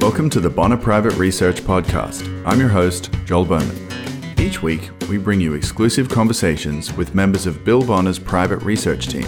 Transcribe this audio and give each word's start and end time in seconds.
Welcome 0.00 0.30
to 0.30 0.40
the 0.40 0.48
Bonner 0.48 0.78
Private 0.78 1.12
Research 1.18 1.60
Podcast. 1.60 2.26
I'm 2.46 2.58
your 2.58 2.70
host, 2.70 3.12
Joel 3.26 3.44
Bowman. 3.44 3.86
Each 4.40 4.62
week, 4.62 4.88
we 5.10 5.18
bring 5.18 5.42
you 5.42 5.52
exclusive 5.52 6.08
conversations 6.08 6.90
with 6.94 7.14
members 7.14 7.46
of 7.46 7.66
Bill 7.66 7.82
Bonner's 7.82 8.18
private 8.18 8.62
research 8.62 9.08
team, 9.08 9.26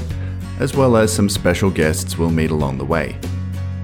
as 0.60 0.74
well 0.74 0.96
as 0.96 1.12
some 1.12 1.28
special 1.28 1.70
guests 1.70 2.16
we'll 2.16 2.30
meet 2.30 2.50
along 2.50 2.78
the 2.78 2.86
way. 2.86 3.18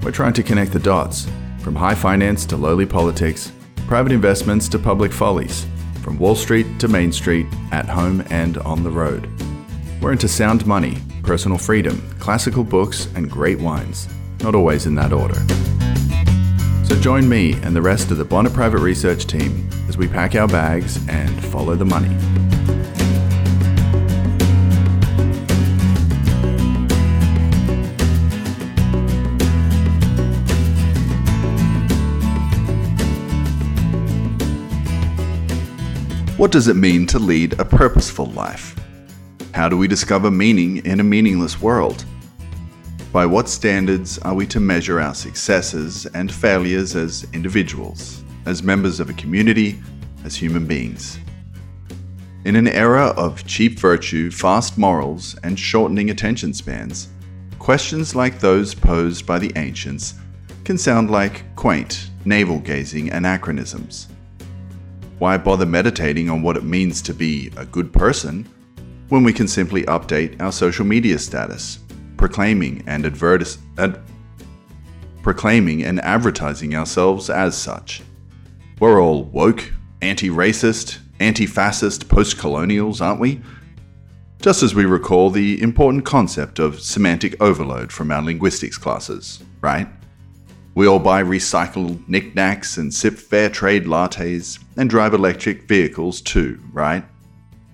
We're 0.01 0.09
trying 0.09 0.33
to 0.33 0.41
connect 0.41 0.71
the 0.71 0.79
dots 0.79 1.27
from 1.59 1.75
high 1.75 1.93
finance 1.93 2.43
to 2.47 2.57
lowly 2.57 2.87
politics, 2.87 3.51
private 3.85 4.11
investments 4.11 4.67
to 4.69 4.79
public 4.79 5.13
follies, 5.13 5.67
from 6.01 6.17
Wall 6.17 6.33
Street 6.33 6.79
to 6.79 6.87
Main 6.87 7.11
Street, 7.11 7.45
at 7.71 7.87
home 7.87 8.23
and 8.31 8.57
on 8.57 8.83
the 8.83 8.89
road. 8.89 9.29
We're 10.01 10.13
into 10.13 10.27
sound 10.27 10.65
money, 10.65 10.97
personal 11.21 11.59
freedom, 11.59 12.01
classical 12.17 12.63
books, 12.63 13.07
and 13.13 13.29
great 13.29 13.59
wines, 13.59 14.09
not 14.41 14.55
always 14.55 14.87
in 14.87 14.95
that 14.95 15.13
order. 15.13 15.39
So 16.89 16.99
join 16.99 17.29
me 17.29 17.53
and 17.61 17.75
the 17.75 17.83
rest 17.83 18.09
of 18.09 18.17
the 18.17 18.25
Bonner 18.25 18.49
Private 18.49 18.79
Research 18.79 19.27
team 19.27 19.69
as 19.87 19.95
we 19.95 20.07
pack 20.07 20.33
our 20.33 20.47
bags 20.47 20.97
and 21.07 21.29
follow 21.45 21.75
the 21.75 21.85
money. 21.85 22.07
What 36.37 36.51
does 36.51 36.67
it 36.67 36.75
mean 36.75 37.05
to 37.05 37.19
lead 37.19 37.59
a 37.59 37.65
purposeful 37.65 38.31
life? 38.31 38.75
How 39.53 39.69
do 39.69 39.77
we 39.77 39.87
discover 39.87 40.31
meaning 40.31 40.77
in 40.77 40.99
a 40.99 41.03
meaningless 41.03 41.61
world? 41.61 42.03
By 43.11 43.25
what 43.25 43.49
standards 43.49 44.19
are 44.19 44.35
we 44.35 44.45
to 44.47 44.59
measure 44.59 44.99
our 44.99 45.15
successes 45.15 46.05
and 46.05 46.31
failures 46.31 46.95
as 46.95 47.25
individuals, 47.33 48.23
as 48.45 48.61
members 48.61 48.99
of 48.99 49.09
a 49.09 49.13
community, 49.13 49.81
as 50.23 50.35
human 50.35 50.67
beings? 50.67 51.17
In 52.45 52.55
an 52.55 52.67
era 52.67 53.07
of 53.17 53.47
cheap 53.47 53.79
virtue, 53.79 54.29
fast 54.29 54.77
morals, 54.77 55.35
and 55.43 55.57
shortening 55.57 56.11
attention 56.11 56.53
spans, 56.53 57.07
questions 57.57 58.13
like 58.13 58.39
those 58.39 58.75
posed 58.75 59.25
by 59.25 59.39
the 59.39 59.51
ancients 59.55 60.13
can 60.63 60.77
sound 60.77 61.09
like 61.09 61.43
quaint, 61.55 62.11
navel 62.25 62.59
gazing 62.59 63.11
anachronisms. 63.11 64.07
Why 65.17 65.35
bother 65.37 65.65
meditating 65.65 66.29
on 66.29 66.43
what 66.43 66.57
it 66.57 66.63
means 66.63 67.01
to 67.01 67.15
be 67.15 67.51
a 67.57 67.65
good 67.65 67.91
person 67.91 68.47
when 69.07 69.23
we 69.23 69.33
can 69.33 69.47
simply 69.47 69.81
update 69.85 70.39
our 70.39 70.51
social 70.51 70.85
media 70.85 71.17
status 71.17 71.79
proclaiming 72.19 72.83
and 72.85 73.05
advertis- 73.05 73.59
ad- 73.77 74.01
proclaiming 75.23 75.85
and 75.85 76.01
advertising 76.01 76.75
ourselves 76.75 77.29
as 77.29 77.57
such. 77.57 78.03
We're 78.81 79.01
all 79.01 79.23
woke, 79.23 79.71
anti-racist, 80.01 80.99
anti-fascist 81.21 82.09
post-colonials, 82.09 82.99
aren't 82.99 83.21
we? 83.21 83.39
Just 84.41 84.63
as 84.63 84.75
we 84.75 84.83
recall 84.83 85.29
the 85.29 85.61
important 85.61 86.03
concept 86.03 86.59
of 86.59 86.81
semantic 86.81 87.41
overload 87.41 87.89
from 87.89 88.11
our 88.11 88.21
linguistics 88.21 88.77
classes, 88.77 89.41
right? 89.61 89.87
We 90.75 90.87
all 90.87 90.99
buy 90.99 91.23
recycled 91.23 92.05
knickknacks 92.09 92.75
and 92.77 92.93
sip 92.93 93.17
fair 93.17 93.49
trade 93.49 93.85
lattes 93.85 94.59
and 94.75 94.89
drive 94.89 95.13
electric 95.13 95.69
vehicles 95.69 96.19
too, 96.19 96.59
right? 96.73 97.05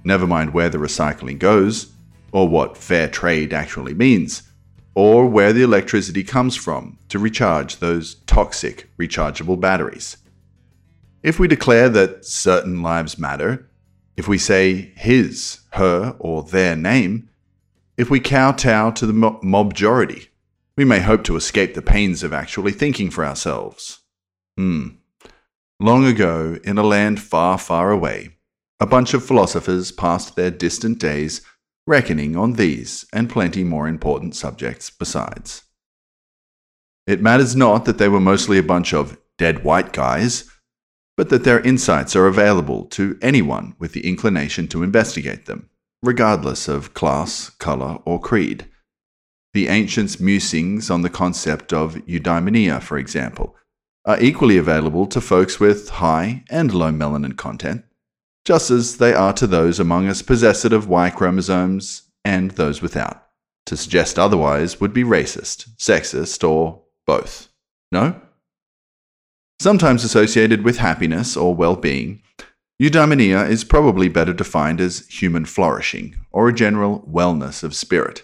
Never 0.04 0.28
mind 0.28 0.54
where 0.54 0.70
the 0.70 0.78
recycling 0.78 1.40
goes, 1.40 1.95
or 2.36 2.50
what 2.50 2.76
fair 2.76 3.08
trade 3.08 3.54
actually 3.54 3.94
means, 3.94 4.44
or 4.94 5.26
where 5.26 5.54
the 5.54 5.62
electricity 5.62 6.22
comes 6.22 6.54
from 6.54 7.00
to 7.08 7.18
recharge 7.18 7.78
those 7.78 8.16
toxic 8.28 8.90
rechargeable 9.00 9.58
batteries. 9.58 10.18
If 11.24 11.40
we 11.40 11.48
declare 11.48 11.88
that 11.88 12.26
certain 12.26 12.84
lives 12.84 13.18
matter, 13.18 13.70
if 14.18 14.28
we 14.28 14.38
say 14.38 14.92
his, 14.98 15.62
her, 15.72 16.18
or 16.20 16.44
their 16.44 16.76
name, 16.76 17.30
if 17.96 18.10
we 18.10 18.20
kowtow 18.20 18.92
to 18.92 19.06
the 19.06 19.14
mo- 19.14 19.40
majority, 19.42 20.28
we 20.76 20.84
may 20.84 21.00
hope 21.00 21.24
to 21.24 21.38
escape 21.38 21.74
the 21.74 21.82
pains 21.82 22.22
of 22.22 22.34
actually 22.34 22.74
thinking 22.74 23.12
for 23.12 23.24
ourselves. 23.26 24.02
Hmm. 24.58 24.88
Long 25.80 26.06
ago, 26.06 26.60
in 26.66 26.78
a 26.78 26.84
land 26.84 27.22
far, 27.22 27.58
far 27.58 27.92
away, 27.92 28.36
a 28.82 28.86
bunch 28.86 29.14
of 29.14 29.26
philosophers 29.26 29.94
passed 29.94 30.36
their 30.36 30.52
distant 30.52 31.00
days 31.00 31.40
reckoning 31.88 32.36
on 32.36 32.54
these 32.54 33.06
and 33.14 33.30
plenty 33.30 33.64
more 33.64 33.88
important 33.88 34.36
subjects 34.36 34.90
besides. 34.90 35.64
It 37.08 37.22
matters 37.22 37.56
not 37.56 37.86
that 37.86 37.98
they 37.98 38.10
were 38.10 38.20
mostly 38.20 38.58
a 38.58 38.64
bunch 38.64 38.94
of 38.94 39.18
dead 39.38 39.64
white 39.64 39.94
guys, 39.94 40.50
but 41.18 41.30
that 41.30 41.44
their 41.44 41.62
insights 41.62 42.16
are 42.16 42.28
available 42.28 42.86
to 42.86 43.18
anyone 43.22 43.76
with 43.80 43.94
the 43.94 44.08
inclination 44.08 44.68
to 44.70 44.84
investigate 44.84 45.46
them, 45.46 45.70
regardless 46.04 46.68
of 46.68 46.94
class, 46.94 47.50
color, 47.52 48.00
or 48.06 48.20
creed. 48.20 48.66
The 49.54 49.68
ancients' 49.70 50.20
musings 50.20 50.90
on 50.90 51.02
the 51.02 51.10
concept 51.10 51.72
of 51.72 51.96
eudaimonia, 52.06 52.82
for 52.82 52.98
example, 52.98 53.56
are 54.04 54.20
equally 54.20 54.58
available 54.58 55.08
to 55.08 55.22
folks 55.22 55.60
with 55.60 55.90
high 55.90 56.44
and 56.50 56.74
low 56.74 56.92
melanin 56.92 57.38
content, 57.38 57.85
just 58.46 58.70
as 58.70 58.98
they 58.98 59.14
are 59.14 59.34
to 59.34 59.48
those 59.48 59.80
among 59.80 60.08
us 60.08 60.22
possessed 60.22 60.66
of 60.66 60.88
Y 60.88 61.10
chromosomes 61.10 62.04
and 62.24 62.52
those 62.52 62.82
without. 62.82 63.24
To 63.66 63.76
suggest 63.76 64.20
otherwise 64.20 64.80
would 64.80 64.94
be 64.94 65.04
racist, 65.04 65.76
sexist, 65.78 66.48
or 66.48 66.84
both. 67.08 67.50
No? 67.92 68.22
Sometimes 69.60 70.04
associated 70.04 70.64
with 70.64 70.78
happiness 70.78 71.36
or 71.36 71.56
well 71.56 71.76
being, 71.76 72.22
eudaimonia 72.82 73.50
is 73.50 73.64
probably 73.64 74.10
better 74.10 74.34
defined 74.34 74.80
as 74.80 75.08
human 75.08 75.46
flourishing 75.46 76.16
or 76.32 76.48
a 76.48 76.54
general 76.54 77.08
wellness 77.10 77.64
of 77.64 77.76
spirit. 77.76 78.24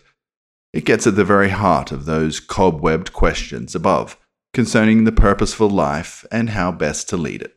It 0.73 0.85
gets 0.85 1.07
at 1.07 1.15
the 1.15 1.25
very 1.25 1.49
heart 1.49 1.91
of 1.91 2.05
those 2.05 2.39
cobwebbed 2.39 3.11
questions 3.11 3.73
above 3.73 4.17
concerning 4.53 5.05
the 5.05 5.11
purposeful 5.11 5.69
life 5.69 6.25
and 6.31 6.49
how 6.49 6.71
best 6.71 7.09
to 7.09 7.17
lead 7.17 7.41
it. 7.41 7.55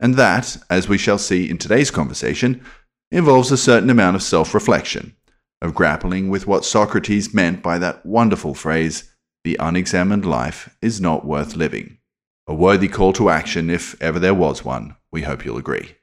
And 0.00 0.14
that, 0.14 0.56
as 0.70 0.88
we 0.88 0.98
shall 0.98 1.18
see 1.18 1.48
in 1.48 1.58
today's 1.58 1.90
conversation, 1.90 2.64
involves 3.12 3.52
a 3.52 3.56
certain 3.56 3.90
amount 3.90 4.16
of 4.16 4.22
self 4.22 4.54
reflection, 4.54 5.14
of 5.60 5.74
grappling 5.74 6.30
with 6.30 6.46
what 6.46 6.64
Socrates 6.64 7.34
meant 7.34 7.62
by 7.62 7.78
that 7.78 8.04
wonderful 8.06 8.54
phrase, 8.54 9.14
the 9.44 9.56
unexamined 9.60 10.24
life 10.24 10.74
is 10.80 11.00
not 11.00 11.26
worth 11.26 11.54
living. 11.54 11.98
A 12.46 12.54
worthy 12.54 12.88
call 12.88 13.12
to 13.12 13.30
action, 13.30 13.70
if 13.70 14.00
ever 14.02 14.18
there 14.18 14.34
was 14.34 14.64
one, 14.64 14.96
we 15.12 15.22
hope 15.22 15.44
you'll 15.44 15.58
agree. 15.58 15.96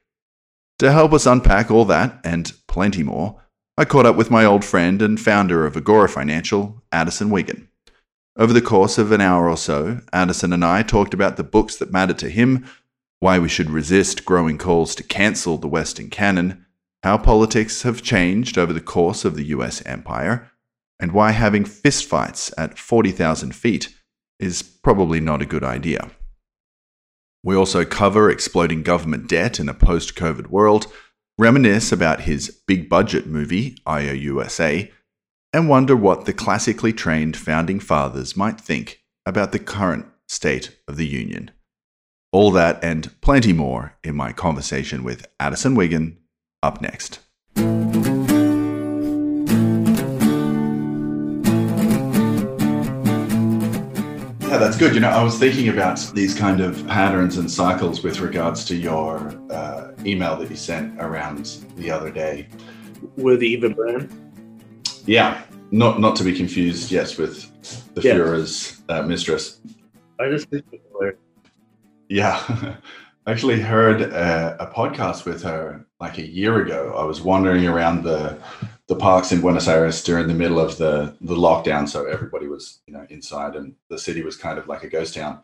To 0.78 0.92
help 0.92 1.12
us 1.12 1.26
unpack 1.26 1.70
all 1.70 1.84
that, 1.86 2.20
and 2.22 2.52
plenty 2.68 3.02
more, 3.02 3.42
I 3.76 3.84
caught 3.84 4.06
up 4.06 4.16
with 4.16 4.30
my 4.30 4.44
old 4.44 4.64
friend 4.64 5.02
and 5.02 5.20
founder 5.20 5.66
of 5.66 5.76
Agora 5.76 6.08
Financial, 6.08 6.82
Addison 6.92 7.30
Wiggin. 7.30 7.68
Over 8.36 8.52
the 8.52 8.60
course 8.60 8.98
of 8.98 9.10
an 9.10 9.20
hour 9.20 9.48
or 9.48 9.56
so, 9.56 10.00
Addison 10.12 10.52
and 10.52 10.64
I 10.64 10.82
talked 10.82 11.14
about 11.14 11.36
the 11.36 11.44
books 11.44 11.76
that 11.76 11.92
mattered 11.92 12.18
to 12.18 12.30
him 12.30 12.64
why 13.20 13.38
we 13.38 13.48
should 13.48 13.70
resist 13.70 14.24
growing 14.24 14.58
calls 14.58 14.94
to 14.94 15.02
cancel 15.02 15.58
the 15.58 15.68
Western 15.68 16.10
canon, 16.10 16.66
how 17.02 17.18
politics 17.18 17.82
have 17.82 18.02
changed 18.02 18.58
over 18.58 18.72
the 18.72 18.80
course 18.80 19.24
of 19.24 19.34
the 19.34 19.44
US 19.46 19.84
empire, 19.86 20.50
and 21.00 21.12
why 21.12 21.30
having 21.32 21.64
fistfights 21.64 22.52
at 22.58 22.78
40,000 22.78 23.54
feet 23.54 23.94
is 24.38 24.62
probably 24.62 25.20
not 25.20 25.42
a 25.42 25.46
good 25.46 25.64
idea. 25.64 26.10
We 27.44 27.56
also 27.56 27.84
cover 27.84 28.30
exploding 28.30 28.82
government 28.82 29.28
debt 29.28 29.60
in 29.60 29.68
a 29.68 29.74
post 29.74 30.14
COVID 30.16 30.48
world, 30.48 30.86
reminisce 31.38 31.92
about 31.92 32.22
his 32.22 32.50
big 32.66 32.88
budget 32.88 33.26
movie, 33.26 33.78
IOUSA, 33.86 34.90
and 35.52 35.68
wonder 35.68 35.96
what 35.96 36.24
the 36.24 36.32
classically 36.32 36.92
trained 36.92 37.36
founding 37.36 37.80
fathers 37.80 38.36
might 38.36 38.60
think 38.60 39.00
about 39.24 39.52
the 39.52 39.58
current 39.58 40.06
state 40.26 40.76
of 40.86 40.96
the 40.96 41.06
Union. 41.06 41.50
All 42.30 42.50
that 42.50 42.78
and 42.84 43.18
plenty 43.22 43.54
more 43.54 43.96
in 44.04 44.14
my 44.14 44.34
conversation 44.34 45.02
with 45.02 45.26
Addison 45.40 45.74
Wiggin 45.74 46.18
up 46.62 46.82
next. 46.82 47.20
Yeah, 54.42 54.58
that's 54.58 54.76
good. 54.76 54.92
You 54.92 55.00
know, 55.00 55.08
I 55.08 55.22
was 55.22 55.38
thinking 55.38 55.70
about 55.70 55.98
these 56.14 56.34
kind 56.38 56.60
of 56.60 56.86
patterns 56.86 57.38
and 57.38 57.50
cycles 57.50 58.02
with 58.02 58.20
regards 58.20 58.66
to 58.66 58.76
your 58.76 59.34
uh, 59.50 59.92
email 60.04 60.36
that 60.36 60.50
you 60.50 60.56
sent 60.56 61.00
around 61.00 61.46
the 61.76 61.90
other 61.90 62.10
day. 62.10 62.48
With 63.16 63.42
Eva 63.42 63.70
Brann? 63.70 64.10
Yeah, 65.06 65.42
not 65.70 65.98
not 65.98 66.14
to 66.16 66.24
be 66.24 66.36
confused, 66.36 66.90
yes, 66.90 67.16
with 67.16 67.50
the 67.94 68.02
yeah. 68.02 68.16
Führer's 68.16 68.82
uh, 68.90 69.00
mistress. 69.02 69.60
I 70.20 70.28
just 70.28 70.50
think 70.50 70.66
yeah. 72.08 72.42
I 73.26 73.30
actually 73.30 73.60
heard 73.60 74.00
a, 74.00 74.56
a, 74.58 74.72
podcast 74.72 75.26
with 75.26 75.42
her 75.42 75.84
like 76.00 76.16
a 76.16 76.26
year 76.26 76.62
ago. 76.62 76.94
I 76.96 77.04
was 77.04 77.20
wandering 77.20 77.66
around 77.66 78.02
the 78.02 78.38
the 78.86 78.96
parks 78.96 79.32
in 79.32 79.42
Buenos 79.42 79.68
Aires 79.68 80.02
during 80.02 80.28
the 80.28 80.34
middle 80.34 80.58
of 80.58 80.78
the 80.78 81.14
the 81.20 81.34
lockdown, 81.34 81.86
so 81.86 82.06
everybody 82.06 82.48
was 82.48 82.78
you 82.86 82.94
know 82.94 83.06
inside, 83.10 83.54
and 83.54 83.74
the 83.90 83.98
city 83.98 84.22
was 84.22 84.36
kind 84.36 84.58
of 84.58 84.66
like 84.66 84.82
a 84.82 84.88
ghost 84.88 85.14
town. 85.14 85.40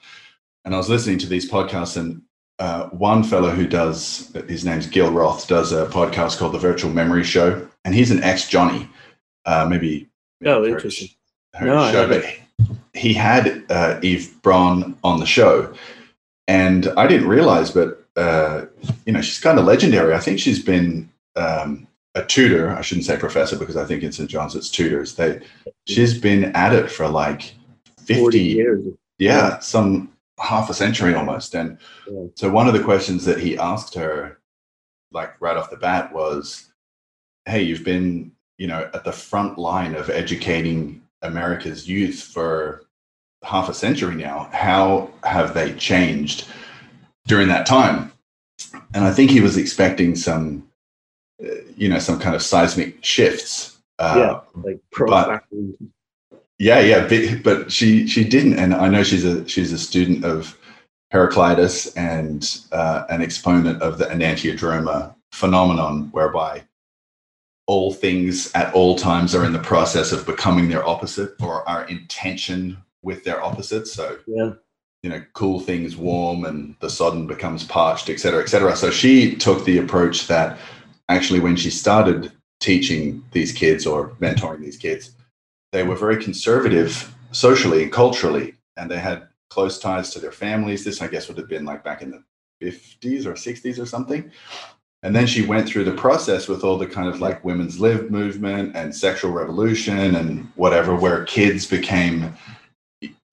and 0.64 0.74
I 0.74 0.78
was 0.78 0.88
listening 0.88 1.18
to 1.18 1.26
these 1.26 1.50
podcasts, 1.50 1.98
and 1.98 2.22
uh, 2.58 2.88
one 2.88 3.22
fellow 3.22 3.50
who 3.50 3.66
does 3.66 4.32
his 4.48 4.64
name's 4.64 4.86
Gil 4.86 5.12
Roth 5.12 5.46
does 5.46 5.72
a 5.72 5.84
podcast 5.86 6.38
called 6.38 6.54
the 6.54 6.58
Virtual 6.58 6.90
Memory 6.90 7.24
Show, 7.24 7.68
and 7.84 7.94
he's 7.94 8.10
an 8.10 8.22
ex 8.22 8.48
Johnny. 8.48 8.88
Uh, 9.44 9.66
maybe, 9.68 10.08
Oh, 10.46 10.64
interesting. 10.64 11.08
No, 11.60 11.92
show, 11.92 12.08
but 12.08 12.24
he 12.94 13.12
had 13.12 13.64
uh, 13.70 13.98
Eva 14.02 14.30
Brann 14.42 14.96
on 15.04 15.20
the 15.20 15.26
show, 15.26 15.72
and 16.48 16.88
I 16.96 17.06
didn't 17.06 17.28
realize, 17.28 17.70
but 17.70 18.04
uh, 18.16 18.66
you 19.06 19.12
know, 19.12 19.20
she's 19.20 19.40
kind 19.40 19.58
of 19.58 19.64
legendary. 19.64 20.14
I 20.14 20.18
think 20.20 20.38
she's 20.38 20.62
been 20.62 21.10
um, 21.36 21.86
a 22.14 22.24
tutor. 22.24 22.70
I 22.70 22.80
shouldn't 22.80 23.06
say 23.06 23.16
professor 23.16 23.56
because 23.58 23.76
I 23.76 23.84
think 23.84 24.02
in 24.02 24.12
St. 24.12 24.30
John's 24.30 24.54
it's 24.54 24.70
tutors. 24.70 25.14
They, 25.16 25.40
she's 25.86 26.18
been 26.18 26.44
at 26.56 26.72
it 26.72 26.90
for 26.90 27.08
like 27.08 27.54
fifty 28.04 28.40
years. 28.42 28.84
yeah, 29.18 29.58
some 29.58 30.12
half 30.40 30.68
a 30.70 30.74
century 30.74 31.14
almost. 31.14 31.54
And 31.54 31.78
Yeah. 32.10 32.26
so 32.36 32.50
one 32.50 32.68
of 32.68 32.74
the 32.74 32.82
questions 32.84 33.24
that 33.24 33.40
he 33.40 33.56
asked 33.58 33.94
her, 33.94 34.38
like 35.12 35.40
right 35.40 35.56
off 35.56 35.70
the 35.70 35.76
bat, 35.76 36.12
was, 36.12 36.70
"Hey, 37.46 37.62
you've 37.62 37.84
been, 37.84 38.32
you 38.58 38.66
know, 38.66 38.90
at 38.94 39.04
the 39.04 39.12
front 39.12 39.58
line 39.58 39.94
of 39.94 40.10
educating 40.10 41.02
America's 41.22 41.88
youth 41.88 42.20
for 42.20 42.83
half 43.44 43.68
a 43.68 43.74
century 43.74 44.14
now. 44.14 44.48
How 44.52 45.10
have 45.22 45.54
they 45.54 45.72
changed 45.74 46.46
during 47.26 47.48
that 47.48 47.66
time?" 47.66 48.12
And 48.94 49.04
I 49.04 49.12
think 49.12 49.30
he 49.30 49.40
was 49.40 49.56
expecting 49.56 50.14
some, 50.16 50.68
uh, 51.44 51.48
you 51.76 51.88
know, 51.88 51.98
some 51.98 52.18
kind 52.18 52.34
of 52.34 52.42
seismic 52.42 53.04
shifts. 53.04 53.78
Uh, 53.98 54.14
Yeah. 54.16 54.62
Like 54.62 54.80
profound. 54.90 55.40
yeah, 56.58 56.80
yeah, 56.80 57.06
but, 57.08 57.42
but 57.42 57.72
she 57.72 58.06
she 58.06 58.24
didn't, 58.24 58.58
and 58.58 58.74
I 58.74 58.88
know 58.88 59.02
she's 59.04 59.24
a 59.24 59.46
she's 59.48 59.72
a 59.72 59.78
student 59.78 60.24
of 60.24 60.56
Heraclitus 61.10 61.94
and 61.94 62.60
uh, 62.72 63.04
an 63.08 63.22
exponent 63.22 63.80
of 63.82 63.98
the 63.98 64.06
enantiodromia 64.06 65.14
phenomenon, 65.32 66.08
whereby 66.12 66.62
all 67.66 67.92
things 67.92 68.52
at 68.54 68.74
all 68.74 68.96
times 68.96 69.34
are 69.34 69.44
in 69.44 69.52
the 69.52 69.58
process 69.58 70.12
of 70.12 70.26
becoming 70.26 70.68
their 70.68 70.86
opposite 70.86 71.34
or 71.40 71.66
are 71.68 71.84
in 71.86 72.04
tension 72.08 72.76
with 73.04 73.24
their 73.24 73.42
opposites. 73.42 73.92
So 73.92 74.18
yeah. 74.26 74.52
you 75.02 75.10
know, 75.10 75.22
cool 75.34 75.60
things 75.60 75.96
warm 75.96 76.44
and 76.44 76.74
the 76.80 76.90
sodden 76.90 77.26
becomes 77.26 77.64
parched, 77.64 78.10
et 78.10 78.18
cetera, 78.18 78.42
et 78.42 78.48
cetera. 78.48 78.74
So 78.74 78.90
she 78.90 79.36
took 79.36 79.64
the 79.64 79.78
approach 79.78 80.26
that 80.26 80.58
actually, 81.08 81.40
when 81.40 81.56
she 81.56 81.70
started 81.70 82.32
teaching 82.60 83.22
these 83.32 83.52
kids 83.52 83.86
or 83.86 84.10
mentoring 84.20 84.60
these 84.60 84.78
kids, 84.78 85.12
they 85.72 85.82
were 85.82 85.96
very 85.96 86.22
conservative 86.22 87.14
socially 87.32 87.82
and 87.82 87.92
culturally, 87.92 88.54
and 88.76 88.90
they 88.90 88.98
had 88.98 89.28
close 89.50 89.78
ties 89.78 90.10
to 90.10 90.18
their 90.18 90.32
families. 90.32 90.84
This, 90.84 91.02
I 91.02 91.08
guess, 91.08 91.28
would 91.28 91.38
have 91.38 91.48
been 91.48 91.64
like 91.64 91.84
back 91.84 92.00
in 92.02 92.10
the 92.10 92.22
50s 92.62 93.26
or 93.26 93.34
60s 93.34 93.78
or 93.78 93.86
something. 93.86 94.30
And 95.02 95.14
then 95.14 95.26
she 95.26 95.44
went 95.44 95.68
through 95.68 95.84
the 95.84 95.92
process 95.92 96.48
with 96.48 96.64
all 96.64 96.78
the 96.78 96.86
kind 96.86 97.08
of 97.08 97.20
like 97.20 97.44
women's 97.44 97.78
live 97.78 98.10
movement 98.10 98.74
and 98.74 98.94
sexual 98.94 99.32
revolution 99.32 100.16
and 100.16 100.50
whatever, 100.54 100.94
where 100.96 101.24
kids 101.26 101.66
became, 101.66 102.34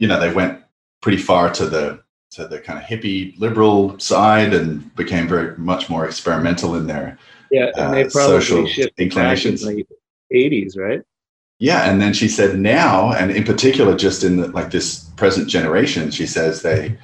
you 0.01 0.07
know, 0.07 0.19
they 0.19 0.33
went 0.33 0.59
pretty 1.01 1.19
far 1.19 1.53
to 1.53 1.65
the 1.67 2.01
to 2.31 2.47
the 2.47 2.59
kind 2.59 2.79
of 2.79 2.85
hippie 2.85 3.39
liberal 3.39 3.97
side 3.99 4.53
and 4.53 4.93
became 4.95 5.27
very 5.27 5.55
much 5.57 5.89
more 5.89 6.05
experimental 6.05 6.75
in 6.75 6.87
their 6.87 7.17
Yeah. 7.51 7.71
And 7.75 7.93
they 7.93 8.05
uh, 8.05 8.09
probably 8.09 8.41
social 8.41 8.63
back 8.63 8.77
in 8.77 8.89
inclinations. 8.97 9.61
the 9.61 9.85
80s, 10.33 10.77
right? 10.77 11.01
Yeah, 11.59 11.91
and 11.91 12.01
then 12.01 12.13
she 12.13 12.27
said 12.27 12.57
now, 12.57 13.11
and 13.11 13.29
in 13.29 13.43
particular, 13.43 13.95
just 13.95 14.23
in 14.23 14.37
the, 14.37 14.47
like 14.47 14.71
this 14.71 15.03
present 15.17 15.47
generation, 15.47 16.09
she 16.09 16.25
says 16.25 16.63
they, 16.63 16.97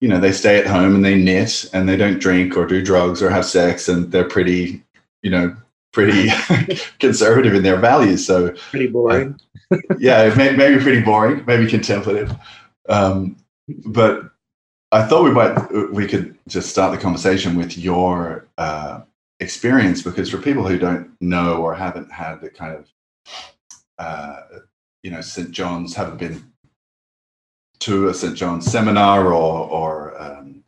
you 0.00 0.08
know, 0.08 0.18
they 0.18 0.32
stay 0.32 0.58
at 0.58 0.66
home 0.66 0.96
and 0.96 1.04
they 1.04 1.14
knit 1.14 1.70
and 1.72 1.88
they 1.88 1.96
don't 1.96 2.18
drink 2.18 2.56
or 2.56 2.66
do 2.66 2.82
drugs 2.82 3.22
or 3.22 3.30
have 3.30 3.44
sex, 3.44 3.88
and 3.88 4.10
they're 4.10 4.24
pretty, 4.24 4.82
you 5.22 5.30
know, 5.30 5.54
pretty 5.92 6.30
conservative 6.98 7.54
in 7.54 7.62
their 7.62 7.78
values. 7.78 8.26
So 8.26 8.54
Pretty 8.70 8.86
boring. 8.86 9.38
yeah, 9.98 10.22
it 10.24 10.36
may, 10.36 10.54
maybe 10.56 10.82
pretty 10.82 11.02
boring, 11.02 11.44
maybe 11.46 11.68
contemplative, 11.68 12.32
um, 12.88 13.36
but 13.86 14.30
I 14.92 15.06
thought 15.06 15.22
we 15.24 15.30
might 15.30 15.92
we 15.92 16.06
could 16.08 16.36
just 16.48 16.70
start 16.70 16.92
the 16.92 17.00
conversation 17.00 17.56
with 17.56 17.78
your 17.78 18.48
uh, 18.58 19.02
experience 19.38 20.02
because 20.02 20.28
for 20.28 20.38
people 20.38 20.66
who 20.66 20.78
don't 20.78 21.10
know 21.20 21.62
or 21.62 21.74
haven't 21.74 22.10
had 22.10 22.40
the 22.40 22.50
kind 22.50 22.74
of 22.76 22.92
uh, 23.98 24.40
you 25.04 25.10
know 25.12 25.20
St 25.20 25.52
John's 25.52 25.94
haven't 25.94 26.18
been 26.18 26.52
to 27.80 28.08
a 28.08 28.14
St 28.14 28.36
John's 28.36 28.66
seminar 28.70 29.28
or 29.32 29.68
or 29.68 30.20
um, 30.20 30.64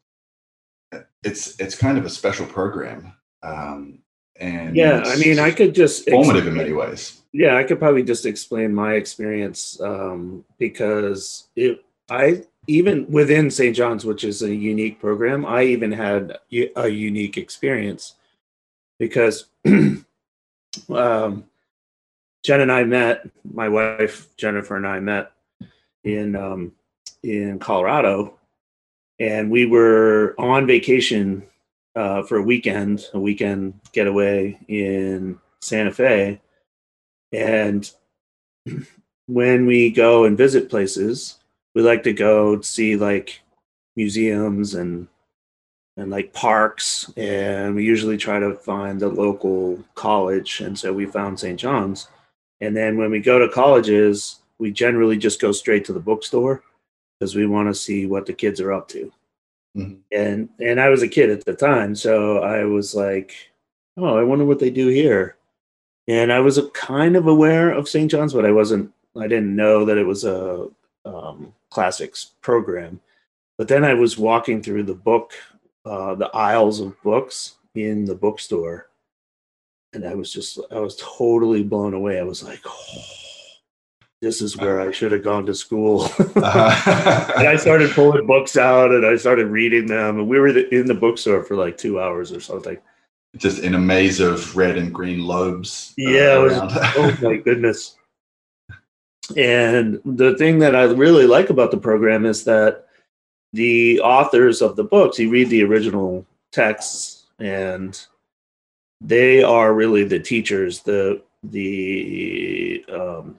it's 1.24 1.58
it's 1.58 1.76
kind 1.76 1.98
of 1.98 2.04
a 2.04 2.10
special 2.10 2.46
program 2.46 3.12
um, 3.42 3.98
and 4.42 4.76
yeah. 4.76 5.02
I 5.06 5.16
mean, 5.16 5.38
I 5.38 5.50
could 5.50 5.74
just. 5.74 6.08
formative 6.08 6.46
in 6.46 6.54
many 6.54 6.72
ways. 6.72 7.22
yeah 7.32 7.56
i 7.56 7.64
could 7.64 7.78
probably 7.78 8.02
just 8.02 8.26
explain 8.26 8.74
my 8.74 8.94
experience 8.94 9.80
um, 9.80 10.44
because 10.58 11.48
it 11.56 11.84
i 12.10 12.42
even 12.66 13.10
within 13.10 13.50
st 13.50 13.74
john's 13.74 14.04
which 14.04 14.24
is 14.24 14.42
a 14.42 14.54
unique 14.54 15.00
program 15.00 15.44
i 15.46 15.62
even 15.62 15.90
had 15.90 16.38
a 16.76 16.88
unique 16.88 17.38
experience 17.38 18.14
because 18.98 19.46
um, 20.90 21.44
jen 22.42 22.60
and 22.60 22.72
i 22.72 22.84
met 22.84 23.28
my 23.52 23.68
wife 23.68 24.28
jennifer 24.36 24.76
and 24.76 24.86
i 24.86 25.00
met 25.00 25.32
in 26.04 26.36
um, 26.36 26.72
in 27.22 27.58
colorado 27.58 28.34
and 29.18 29.50
we 29.50 29.66
were 29.66 30.34
on 30.38 30.66
vacation 30.66 31.42
uh, 31.96 32.22
for 32.22 32.38
a 32.38 32.42
weekend 32.42 33.06
a 33.14 33.20
weekend 33.20 33.78
getaway 33.92 34.58
in 34.68 35.38
santa 35.60 35.92
fe 35.92 36.40
and 37.32 37.90
when 39.26 39.66
we 39.66 39.90
go 39.90 40.24
and 40.24 40.36
visit 40.36 40.68
places, 40.68 41.38
we 41.74 41.82
like 41.82 42.02
to 42.02 42.12
go 42.12 42.60
see 42.60 42.96
like 42.96 43.40
museums 43.96 44.74
and 44.74 45.08
and 45.98 46.10
like 46.10 46.32
parks 46.32 47.12
and 47.18 47.74
we 47.74 47.84
usually 47.84 48.16
try 48.16 48.38
to 48.38 48.54
find 48.54 48.98
the 48.98 49.08
local 49.08 49.78
college 49.94 50.62
and 50.62 50.78
so 50.78 50.90
we 50.90 51.04
found 51.04 51.38
St. 51.38 51.60
John's. 51.60 52.08
And 52.62 52.74
then 52.74 52.96
when 52.96 53.10
we 53.10 53.20
go 53.20 53.38
to 53.38 53.52
colleges, 53.52 54.40
we 54.58 54.70
generally 54.70 55.18
just 55.18 55.40
go 55.40 55.52
straight 55.52 55.84
to 55.86 55.92
the 55.92 56.00
bookstore 56.00 56.62
because 57.18 57.34
we 57.34 57.46
want 57.46 57.68
to 57.68 57.74
see 57.74 58.06
what 58.06 58.24
the 58.24 58.32
kids 58.32 58.58
are 58.60 58.72
up 58.72 58.88
to. 58.88 59.12
Mhm. 59.76 60.00
And 60.12 60.48
and 60.60 60.80
I 60.80 60.88
was 60.90 61.02
a 61.02 61.08
kid 61.08 61.30
at 61.30 61.44
the 61.44 61.54
time, 61.54 61.94
so 61.94 62.38
I 62.42 62.64
was 62.64 62.94
like, 62.94 63.34
"Oh, 63.96 64.16
I 64.18 64.22
wonder 64.24 64.44
what 64.44 64.58
they 64.58 64.70
do 64.70 64.88
here." 64.88 65.36
and 66.08 66.32
I 66.32 66.40
was 66.40 66.60
kind 66.74 67.16
of 67.16 67.26
aware 67.26 67.70
of 67.70 67.88
St. 67.88 68.10
John's, 68.10 68.34
but 68.34 68.44
I 68.44 68.52
wasn't. 68.52 68.92
I 69.16 69.28
didn't 69.28 69.54
know 69.54 69.84
that 69.84 69.98
it 69.98 70.04
was 70.06 70.24
a 70.24 70.68
um, 71.04 71.52
classics 71.70 72.32
program. 72.40 73.00
But 73.58 73.68
then 73.68 73.84
I 73.84 73.94
was 73.94 74.18
walking 74.18 74.62
through 74.62 74.84
the 74.84 74.94
book, 74.94 75.32
uh, 75.84 76.14
the 76.14 76.30
aisles 76.34 76.80
of 76.80 77.00
books 77.02 77.56
in 77.74 78.04
the 78.04 78.14
bookstore, 78.14 78.88
and 79.92 80.06
I 80.06 80.14
was 80.14 80.32
just, 80.32 80.58
I 80.70 80.80
was 80.80 80.96
totally 80.96 81.62
blown 81.62 81.94
away. 81.94 82.18
I 82.18 82.24
was 82.24 82.42
like, 82.42 82.60
oh, 82.66 83.04
"This 84.22 84.40
is 84.40 84.56
where 84.56 84.80
I 84.80 84.90
should 84.92 85.12
have 85.12 85.22
gone 85.24 85.44
to 85.46 85.54
school." 85.54 86.04
Uh-huh. 86.04 87.32
and 87.38 87.46
I 87.48 87.56
started 87.56 87.90
pulling 87.90 88.26
books 88.26 88.56
out, 88.56 88.90
and 88.92 89.04
I 89.04 89.16
started 89.16 89.48
reading 89.48 89.86
them, 89.86 90.18
and 90.20 90.28
we 90.28 90.38
were 90.38 90.48
in 90.48 90.86
the 90.86 90.94
bookstore 90.94 91.42
for 91.42 91.56
like 91.56 91.76
two 91.76 92.00
hours 92.00 92.32
or 92.32 92.40
something. 92.40 92.78
just 93.36 93.58
in 93.62 93.74
a 93.74 93.78
maze 93.78 94.20
of 94.20 94.56
red 94.56 94.78
and 94.78 94.94
green 94.94 95.20
Loebs. 95.20 95.90
uh, 95.92 95.94
Yeah, 96.10 96.38
was- 96.38 96.52
oh 96.96 97.18
my 97.22 97.36
goodness. 97.36 97.96
And 99.36 100.00
the 100.04 100.36
thing 100.36 100.58
that 100.60 100.74
I 100.76 100.84
really 100.84 101.26
like 101.26 101.48
about 101.50 101.70
the 101.70 101.76
program 101.78 102.26
is 102.26 102.44
that 102.44 102.86
the 103.52 104.00
authors 104.00 104.60
of 104.62 104.76
the 104.76 104.84
books, 104.84 105.18
you 105.18 105.30
read 105.30 105.48
the 105.48 105.62
original 105.64 106.26
texts 106.50 107.26
and 107.38 107.98
they 109.00 109.42
are 109.42 109.72
really 109.74 110.04
the 110.04 110.18
teachers, 110.20 110.80
the 110.80 111.22
the 111.44 112.84
um, 112.92 113.36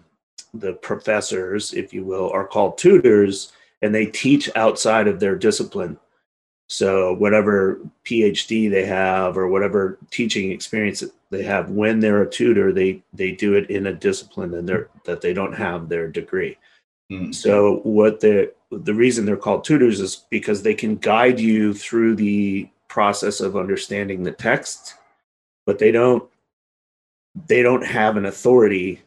the 0.53 0.73
professors, 0.73 1.73
if 1.73 1.93
you 1.93 2.03
will, 2.03 2.29
are 2.31 2.47
called 2.47 2.77
tutors, 2.77 3.51
and 3.81 3.93
they 3.93 4.05
teach 4.05 4.49
outside 4.55 5.07
of 5.07 5.19
their 5.19 5.35
discipline. 5.35 5.97
So 6.69 7.13
whatever 7.13 7.79
PhD 8.05 8.69
they 8.71 8.85
have 8.85 9.37
or 9.37 9.47
whatever 9.47 9.97
teaching 10.09 10.51
experience 10.51 11.03
they 11.29 11.43
have 11.43 11.69
when 11.69 11.99
they're 11.99 12.21
a 12.21 12.29
tutor, 12.29 12.71
they 12.71 13.03
they 13.13 13.31
do 13.31 13.55
it 13.55 13.69
in 13.69 13.87
a 13.87 13.93
discipline 13.93 14.53
and 14.53 14.67
they're 14.67 14.89
that 15.03 15.21
they 15.21 15.33
don't 15.33 15.53
have 15.53 15.89
their 15.89 16.07
degree. 16.07 16.57
Mm. 17.11 17.35
So 17.35 17.81
what 17.83 18.21
the 18.21 18.53
the 18.71 18.93
reason 18.93 19.25
they're 19.25 19.37
called 19.37 19.65
tutors 19.65 19.99
is 19.99 20.25
because 20.29 20.63
they 20.63 20.73
can 20.73 20.95
guide 20.95 21.39
you 21.39 21.73
through 21.73 22.15
the 22.15 22.69
process 22.87 23.41
of 23.41 23.57
understanding 23.57 24.23
the 24.23 24.31
text, 24.31 24.95
but 25.65 25.79
they 25.79 25.91
don't 25.91 26.23
they 27.47 27.61
don't 27.61 27.85
have 27.85 28.15
an 28.15 28.25
authority 28.25 29.01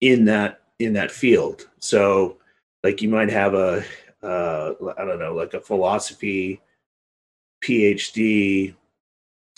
in 0.00 0.24
that 0.26 0.60
in 0.78 0.92
that 0.94 1.10
field. 1.10 1.68
So 1.78 2.38
like 2.82 3.02
you 3.02 3.08
might 3.08 3.30
have 3.30 3.54
a 3.54 3.84
uh, 4.22 4.74
I 4.98 5.04
don't 5.04 5.18
know, 5.18 5.34
like 5.34 5.54
a 5.54 5.60
philosophy 5.60 6.60
PhD, 7.62 8.74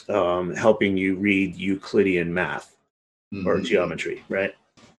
um, 0.09 0.55
helping 0.55 0.97
you 0.97 1.17
read 1.17 1.57
Euclidean 1.57 2.33
math 2.33 2.77
or 3.47 3.59
Mhm. 3.59 3.65
geometry, 3.65 4.23
right? 4.29 4.55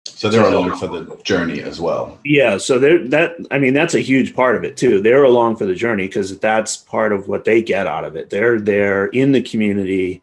So 0.05 0.29
they're 0.29 0.43
along 0.43 0.75
for 0.77 0.88
the 0.88 1.17
journey 1.23 1.62
as 1.62 1.79
well. 1.79 2.19
Yeah, 2.23 2.57
so 2.57 2.77
they're 2.77 3.07
that. 3.07 3.35
I 3.51 3.57
mean, 3.57 3.73
that's 3.73 3.93
a 3.93 4.00
huge 4.00 4.35
part 4.35 4.55
of 4.55 4.63
it 4.63 4.75
too. 4.77 5.01
They're 5.01 5.23
along 5.23 5.55
for 5.57 5.65
the 5.65 5.75
journey 5.75 6.07
because 6.07 6.38
that's 6.39 6.77
part 6.77 7.13
of 7.13 7.27
what 7.27 7.45
they 7.45 7.62
get 7.62 7.88
out 7.88 8.03
of 8.03 8.15
it. 8.15 8.29
They're 8.29 8.59
they're 8.59 9.07
in 9.07 9.31
the 9.31 9.41
community, 9.41 10.21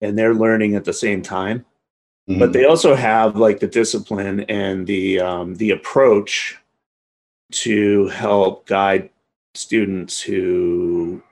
and 0.00 0.16
they're 0.16 0.34
learning 0.34 0.74
at 0.74 0.84
the 0.84 0.92
same 0.92 1.22
time. 1.22 1.64
But 2.28 2.50
Mhm. 2.50 2.52
they 2.52 2.64
also 2.64 2.94
have 2.94 3.36
like 3.36 3.60
the 3.60 3.68
discipline 3.68 4.40
and 4.48 4.86
the 4.86 5.20
um, 5.20 5.54
the 5.54 5.70
approach 5.70 6.56
to 7.52 8.08
help 8.08 8.66
guide 8.66 9.10
students 9.54 10.20
who 10.20 11.22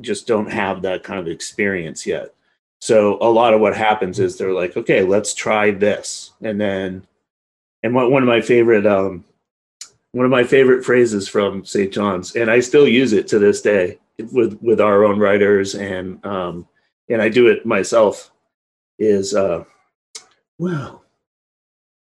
just 0.00 0.26
don't 0.26 0.50
have 0.50 0.82
that 0.82 1.02
kind 1.04 1.20
of 1.20 1.28
experience 1.28 2.06
yet. 2.06 2.32
So 2.80 3.18
a 3.20 3.30
lot 3.30 3.54
of 3.54 3.60
what 3.60 3.76
happens 3.76 4.18
is 4.18 4.36
they're 4.36 4.52
like, 4.52 4.76
okay, 4.76 5.02
let's 5.02 5.34
try 5.34 5.70
this, 5.70 6.32
and 6.42 6.60
then, 6.60 7.06
and 7.82 7.94
one 7.94 8.10
one 8.10 8.22
of 8.22 8.28
my 8.28 8.40
favorite 8.40 8.86
um, 8.86 9.24
one 10.12 10.24
of 10.24 10.30
my 10.30 10.44
favorite 10.44 10.84
phrases 10.84 11.28
from 11.28 11.64
St. 11.64 11.92
John's, 11.92 12.36
and 12.36 12.50
I 12.50 12.60
still 12.60 12.88
use 12.88 13.12
it 13.12 13.28
to 13.28 13.38
this 13.38 13.60
day 13.60 13.98
with 14.32 14.58
with 14.62 14.80
our 14.80 15.04
own 15.04 15.18
writers, 15.18 15.74
and 15.74 16.24
um, 16.24 16.66
and 17.10 17.20
I 17.20 17.28
do 17.28 17.48
it 17.48 17.66
myself, 17.66 18.30
is 18.98 19.34
uh, 19.34 19.64
well, 20.58 21.04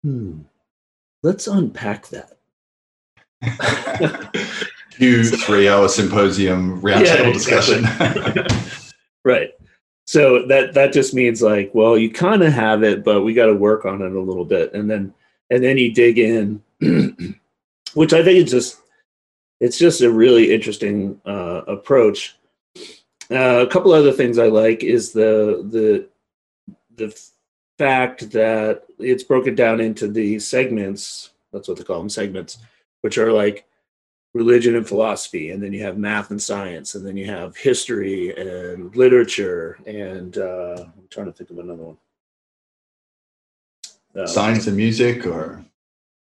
hmm, 0.03 0.41
let's 1.23 1.47
unpack 1.47 2.09
that. 2.09 2.39
New 5.01 5.25
three-hour 5.25 5.89
symposium 5.89 6.81
roundtable 6.83 7.05
Yeah, 7.07 7.33
discussion. 7.33 7.85
right. 9.25 9.51
So 10.07 10.47
that 10.47 10.75
that 10.75 10.93
just 10.93 11.15
means 11.15 11.41
like, 11.41 11.71
well, 11.73 11.97
you 11.97 12.11
kind 12.11 12.43
of 12.43 12.53
have 12.53 12.83
it, 12.83 13.05
but 13.05 13.23
we 13.23 13.33
got 13.33 13.47
to 13.47 13.55
work 13.55 13.85
on 13.85 14.03
it 14.03 14.13
a 14.13 14.21
little 14.21 14.45
bit, 14.45 14.75
and 14.75 14.91
then 14.91 15.15
and 15.51 15.63
then 15.63 15.79
you 15.79 15.93
dig 15.95 16.19
in, 16.19 16.63
which 17.95 18.13
I 18.13 18.23
think 18.25 18.45
is 18.45 18.51
just 18.51 18.81
it's 19.61 19.79
just 19.79 20.01
a 20.01 20.11
really 20.11 20.53
interesting 20.53 21.21
uh, 21.25 21.63
approach. 21.69 22.37
Uh, 23.31 23.65
a 23.65 23.67
couple 23.69 23.93
other 23.93 24.13
things 24.13 24.39
I 24.39 24.49
like 24.49 24.83
is 24.83 25.13
the 25.13 25.65
the 25.71 26.09
the 26.97 27.17
fact 27.81 28.31
that 28.33 28.83
it's 28.99 29.23
broken 29.23 29.55
down 29.55 29.81
into 29.81 30.07
the 30.07 30.39
segments. 30.39 31.31
That's 31.51 31.67
what 31.67 31.79
they 31.79 31.85
call 31.85 31.99
them, 31.99 32.11
segments, 32.11 32.59
which 33.01 33.17
are 33.17 33.33
like 33.33 33.65
religion 34.35 34.77
and 34.77 34.87
philosophy, 34.87 35.51
and 35.51 35.63
then 35.63 35.73
you 35.73 35.83
have 35.83 35.97
math 35.97 36.31
and 36.31 36.43
science, 36.43 36.95
and 36.95 37.07
then 37.07 37.17
you 37.17 37.25
have 37.25 37.57
history 37.57 38.37
and 38.37 38.95
literature, 38.95 39.79
and 39.87 40.37
uh, 40.37 40.85
I'm 40.85 41.09
trying 41.09 41.27
to 41.27 41.33
think 41.33 41.49
of 41.49 41.59
another 41.59 41.83
one. 41.83 41.97
Uh, 44.15 44.27
Science 44.27 44.67
and 44.67 44.77
music, 44.77 45.25
or 45.27 45.65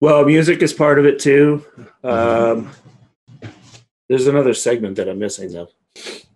Well, 0.02 0.26
music 0.26 0.62
is 0.62 0.74
part 0.74 1.00
of 1.00 1.06
it 1.06 1.18
too. 1.18 1.66
Mhm. 2.04 2.10
Um, 2.12 2.72
there's 4.10 4.28
another 4.28 4.54
segment 4.54 4.98
that 4.98 5.08
I'm 5.08 5.20
missing 5.20 5.54
though. 5.54 5.70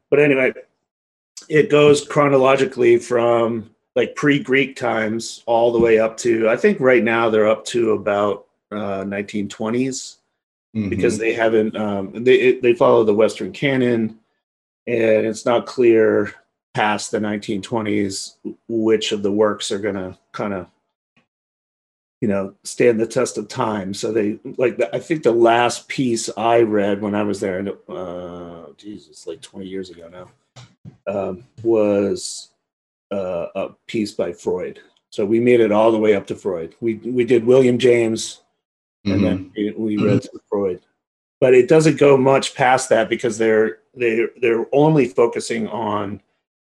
But 0.10 0.20
anyway, 0.20 0.54
it 1.50 1.70
goes 1.70 2.08
chronologically 2.08 2.98
from 2.98 3.71
like 3.96 4.16
pre-Greek 4.16 4.76
times 4.76 5.44
all 5.46 5.72
the 5.72 5.80
way 5.80 6.00
up 6.00 6.18
to 6.18 6.50
I 6.50 6.56
think 6.56 6.80
right 6.80 7.04
now 7.04 7.30
they're 7.30 7.50
up 7.50 7.66
to 7.66 7.92
about 7.92 8.46
uh, 8.72 9.04
1920s 9.04 10.18
because 10.90 11.18
they 11.18 11.34
haven't 11.34 11.76
um, 11.76 12.24
they 12.24 12.54
they 12.60 12.74
follow 12.74 13.04
the 13.04 13.14
Western 13.14 13.52
canon, 13.52 14.18
and 14.88 15.26
it's 15.26 15.46
not 15.46 15.66
clear 15.66 16.34
past 16.74 17.12
the 17.12 17.20
1920s 17.20 18.36
which 18.70 19.12
of 19.12 19.24
the 19.24 19.32
works 19.32 19.72
are 19.72 19.80
going 19.80 19.96
to 19.96 20.18
kind 20.32 20.54
of 20.54 20.68
you 22.22 22.28
know 22.28 22.54
stand 22.64 23.00
the 23.00 23.06
test 23.06 23.38
of 23.38 23.48
time. 23.48 23.94
So 23.94 24.14
they 24.14 24.40
like 24.58 24.78
the, 24.78 24.96
I 24.96 25.00
think 25.00 25.24
the 25.24 25.32
last 25.32 25.90
piece 25.90 26.30
I 26.38 26.62
read 26.62 27.02
when 27.02 27.16
I 27.16 27.24
was 27.24 27.40
there, 27.40 27.60
and 27.60 27.74
uh, 27.90 28.72
Jesus, 28.78 29.28
like 29.28 29.42
20 29.42 29.66
years 29.66 29.90
ago 29.90 30.08
now, 30.08 30.32
um, 31.08 31.44
was 31.64 32.51
uh, 33.12 33.48
a 33.56 33.70
piece 33.88 34.12
by 34.14 34.32
Freud. 34.34 34.80
So 35.10 35.26
we 35.26 35.40
made 35.40 35.60
it 35.60 35.72
all 35.72 35.92
the 35.92 35.98
way 35.98 36.16
up 36.16 36.26
to 36.28 36.36
Freud. 36.36 36.76
We 36.80 36.96
we 36.96 37.26
did 37.26 37.46
William 37.46 37.78
James 37.78 38.42
and 39.06 39.22
Mhm. 39.22 39.24
then 39.24 39.52
we, 39.56 39.72
we 39.72 39.98
read 39.98 40.24
some 40.24 40.40
Freud. 40.50 40.82
But 41.40 41.54
it 41.54 41.68
doesn't 41.68 41.98
go 42.00 42.18
much 42.18 42.56
past 42.56 42.90
that 42.90 43.10
because 43.10 43.38
they're 43.38 43.80
they 43.96 44.28
they're 44.42 44.68
only 44.72 45.08
focusing 45.08 45.68
on 45.68 46.22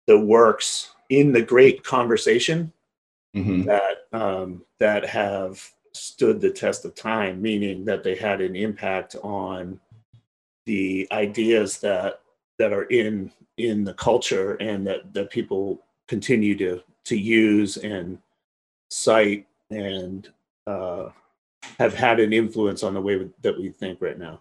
the 0.07 0.19
works 0.19 0.91
in 1.09 1.33
the 1.33 1.43
great 1.43 1.83
conversation 1.85 2.73
Mhm. 3.35 3.65
that 3.65 4.07
um, 4.13 4.65
that 4.79 5.05
have 5.07 5.63
stood 5.95 6.41
the 6.41 6.51
test 6.51 6.85
of 6.85 6.95
time, 6.95 7.41
meaning 7.41 7.85
that 7.87 8.03
they 8.03 8.15
had 8.15 8.41
an 8.43 8.55
impact 8.55 9.17
on 9.23 9.81
the 10.67 11.07
ideas 11.13 11.79
that 11.79 12.21
that 12.59 12.73
are 12.73 12.85
in 12.85 13.33
in 13.57 13.85
the 13.85 13.95
culture 13.95 14.55
and 14.57 14.87
that 14.87 15.15
that 15.15 15.31
people 15.31 15.83
continue 16.09 16.57
to 16.59 16.83
to 17.05 17.17
use 17.17 17.77
and 17.77 18.19
cite 18.91 19.47
and 19.71 20.29
uh, 20.67 21.09
have 21.79 21.95
had 21.95 22.19
an 22.21 22.33
influence 22.33 22.83
on 22.83 22.95
the 22.95 23.01
way 23.01 23.29
that 23.43 23.57
we 23.59 23.69
think 23.71 24.01
right 24.01 24.19
now. 24.19 24.41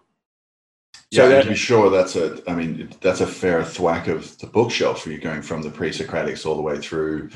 Yeah, 1.10 1.18
So 1.18 1.24
and 1.24 1.32
that- 1.32 1.42
to 1.44 1.48
be 1.50 1.54
sure, 1.56 1.90
that's 1.90 2.16
a. 2.16 2.40
I 2.48 2.54
mean, 2.54 2.90
that's 3.00 3.20
a 3.20 3.26
fair 3.26 3.62
thwack 3.64 4.08
of 4.08 4.36
the 4.38 4.46
bookshelf. 4.48 5.06
You're 5.06 5.18
going 5.18 5.42
from 5.42 5.62
the 5.62 5.70
pre-Socratics 5.70 6.44
all 6.46 6.56
the 6.56 6.62
way 6.62 6.78
through, 6.78 7.30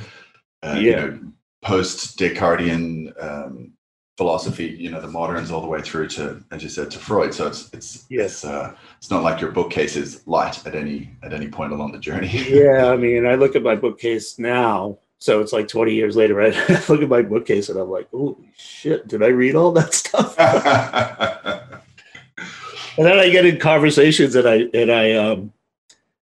uh, 0.63 0.77
you 0.81 0.91
Yeah. 0.91 0.97
know, 1.07 1.21
post-Descartesian 1.63 3.13
um, 3.21 3.73
philosophy. 4.21 4.77
You 4.79 4.91
know, 4.91 5.01
the 5.01 5.09
moderns 5.09 5.51
all 5.51 5.63
the 5.63 5.67
way 5.67 5.81
through 5.81 6.09
to, 6.09 6.45
as 6.51 6.63
you 6.63 6.69
said, 6.69 6.91
to 6.91 6.99
Freud. 6.99 7.33
So 7.33 7.47
it's 7.47 7.71
it's 7.73 8.05
Yes. 8.11 8.33
it's, 8.33 8.45
uh, 8.45 8.75
it's 8.99 9.11
not 9.11 9.23
like 9.23 9.41
your 9.41 9.51
bookcase 9.51 9.97
is 9.97 10.21
light 10.27 10.67
at 10.67 10.75
any 10.75 11.09
at 11.23 11.33
any 11.33 11.49
point 11.49 11.73
along 11.73 11.93
the 11.93 11.99
journey. 11.99 12.29
yeah, 12.51 12.93
I 12.93 12.99
mean, 12.99 13.25
I 13.25 13.37
look 13.37 13.57
at 13.57 13.63
my 13.63 13.77
bookcase 13.77 14.39
now, 14.39 14.99
so 15.21 15.41
it's 15.41 15.55
like 15.55 15.69
20 15.69 15.95
years 15.95 16.17
later, 16.17 16.35
right? 16.35 16.55
I 16.55 16.85
look 16.91 17.01
at 17.01 17.09
my 17.09 17.23
bookcase 17.23 17.71
and 17.71 17.81
I'm 17.81 17.89
like, 17.89 18.09
oh 18.13 18.37
shit, 18.59 19.09
did 19.09 19.23
I 19.23 19.29
read 19.29 19.55
all 19.55 19.73
that 19.73 19.95
stuff? 19.95 20.39
and 22.99 23.07
then 23.07 23.19
I 23.19 23.31
get 23.31 23.47
in 23.47 23.59
conversations 23.59 24.35
and 24.35 24.47
I 24.47 24.69
and 24.75 24.93
I 24.93 25.15
um 25.15 25.51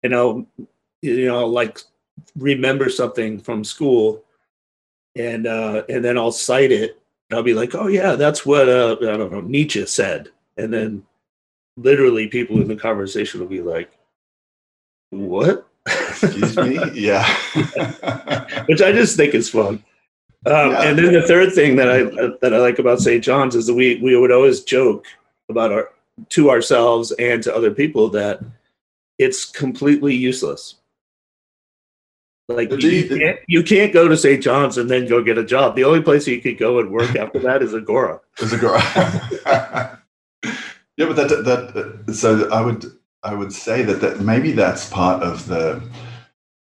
you 0.03 0.09
know 0.09 0.45
you 1.01 1.27
know 1.27 1.47
like 1.47 1.79
remember 2.35 2.89
something 2.89 3.39
from 3.39 3.63
school 3.63 4.21
and 5.15 5.47
uh 5.47 5.83
and 5.87 6.03
then 6.03 6.17
I'll 6.17 6.33
cite 6.33 6.73
it 6.73 7.01
I'll 7.32 7.44
be 7.44 7.53
like 7.53 7.75
oh 7.75 7.88
yeah 7.88 8.15
that's 8.15 8.46
what 8.46 8.70
uh 8.70 8.98
I 9.01 9.17
don't 9.17 9.32
know 9.32 9.41
Nietzsche 9.41 9.86
said 9.86 10.29
and 10.58 10.72
then 10.74 11.03
literally 11.77 12.27
people 12.27 12.62
in 12.62 12.67
the 12.67 12.75
conversation 12.75 13.39
will 13.39 13.48
be 13.48 13.62
like 13.62 13.91
what 15.10 15.67
Excuse 15.86 16.58
me. 16.58 16.79
Yeah. 16.94 17.25
which 18.65 18.82
I 18.82 18.91
just 18.91 19.17
think 19.17 19.34
is 19.34 19.50
fun. 19.50 19.84
Um, 20.46 20.72
Yeah. 20.72 20.82
And 20.84 20.98
then 20.98 21.13
the 21.13 21.22
third 21.22 21.53
thing 21.53 21.75
that 21.77 21.89
I 21.89 22.03
that 22.41 22.53
I 22.53 22.58
like 22.58 22.79
about 22.79 23.00
St. 23.00 23.24
John's 23.24 23.55
is 23.55 23.67
that 23.67 23.74
we 23.74 23.98
we 23.98 24.15
would 24.15 24.32
always 24.32 24.62
joke 24.62 25.05
about 25.50 25.72
our 25.72 25.89
to 26.29 26.50
ourselves 26.50 27.12
and 27.13 27.44
to 27.44 27.55
other 27.55 27.72
people 27.72 28.10
that 28.10 28.41
it's 29.17 29.46
completely 29.46 30.13
useless. 30.13 30.75
Like 32.47 32.69
you, 32.71 32.77
you- 32.89 33.17
can't, 33.19 33.39
you 33.47 33.63
can't 33.63 33.91
go 33.93 34.07
to 34.07 34.15
St. 34.15 34.41
John's 34.43 34.77
and 34.77 34.89
then 34.89 35.07
go 35.07 35.23
get 35.23 35.37
a 35.37 35.43
job. 35.43 35.75
The 35.75 35.83
only 35.83 36.01
place 36.01 36.27
you 36.27 36.39
could 36.41 36.57
go 36.59 36.79
and 36.79 36.91
work 36.91 37.15
after 37.15 37.39
that 37.39 37.63
is 37.63 37.73
Agora. 37.73 38.19
There's 38.37 38.53
a 38.53 38.57
girl. 38.57 38.79
yeah, 40.97 41.07
but 41.07 41.15
that 41.15 41.29
that 42.05 42.13
so 42.15 42.49
I 42.51 42.61
would 42.61 42.85
I 43.23 43.33
would 43.33 43.51
say 43.51 43.81
that 43.83 44.01
that 44.01 44.21
maybe 44.21 44.51
that's 44.51 44.89
part 44.89 45.23
of 45.23 45.47
the 45.47 45.81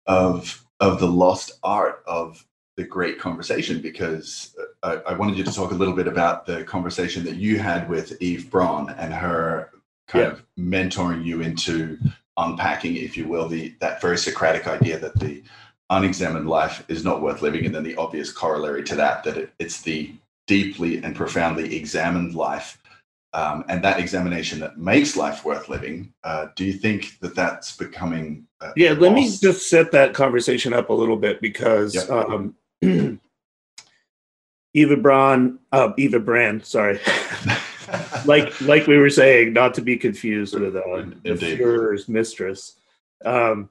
of 0.08 0.64
of 0.80 1.00
the 1.00 1.08
lost 1.08 1.60
art 1.64 2.04
of 2.08 2.46
the 2.78 2.84
great 2.84 3.20
conversation 3.20 3.82
because 3.82 4.56
uh, 4.84 4.98
I, 5.08 5.12
I 5.12 5.18
wanted 5.18 5.38
you 5.38 5.44
to 5.46 5.52
talk 5.54 5.72
a 5.72 5.76
little 5.76 5.94
bit 5.94 6.08
about 6.08 6.46
the 6.46 6.64
conversation 6.66 7.24
that 7.26 7.36
you 7.38 7.58
had 7.58 7.88
with 7.90 8.22
Eve 8.22 8.50
Braun 8.52 8.90
and 8.92 9.14
her 9.14 9.72
kind 10.08 10.26
Yeah. 10.26 10.32
of 10.32 10.44
mentoring 10.60 11.24
you 11.24 11.42
into 11.42 11.98
unpacking, 12.38 12.98
if 12.98 13.16
you 13.16 13.28
will, 13.30 13.48
the 13.48 13.74
that 13.80 14.02
very 14.02 14.18
Socratic 14.18 14.68
idea 14.68 15.00
that 15.00 15.18
the 15.20 15.42
unexamined 15.90 16.48
life 16.50 16.84
is 16.88 17.04
not 17.04 17.22
worth 17.22 17.42
living, 17.42 17.66
and 17.66 17.74
then 17.76 17.84
the 17.84 17.96
obvious 17.96 18.32
corollary 18.32 18.84
to 18.84 18.96
that 18.96 19.24
that 19.24 19.38
it, 19.38 19.54
it's 19.60 19.82
the 19.82 20.14
deeply 20.48 21.04
and 21.04 21.16
profoundly 21.16 21.76
examined 21.76 22.36
life 22.36 22.78
um, 23.34 23.66
and 23.68 23.84
that 23.84 24.00
examination 24.00 24.60
that 24.62 24.78
makes 24.78 25.18
life 25.18 25.44
worth 25.44 25.68
living. 25.68 26.14
Uh, 26.24 26.48
do 26.56 26.64
you 26.64 26.72
think 26.74 27.20
that 27.20 27.36
that's 27.36 27.76
becoming? 27.76 28.48
Uh, 28.62 28.72
Yeah, 28.78 28.92
let 28.94 29.12
me 29.14 29.30
just 29.30 29.70
set 29.70 29.92
that 29.92 30.14
conversation 30.14 30.72
up 30.74 30.90
a 30.90 30.94
little 30.94 31.18
bit 31.18 31.42
because 31.42 31.94
Yep. 31.96 32.10
um, 32.10 32.56
Eva 34.74 34.96
Braun, 34.98 35.60
uh, 35.72 35.92
Eva 35.98 36.20
Brann, 36.20 36.64
sorry, 36.64 37.00
like 38.26 38.60
like 38.62 38.88
we 38.88 38.98
were 38.98 39.10
saying, 39.10 39.52
not 39.54 39.74
to 39.76 39.82
be 39.82 39.98
confused 39.98 40.58
with 40.58 40.76
uh, 40.76 40.82
the 41.24 41.32
Indeed. 41.32 41.60
Führer's 41.60 42.08
mistress. 42.08 42.76
Um, 43.26 43.70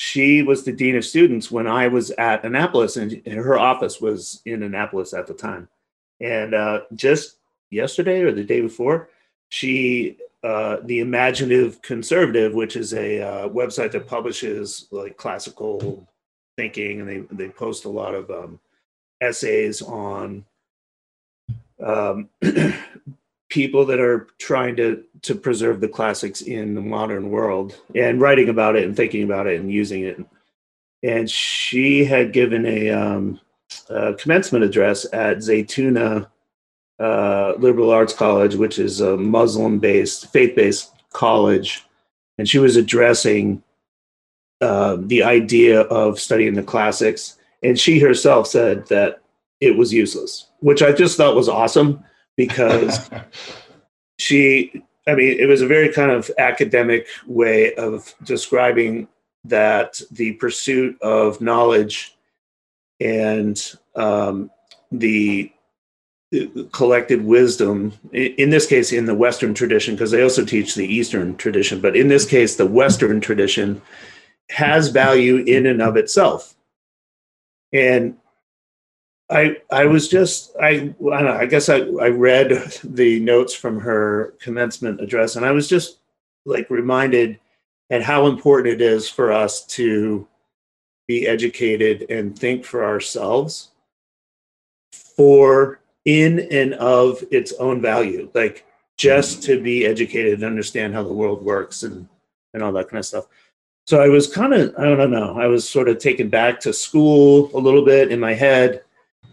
she 0.00 0.42
was 0.42 0.62
the 0.62 0.70
dean 0.70 0.94
of 0.94 1.04
students 1.04 1.50
when 1.50 1.66
I 1.66 1.88
was 1.88 2.12
at 2.12 2.44
Annapolis, 2.44 2.96
and 2.96 3.20
her 3.26 3.58
office 3.58 4.00
was 4.00 4.40
in 4.44 4.62
Annapolis 4.62 5.12
at 5.12 5.26
the 5.26 5.34
time. 5.34 5.66
And 6.20 6.54
uh, 6.54 6.82
just 6.94 7.38
yesterday 7.70 8.20
or 8.20 8.30
the 8.30 8.44
day 8.44 8.60
before, 8.60 9.08
she 9.48 10.16
uh, 10.44 10.76
the 10.84 11.00
Imaginative 11.00 11.82
Conservative, 11.82 12.54
which 12.54 12.76
is 12.76 12.94
a 12.94 13.20
uh, 13.22 13.48
website 13.48 13.90
that 13.90 14.06
publishes 14.06 14.86
like 14.92 15.16
classical 15.16 16.06
thinking, 16.56 17.00
and 17.00 17.08
they 17.08 17.18
they 17.32 17.48
post 17.48 17.84
a 17.84 17.88
lot 17.88 18.14
of 18.14 18.30
um, 18.30 18.60
essays 19.20 19.82
on 19.82 20.44
um, 21.84 22.28
people 23.48 23.84
that 23.86 23.98
are 23.98 24.28
trying 24.38 24.76
to 24.76 25.02
to 25.22 25.34
preserve 25.34 25.80
the 25.80 25.88
classics 25.88 26.42
in 26.42 26.74
the 26.74 26.80
modern 26.80 27.30
world 27.30 27.76
and 27.94 28.20
writing 28.20 28.48
about 28.48 28.76
it 28.76 28.84
and 28.84 28.96
thinking 28.96 29.22
about 29.22 29.46
it 29.46 29.60
and 29.60 29.72
using 29.72 30.04
it. 30.04 30.24
And 31.02 31.30
she 31.30 32.04
had 32.04 32.32
given 32.32 32.66
a, 32.66 32.90
um, 32.90 33.40
a 33.88 34.14
commencement 34.14 34.64
address 34.64 35.06
at 35.12 35.38
Zaytuna 35.38 36.28
uh, 36.98 37.54
Liberal 37.58 37.90
Arts 37.90 38.12
College, 38.12 38.56
which 38.56 38.78
is 38.78 39.00
a 39.00 39.16
Muslim 39.16 39.78
based, 39.78 40.32
faith 40.32 40.56
based 40.56 40.92
college. 41.12 41.84
And 42.38 42.48
she 42.48 42.58
was 42.58 42.76
addressing 42.76 43.62
uh, 44.60 44.96
the 45.00 45.22
idea 45.22 45.82
of 45.82 46.18
studying 46.18 46.54
the 46.54 46.62
classics. 46.62 47.36
And 47.62 47.78
she 47.78 47.98
herself 47.98 48.46
said 48.46 48.86
that 48.88 49.20
it 49.60 49.76
was 49.76 49.92
useless, 49.92 50.48
which 50.60 50.82
I 50.82 50.92
just 50.92 51.16
thought 51.16 51.36
was 51.36 51.48
awesome 51.48 52.04
because 52.36 53.10
she, 54.18 54.82
I 55.08 55.14
mean, 55.14 55.38
it 55.38 55.46
was 55.46 55.62
a 55.62 55.66
very 55.66 55.92
kind 55.92 56.10
of 56.10 56.30
academic 56.38 57.06
way 57.26 57.74
of 57.74 58.14
describing 58.22 59.08
that 59.44 60.00
the 60.10 60.32
pursuit 60.34 61.00
of 61.00 61.40
knowledge 61.40 62.16
and 63.00 63.60
um, 63.96 64.50
the 64.92 65.50
collected 66.72 67.24
wisdom 67.24 67.94
in 68.12 68.50
this 68.50 68.66
case 68.66 68.92
in 68.92 69.06
the 69.06 69.14
western 69.14 69.54
tradition 69.54 69.94
because 69.94 70.10
they 70.10 70.22
also 70.22 70.44
teach 70.44 70.74
the 70.74 70.84
eastern 70.84 71.34
tradition 71.38 71.80
but 71.80 71.96
in 71.96 72.08
this 72.08 72.26
case 72.26 72.56
the 72.56 72.66
western 72.66 73.18
tradition 73.18 73.80
has 74.50 74.88
value 74.88 75.36
in 75.36 75.66
and 75.66 75.82
of 75.82 75.96
itself. 75.96 76.54
And 77.72 78.16
i 79.30 79.56
i 79.70 79.84
was 79.84 80.08
just 80.08 80.54
i 80.60 80.94
i, 81.12 81.22
know, 81.22 81.36
I 81.38 81.46
guess 81.46 81.68
I, 81.68 81.78
I 81.78 82.08
read 82.08 82.50
the 82.84 83.20
notes 83.20 83.54
from 83.54 83.80
her 83.80 84.34
commencement 84.40 85.00
address 85.00 85.36
and 85.36 85.44
i 85.44 85.50
was 85.50 85.68
just 85.68 85.98
like 86.46 86.70
reminded 86.70 87.38
at 87.90 88.02
how 88.02 88.26
important 88.26 88.74
it 88.74 88.80
is 88.80 89.08
for 89.08 89.32
us 89.32 89.64
to 89.66 90.26
be 91.06 91.26
educated 91.26 92.10
and 92.10 92.38
think 92.38 92.64
for 92.64 92.84
ourselves 92.84 93.70
for 94.92 95.80
in 96.04 96.40
and 96.50 96.74
of 96.74 97.22
its 97.30 97.52
own 97.54 97.80
value 97.80 98.30
like 98.34 98.64
just 98.96 99.42
to 99.44 99.62
be 99.62 99.86
educated 99.86 100.34
and 100.34 100.44
understand 100.44 100.92
how 100.92 101.02
the 101.02 101.12
world 101.12 101.42
works 101.42 101.82
and 101.82 102.08
and 102.54 102.62
all 102.62 102.72
that 102.72 102.88
kind 102.88 102.98
of 102.98 103.06
stuff. 103.06 103.26
So 103.86 104.02
i 104.02 104.08
was 104.08 104.26
kind 104.26 104.52
of 104.52 104.74
i 104.76 104.84
don't 104.84 105.10
know 105.10 105.38
i 105.40 105.46
was 105.46 105.68
sort 105.68 105.88
of 105.88 105.98
taken 105.98 106.28
back 106.28 106.60
to 106.60 106.72
school 106.72 107.50
a 107.54 107.58
little 107.58 107.84
bit 107.84 108.12
in 108.12 108.20
my 108.20 108.34
head 108.34 108.82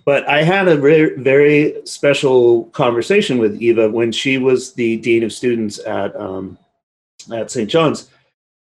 but 0.06 0.28
i 0.30 0.44
had 0.44 0.68
a 0.68 0.78
very 0.78 1.16
very 1.22 1.76
special 1.86 2.66
conversation 2.66 3.38
with 3.38 3.62
eva 3.62 3.90
when 3.90 4.12
she 4.12 4.38
was 4.38 4.74
the 4.74 4.98
dean 4.98 5.24
of 5.24 5.34
students 5.34 5.80
at 5.80 6.16
um, 6.16 6.58
at 7.34 7.52
st 7.52 7.70
john's 7.70 8.10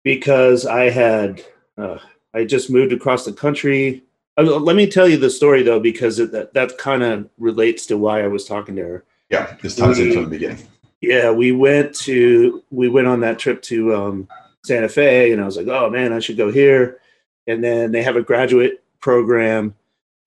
because 0.03 0.65
i 0.65 0.89
had 0.89 1.43
uh, 1.77 1.99
i 2.33 2.43
just 2.43 2.69
moved 2.69 2.93
across 2.93 3.25
the 3.25 3.33
country 3.33 4.03
uh, 4.37 4.43
let 4.43 4.75
me 4.75 4.87
tell 4.87 5.07
you 5.07 5.17
the 5.17 5.29
story 5.29 5.63
though, 5.63 5.79
because 5.79 6.19
it, 6.19 6.31
that 6.31 6.53
that 6.53 6.77
kind 6.77 7.01
of 7.03 7.29
relates 7.37 7.85
to 7.87 7.97
why 7.97 8.23
I 8.23 8.27
was 8.27 8.45
talking 8.45 8.75
to 8.75 8.83
her. 8.83 9.03
Yeah, 9.29 9.55
this 9.61 9.75
ties 9.75 9.99
in 9.99 10.13
from 10.13 10.25
the 10.25 10.29
beginning. 10.29 10.67
Yeah, 11.01 11.31
we 11.31 11.51
went 11.51 11.95
to 12.01 12.63
we 12.69 12.87
went 12.87 13.07
on 13.07 13.19
that 13.21 13.39
trip 13.39 13.61
to 13.63 13.95
um, 13.95 14.27
Santa 14.63 14.89
Fe, 14.89 15.31
and 15.31 15.41
I 15.41 15.45
was 15.45 15.57
like, 15.57 15.67
oh 15.67 15.89
man, 15.89 16.13
I 16.13 16.19
should 16.19 16.37
go 16.37 16.51
here. 16.51 16.99
And 17.47 17.63
then 17.63 17.91
they 17.91 18.03
have 18.03 18.15
a 18.15 18.21
graduate 18.21 18.83
program, 18.99 19.73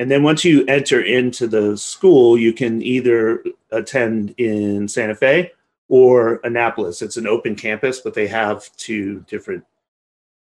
and 0.01 0.11
then 0.11 0.23
once 0.23 0.47
you 0.47 0.65
enter 0.65 1.03
into 1.03 1.47
the 1.47 1.77
school, 1.77 2.39
you 2.39 2.55
can 2.55 2.83
either 2.83 3.45
attend 3.71 4.35
in 4.39 4.89
Santa 4.89 5.15
Fe 5.15 5.53
or 5.91 6.41
Annapolis. 6.43 7.03
It's 7.03 7.19
an 7.19 7.27
open 7.27 7.55
campus, 7.55 8.01
but 8.01 8.15
they 8.15 8.27
have 8.27 8.75
two 8.79 9.21
different 9.29 9.63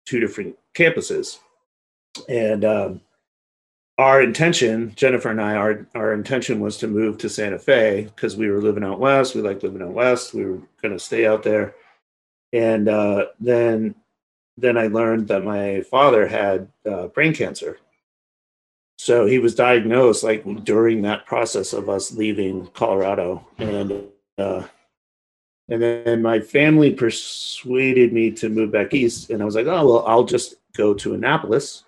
two 0.08 0.20
different 0.20 0.58
campuses, 0.74 1.38
and 2.28 2.66
um, 2.66 3.02
our 4.00 4.24
intention, 4.24 4.92
Jennifer 4.96 5.30
and 5.30 5.40
I, 5.40 5.56
our 5.56 5.86
our 5.94 6.14
intention 6.14 6.60
was 6.60 6.78
to 6.78 6.88
move 6.88 7.20
to 7.20 7.30
Santa 7.30 7.60
Fe 7.60 8.10
because 8.16 8.36
we 8.36 8.50
were 8.50 8.60
living 8.60 8.84
out 8.84 9.00
west. 9.00 9.36
We 9.36 9.42
like 9.42 9.62
living 9.62 9.84
out 9.84 9.94
west. 9.94 10.34
We 10.34 10.46
were 10.46 10.62
going 10.82 10.98
to 10.98 11.00
stay 11.00 11.28
out 11.28 11.44
there, 11.44 11.76
and 12.54 12.90
uh, 12.90 13.28
then 13.40 13.94
then 14.58 14.80
I 14.80 14.88
learned 14.88 15.28
that 15.28 15.44
my 15.44 15.82
father 15.82 16.28
had 16.28 16.70
uh, 16.90 17.08
brain 17.10 17.36
cancer. 17.36 17.78
So 19.04 19.26
he 19.26 19.38
was 19.38 19.54
diagnosed 19.54 20.24
like 20.24 20.46
during 20.64 21.02
that 21.02 21.26
process 21.26 21.74
of 21.74 21.90
us 21.90 22.14
leaving 22.14 22.68
Colorado, 22.68 23.46
and 23.58 24.06
uh, 24.38 24.64
and 25.68 25.82
then 25.82 26.22
my 26.22 26.40
family 26.40 26.94
persuaded 26.94 28.14
me 28.14 28.32
to 28.32 28.48
move 28.48 28.72
back 28.72 28.94
east, 28.94 29.30
and 29.30 29.42
I 29.42 29.46
was 29.46 29.56
like, 29.56 29.68
oh 29.68 29.86
well, 29.86 30.06
I'll 30.08 30.24
just 30.24 30.56
go 30.78 30.94
to 30.94 31.16
Annapolis 31.16 31.84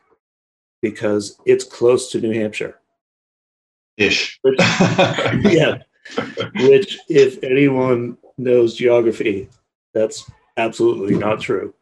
because 0.82 1.40
it's 1.46 1.64
close 1.64 2.12
to 2.12 2.20
New 2.20 2.34
Hampshire. 2.34 2.82
Ish. 3.96 4.38
Which, 4.42 4.60
yeah. 4.60 5.84
Which, 6.56 7.00
if 7.08 7.42
anyone 7.46 8.18
knows 8.38 8.76
geography, 8.76 9.48
that's 9.94 10.30
absolutely 10.58 11.16
not 11.16 11.42
true. 11.42 11.74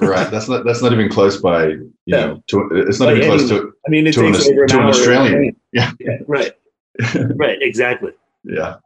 right. 0.00 0.30
That's 0.30 0.48
not 0.48 0.64
that's 0.64 0.82
not 0.82 0.92
even 0.92 1.08
close 1.10 1.36
by 1.40 1.66
you 1.68 1.92
No. 2.06 2.26
know 2.26 2.42
to 2.48 2.68
it's 2.88 2.98
not 3.00 3.06
Like 3.06 3.16
even 3.18 3.28
close 3.28 3.48
to 3.50 3.72
I 3.86 3.90
mean, 3.90 4.06
it 4.06 4.12
To 4.14 4.26
an 4.26 4.34
over 4.36 4.66
to 4.66 4.78
an. 4.78 4.86
Australian. 4.86 5.56
Yeah. 5.72 5.90
yeah, 6.00 6.18
right, 6.26 6.52
right, 7.36 7.60
exactly. 7.62 8.12
yeah. 8.44 8.76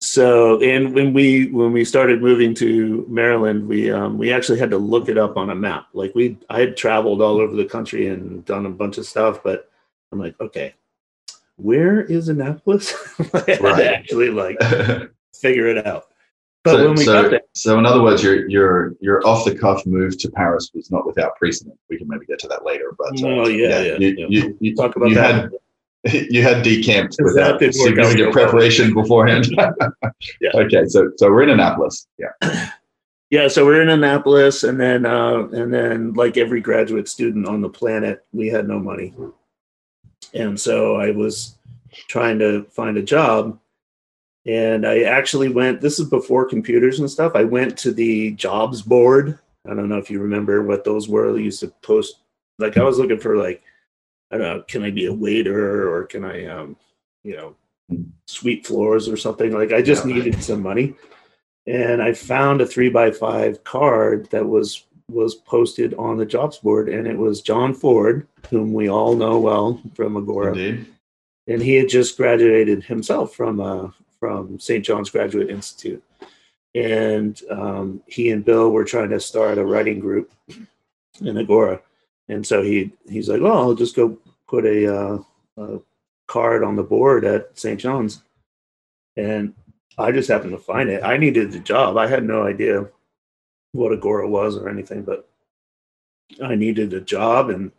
So, 0.00 0.60
and 0.60 0.92
when 0.94 1.14
we 1.14 1.46
when 1.46 1.72
we 1.72 1.82
started 1.84 2.20
moving 2.20 2.52
to 2.56 3.06
Maryland, 3.08 3.66
we 3.66 3.90
um, 3.90 4.18
we 4.18 4.32
actually 4.32 4.58
had 4.58 4.68
to 4.70 4.76
look 4.78 5.08
it 5.08 5.16
up 5.16 5.38
on 5.38 5.48
a 5.48 5.54
map. 5.54 5.86
Like 5.94 6.14
we, 6.14 6.36
I 6.50 6.60
had 6.60 6.76
traveled 6.76 7.22
all 7.22 7.40
over 7.40 7.56
the 7.56 7.64
country 7.64 8.08
and 8.08 8.44
done 8.44 8.66
a 8.66 8.70
bunch 8.70 8.98
of 8.98 9.06
stuff, 9.06 9.42
but 9.42 9.70
I'm 10.12 10.18
like, 10.18 10.38
okay, 10.42 10.74
where 11.56 12.02
is 12.02 12.28
Annapolis? 12.28 12.92
I 13.32 13.38
had 13.46 13.60
Right. 13.62 13.76
to 13.78 13.96
actually 13.96 14.28
like 14.28 14.58
figure 15.40 15.68
it 15.68 15.86
out. 15.86 16.08
But 16.64 16.76
so, 16.76 16.84
when 16.88 16.96
we 16.96 17.04
so, 17.04 17.22
got 17.22 17.30
there, 17.30 17.40
so 17.52 17.78
in 17.78 17.84
other 17.84 18.02
words, 18.02 18.22
your 18.22 18.48
your 18.48 18.94
your 19.00 19.26
off 19.26 19.44
the 19.44 19.54
cuff 19.54 19.84
move 19.84 20.16
to 20.16 20.30
Paris 20.30 20.70
was 20.74 20.90
not 20.90 21.06
without 21.06 21.36
precedent. 21.36 21.78
We 21.90 21.98
can 21.98 22.08
maybe 22.08 22.24
get 22.24 22.38
to 22.38 22.48
that 22.48 22.64
later, 22.64 22.94
but 22.96 23.22
uh, 23.22 23.26
Oh, 23.26 23.48
yeah, 23.48 23.80
yeah, 23.80 23.96
you, 23.98 24.14
yeah. 24.16 24.26
You, 24.30 24.56
you, 24.60 24.74
talk 24.74 24.96
about 24.96 25.10
you 25.10 25.14
that. 25.16 25.34
had 26.04 26.26
you 26.30 26.42
had 26.42 26.62
decamped 26.62 27.16
without 27.22 27.60
significant 27.60 28.32
preparation 28.32 28.94
beforehand. 28.94 29.46
Yeah. 30.40 30.50
Okay, 30.54 30.86
so 30.86 31.10
so 31.16 31.30
we're 31.30 31.42
in 31.42 31.50
Annapolis. 31.50 32.06
Yeah. 32.18 32.70
yeah, 33.30 33.48
so 33.48 33.64
we're 33.66 33.82
in 33.82 33.88
Annapolis, 33.88 34.62
and 34.62 34.80
then 34.80 35.04
uh, 35.04 35.46
and 35.48 35.72
then 35.72 36.14
like 36.14 36.36
every 36.36 36.60
graduate 36.60 37.08
student 37.08 37.46
on 37.46 37.60
the 37.60 37.68
planet, 37.68 38.24
we 38.32 38.48
had 38.48 38.68
no 38.68 38.78
money, 38.78 39.14
and 40.32 40.58
so 40.58 40.96
I 40.96 41.10
was 41.10 41.56
trying 42.08 42.38
to 42.38 42.64
find 42.70 42.96
a 42.96 43.02
job, 43.02 43.58
and 44.46 44.86
I 44.86 45.02
actually 45.02 45.48
went. 45.48 45.80
This 45.80 45.98
is 45.98 46.08
before 46.08 46.44
computers 46.46 47.00
and 47.00 47.10
stuff. 47.10 47.32
I 47.34 47.44
went 47.44 47.78
to 47.78 47.92
the 47.92 48.32
jobs 48.32 48.82
board. 48.82 49.38
I 49.66 49.74
don't 49.74 49.88
know 49.88 49.98
if 49.98 50.10
you 50.10 50.20
remember 50.20 50.62
what 50.62 50.84
those 50.84 51.08
were. 51.08 51.32
They 51.32 51.42
used 51.42 51.60
to 51.60 51.68
post. 51.82 52.16
Like 52.58 52.76
I 52.76 52.82
was 52.84 52.98
looking 52.98 53.18
for 53.18 53.36
like, 53.36 53.62
I 54.30 54.38
don't 54.38 54.56
know, 54.58 54.62
can 54.68 54.84
I 54.84 54.90
be 54.90 55.06
a 55.06 55.12
waiter 55.12 55.90
or 55.92 56.04
can 56.04 56.24
I, 56.24 56.46
um, 56.46 56.76
you 57.24 57.36
know, 57.36 57.56
sweep 58.26 58.66
floors 58.66 59.08
or 59.08 59.16
something? 59.16 59.52
Like 59.52 59.72
I 59.72 59.82
just 59.82 60.06
Yeah. 60.06 60.14
needed 60.14 60.42
some 60.42 60.62
money 60.62 60.94
and 61.66 62.02
I 62.02 62.12
found 62.12 62.60
a 62.60 62.66
three 62.66 62.90
by 62.90 63.10
five 63.10 63.64
card 63.64 64.28
that 64.30 64.46
was 64.46 64.84
was 65.10 65.34
posted 65.34 65.92
on 65.94 66.16
the 66.16 66.24
jobs 66.24 66.56
board, 66.58 66.88
and 66.88 67.06
it 67.06 67.16
was 67.16 67.42
John 67.42 67.74
Ford, 67.74 68.26
whom 68.48 68.72
we 68.72 68.88
all 68.88 69.14
know 69.14 69.38
well 69.38 69.78
from 69.94 70.16
Agora, 70.16 70.52
Indeed. 70.52 70.86
and 71.46 71.60
he 71.62 71.74
had 71.74 71.90
just 71.90 72.16
graduated 72.16 72.84
himself 72.84 73.34
from 73.34 73.60
uh, 73.60 73.90
from 74.24 74.58
St. 74.58 74.82
John's 74.82 75.10
Graduate 75.10 75.50
Institute, 75.50 76.02
and 76.74 77.38
um, 77.50 78.02
he 78.06 78.30
and 78.30 78.42
Bill 78.42 78.70
were 78.70 78.86
trying 78.86 79.10
to 79.10 79.20
start 79.20 79.58
a 79.58 79.66
writing 79.66 80.00
group 80.00 80.32
in 81.20 81.36
Agora, 81.36 81.82
and 82.30 82.46
so 82.46 82.62
he 82.62 82.90
he's 83.06 83.28
like, 83.28 83.42
"Oh, 83.42 83.52
I'll 83.52 83.74
just 83.74 83.94
go 83.94 84.16
put 84.48 84.64
a, 84.64 84.96
uh, 84.96 85.18
a 85.58 85.80
card 86.26 86.64
on 86.64 86.74
the 86.74 86.82
board 86.82 87.26
at 87.26 87.58
St. 87.58 87.78
John's," 87.78 88.22
and 89.14 89.52
I 89.98 90.10
just 90.10 90.30
happened 90.30 90.52
to 90.52 90.58
find 90.58 90.88
it. 90.88 91.04
I 91.04 91.18
needed 91.18 91.52
the 91.52 91.60
job. 91.60 91.98
I 91.98 92.06
had 92.06 92.24
no 92.24 92.46
idea 92.46 92.88
what 93.72 93.92
Agora 93.92 94.26
was 94.26 94.56
or 94.56 94.70
anything, 94.70 95.02
but 95.02 95.28
I 96.42 96.54
needed 96.54 96.94
a 96.94 97.00
job 97.02 97.50
and 97.50 97.72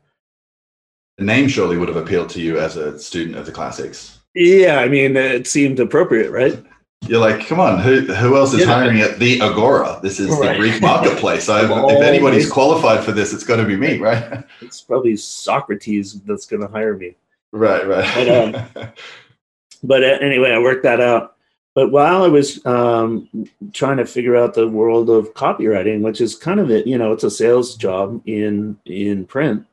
the 1.17 1.23
name 1.23 1.47
surely 1.47 1.77
would 1.77 1.87
have 1.87 1.97
appealed 1.97 2.29
to 2.31 2.41
you 2.41 2.59
as 2.59 2.75
a 2.75 2.99
student 2.99 3.37
of 3.37 3.45
the 3.45 3.51
classics. 3.51 4.19
Yeah, 4.35 4.79
I 4.79 4.89
mean, 4.89 5.15
it 5.15 5.47
seemed 5.47 5.79
appropriate, 5.79 6.29
right? 6.29 6.61
You're 7.07 7.21
like, 7.21 7.47
come 7.47 7.59
on, 7.59 7.79
who 7.79 8.01
who 8.01 8.35
else 8.35 8.53
is 8.53 8.61
yeah. 8.61 8.65
hiring 8.65 8.99
at 8.99 9.19
the 9.19 9.39
Agora? 9.41 9.99
This 10.01 10.19
is 10.19 10.29
right. 10.29 10.53
the 10.53 10.59
Greek 10.59 10.81
marketplace. 10.81 11.49
I, 11.49 11.61
if 11.89 12.01
anybody's 12.01 12.49
qualified 12.49 13.03
for 13.03 13.11
this, 13.11 13.31
it's 13.31 13.43
got 13.43 13.57
to 13.57 13.65
be 13.65 13.75
me, 13.75 13.97
right? 13.97 14.43
It's 14.61 14.81
probably 14.81 15.15
Socrates 15.15 16.21
that's 16.21 16.45
going 16.45 16.61
to 16.61 16.67
hire 16.67 16.97
me. 16.97 17.15
Right, 17.51 17.87
right. 17.87 18.11
But, 18.15 18.29
um, 18.29 18.91
but 19.83 20.03
uh, 20.03 20.17
anyway, 20.21 20.51
I 20.51 20.59
worked 20.59 20.83
that 20.83 20.99
out. 20.99 21.35
But 21.75 21.91
while 21.91 22.23
I 22.23 22.27
was 22.27 22.65
um, 22.65 23.29
trying 23.73 23.97
to 23.97 24.05
figure 24.05 24.35
out 24.35 24.53
the 24.53 24.67
world 24.67 25.09
of 25.09 25.33
copywriting, 25.33 26.01
which 26.01 26.21
is 26.21 26.35
kind 26.35 26.59
of 26.59 26.71
it, 26.71 26.87
you 26.87 26.97
know, 26.97 27.11
it's 27.11 27.25
a 27.25 27.31
sales 27.31 27.75
job 27.75 28.21
in 28.25 28.77
in 28.85 29.25
print, 29.25 29.65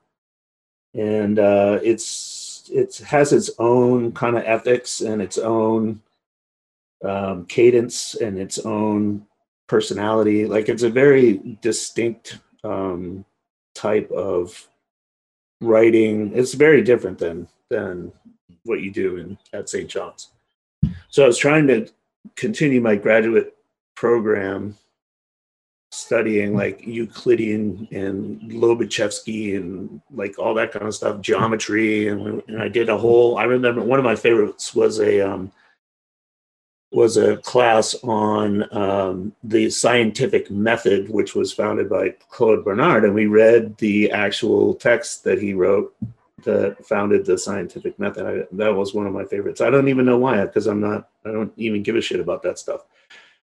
and 0.94 1.38
uh, 1.38 1.78
it's 1.82 2.06
it 2.72 2.96
has 2.98 3.32
its 3.32 3.50
own 3.58 4.12
kind 4.12 4.36
of 4.36 4.44
ethics 4.44 5.00
and 5.00 5.20
its 5.20 5.38
own 5.38 6.00
um, 7.04 7.46
cadence 7.46 8.14
and 8.14 8.38
its 8.38 8.58
own 8.58 9.26
personality. 9.66 10.46
Like 10.46 10.68
it's 10.68 10.82
a 10.82 10.90
very 10.90 11.58
distinct 11.60 12.38
um, 12.64 13.24
type 13.74 14.10
of 14.10 14.68
writing. 15.60 16.32
It's 16.34 16.54
very 16.54 16.82
different 16.82 17.18
than 17.18 17.48
than 17.68 18.12
what 18.64 18.80
you 18.80 18.90
do 18.90 19.16
in 19.16 19.38
at 19.52 19.68
St. 19.68 19.88
John's. 19.88 20.28
So 21.08 21.24
I 21.24 21.26
was 21.26 21.38
trying 21.38 21.66
to 21.68 21.88
continue 22.36 22.80
my 22.80 22.96
graduate 22.96 23.54
program 23.94 24.76
studying 25.92 26.56
like 26.56 26.86
Euclidean 26.86 27.86
and 27.92 28.40
Lobachevsky 28.50 29.56
and 29.56 30.00
like 30.10 30.38
all 30.38 30.54
that 30.54 30.72
kind 30.72 30.86
of 30.86 30.94
stuff, 30.94 31.20
geometry. 31.20 32.08
And, 32.08 32.42
and 32.48 32.62
I 32.62 32.68
did 32.68 32.88
a 32.88 32.96
whole, 32.96 33.36
I 33.36 33.44
remember 33.44 33.82
one 33.82 33.98
of 33.98 34.04
my 34.04 34.16
favorites 34.16 34.74
was 34.74 35.00
a, 35.00 35.20
um, 35.20 35.52
was 36.92 37.18
a 37.18 37.36
class 37.38 37.94
on 38.04 38.74
um, 38.74 39.34
the 39.44 39.68
scientific 39.68 40.50
method, 40.50 41.10
which 41.10 41.34
was 41.34 41.52
founded 41.52 41.90
by 41.90 42.14
Claude 42.30 42.64
Bernard. 42.64 43.04
And 43.04 43.14
we 43.14 43.26
read 43.26 43.76
the 43.76 44.10
actual 44.10 44.74
text 44.74 45.24
that 45.24 45.40
he 45.40 45.52
wrote 45.52 45.94
that 46.44 46.84
founded 46.86 47.26
the 47.26 47.36
scientific 47.36 47.98
method. 47.98 48.26
I, 48.26 48.56
that 48.56 48.74
was 48.74 48.94
one 48.94 49.06
of 49.06 49.12
my 49.12 49.24
favorites. 49.24 49.60
I 49.60 49.68
don't 49.68 49.88
even 49.88 50.06
know 50.06 50.18
why, 50.18 50.44
because 50.44 50.66
I'm 50.66 50.80
not, 50.80 51.10
I 51.26 51.32
don't 51.32 51.52
even 51.56 51.82
give 51.82 51.96
a 51.96 52.00
shit 52.00 52.20
about 52.20 52.42
that 52.44 52.58
stuff. 52.58 52.86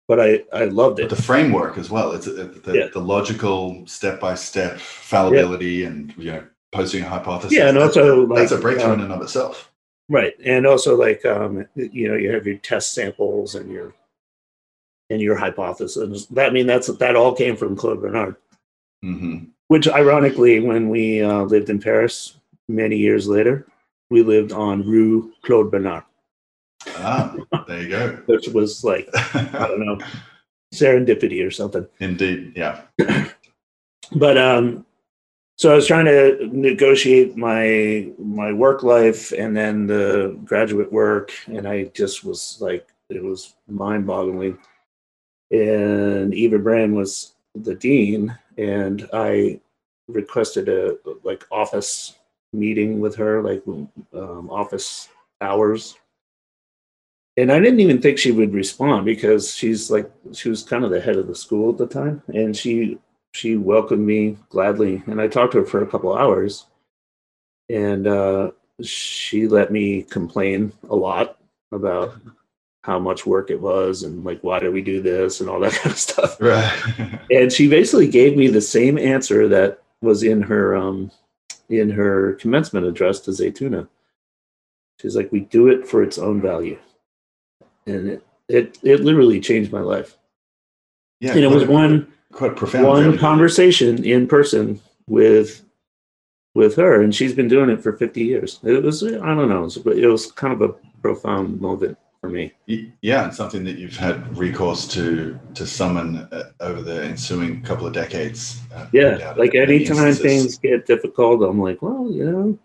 But 0.09 0.19
I, 0.19 0.43
I 0.51 0.65
loved 0.65 0.99
it. 0.99 1.07
But 1.07 1.15
the 1.15 1.21
framework 1.21 1.77
as 1.77 1.91
well. 1.91 2.13
It's 2.13 2.25
the, 2.25 2.71
yeah. 2.73 2.87
the 2.91 2.99
logical 2.99 3.85
step 3.85 4.19
by 4.19 4.33
step 4.33 4.79
fallibility 4.79 5.67
yeah. 5.67 5.87
and 5.87 6.13
you 6.17 6.31
know 6.31 6.43
posing 6.71 7.03
a 7.03 7.07
hypothesis. 7.07 7.55
Yeah, 7.55 7.69
and 7.69 7.77
also 7.77 8.21
that's, 8.21 8.29
like, 8.29 8.39
that's 8.39 8.51
a 8.53 8.57
breakthrough 8.57 8.93
um, 8.93 8.99
in 8.99 9.05
and 9.05 9.13
of 9.13 9.21
itself. 9.21 9.71
Right, 10.09 10.33
and 10.43 10.65
also 10.65 10.97
like 10.97 11.23
um, 11.25 11.67
you 11.75 12.07
know 12.07 12.15
you 12.15 12.31
have 12.31 12.47
your 12.47 12.57
test 12.57 12.93
samples 12.93 13.53
and 13.53 13.71
your 13.71 13.93
and 15.11 15.21
your 15.21 15.35
hypothesis. 15.35 16.25
That 16.25 16.47
I 16.47 16.49
mean 16.49 16.65
that's 16.65 16.87
that 16.87 17.15
all 17.15 17.35
came 17.35 17.55
from 17.55 17.75
Claude 17.75 18.01
Bernard. 18.01 18.35
Mm-hmm. 19.05 19.45
Which 19.67 19.87
ironically, 19.87 20.59
when 20.59 20.89
we 20.89 21.21
uh, 21.21 21.43
lived 21.43 21.69
in 21.69 21.79
Paris, 21.79 22.35
many 22.67 22.97
years 22.97 23.27
later, 23.27 23.67
we 24.09 24.23
lived 24.23 24.53
on 24.53 24.81
Rue 24.87 25.31
Claude 25.43 25.69
Bernard. 25.69 26.03
Ah, 26.87 27.35
there 27.67 27.81
you 27.81 27.89
go. 27.89 28.09
Which 28.25 28.47
was 28.49 28.83
like, 28.83 29.09
I 29.13 29.67
don't 29.67 29.85
know, 29.85 29.99
serendipity 30.73 31.45
or 31.45 31.51
something. 31.51 31.85
Indeed, 31.99 32.53
yeah. 32.55 32.81
but 34.15 34.37
um, 34.37 34.85
so 35.57 35.71
I 35.71 35.75
was 35.75 35.87
trying 35.87 36.05
to 36.05 36.49
negotiate 36.53 37.35
my 37.35 38.09
my 38.17 38.53
work 38.53 38.83
life 38.83 39.31
and 39.33 39.55
then 39.55 39.87
the 39.87 40.39
graduate 40.45 40.91
work, 40.91 41.33
and 41.47 41.67
I 41.67 41.85
just 41.95 42.23
was 42.23 42.57
like, 42.61 42.87
it 43.09 43.23
was 43.23 43.55
mind 43.67 44.07
boggling. 44.07 44.57
And 45.51 46.33
Eva 46.33 46.59
Brann 46.59 46.93
was 46.93 47.33
the 47.55 47.75
dean, 47.75 48.37
and 48.57 49.09
I 49.11 49.59
requested 50.07 50.69
a 50.69 50.97
like 51.23 51.45
office 51.51 52.15
meeting 52.53 52.99
with 52.99 53.15
her, 53.15 53.41
like 53.41 53.63
um, 54.13 54.49
office 54.49 55.09
hours. 55.41 55.97
And 57.39 57.53
I 57.53 57.59
didn't 57.59 57.79
even 57.79 58.01
think 58.01 58.17
she 58.17 58.33
would 58.33 58.53
respond 58.53 59.05
because 59.05 59.55
she's 59.55 59.89
like 59.89 60.11
she 60.33 60.49
was 60.49 60.61
kind 60.61 60.83
of 60.83 60.91
the 60.91 60.99
head 60.99 61.15
of 61.15 61.27
the 61.27 61.35
school 61.35 61.71
at 61.71 61.77
the 61.77 61.87
time, 61.87 62.21
and 62.33 62.55
she 62.55 62.97
she 63.31 63.55
welcomed 63.55 64.05
me 64.05 64.37
gladly. 64.49 65.01
And 65.07 65.21
I 65.21 65.29
talked 65.29 65.53
to 65.53 65.59
her 65.59 65.65
for 65.65 65.81
a 65.81 65.87
couple 65.87 66.17
hours, 66.17 66.65
and 67.69 68.07
uh, 68.07 68.51
she 68.81 69.47
let 69.47 69.71
me 69.71 70.03
complain 70.03 70.73
a 70.89 70.95
lot 70.97 71.37
about 71.71 72.15
how 72.83 72.99
much 72.99 73.25
work 73.25 73.51
it 73.51 73.61
was 73.61 74.03
and 74.03 74.25
like 74.25 74.41
why 74.41 74.59
did 74.59 74.73
we 74.73 74.81
do 74.81 75.01
this 75.01 75.39
and 75.39 75.49
all 75.49 75.61
that 75.61 75.71
kind 75.79 75.93
of 75.93 75.97
stuff. 75.97 76.41
Right. 76.41 77.21
and 77.31 77.53
she 77.53 77.69
basically 77.69 78.09
gave 78.09 78.35
me 78.35 78.47
the 78.47 78.59
same 78.59 78.97
answer 78.97 79.47
that 79.47 79.81
was 80.01 80.23
in 80.23 80.41
her 80.41 80.75
um, 80.75 81.09
in 81.69 81.89
her 81.89 82.33
commencement 82.33 82.85
address 82.85 83.21
to 83.21 83.31
Zaytuna. 83.31 83.87
She's 84.99 85.15
like, 85.15 85.31
we 85.31 85.39
do 85.39 85.69
it 85.69 85.87
for 85.87 86.03
its 86.03 86.17
own 86.17 86.41
value. 86.41 86.77
And 87.85 88.09
it, 88.09 88.23
it, 88.47 88.77
it 88.83 88.99
literally 89.01 89.39
changed 89.39 89.71
my 89.71 89.81
life. 89.81 90.17
Yeah. 91.19 91.31
And 91.31 91.43
it 91.43 91.51
was 91.51 91.65
one, 91.65 92.11
quite 92.31 92.55
profound, 92.55 92.87
one 92.87 93.05
really. 93.05 93.17
conversation 93.17 94.03
in 94.03 94.27
person 94.27 94.79
with, 95.07 95.63
with 96.55 96.75
her. 96.75 97.01
And 97.01 97.13
she's 97.13 97.33
been 97.33 97.47
doing 97.47 97.69
it 97.69 97.81
for 97.81 97.93
50 97.93 98.23
years. 98.23 98.59
It 98.63 98.83
was, 98.83 99.03
I 99.03 99.09
don't 99.09 99.49
know, 99.49 99.65
it 99.65 99.85
it 99.97 100.07
was 100.07 100.31
kind 100.31 100.53
of 100.53 100.61
a 100.61 100.73
profound 101.01 101.59
moment 101.59 101.97
for 102.21 102.29
me. 102.29 102.53
Yeah, 103.01 103.25
and 103.25 103.33
something 103.33 103.63
that 103.63 103.77
you've 103.77 103.95
had 103.95 104.37
recourse 104.37 104.87
to 104.89 105.39
to 105.55 105.65
summon 105.65 106.27
uh, 106.31 106.51
over 106.59 106.81
the 106.81 107.03
ensuing 107.03 107.61
couple 107.61 107.87
of 107.87 107.93
decades. 107.93 108.59
Uh, 108.73 108.87
yeah, 108.91 109.33
like 109.37 109.55
anytime 109.55 110.13
things 110.13 110.57
get 110.57 110.85
difficult, 110.85 111.43
I'm 111.43 111.61
like, 111.61 111.81
well, 111.81 112.09
you 112.11 112.29
know, 112.29 112.59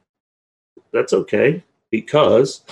that's 0.92 1.12
okay 1.12 1.62
because, 1.90 2.64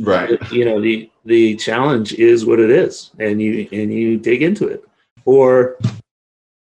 right? 0.00 0.38
You 0.52 0.64
know, 0.64 0.80
the 0.80 1.10
the 1.24 1.56
challenge 1.56 2.14
is 2.14 2.44
what 2.44 2.60
it 2.60 2.70
is, 2.70 3.10
and 3.18 3.40
you 3.40 3.68
and 3.72 3.92
you 3.92 4.18
dig 4.18 4.42
into 4.42 4.68
it. 4.68 4.84
Or 5.24 5.78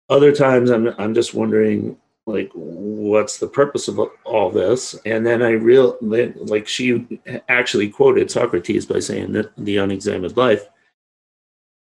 other 0.09 0.33
times, 0.33 0.69
I'm 0.69 0.87
I'm 0.97 1.13
just 1.13 1.33
wondering 1.33 1.97
like 2.29 2.51
what's 2.53 3.37
the 3.37 3.47
purpose 3.47 3.87
of 3.87 3.99
all 4.23 4.51
this? 4.51 4.95
And 5.05 5.25
then 5.25 5.41
i 5.41 5.51
real 5.51 5.97
like 6.01 6.67
she 6.67 7.19
actually 7.49 7.89
quoted 7.89 8.31
socrates 8.31 8.85
by 8.85 8.99
saying 8.99 9.33
that 9.33 9.51
the 9.57 9.77
unexamined 9.77 10.37
life 10.37 10.67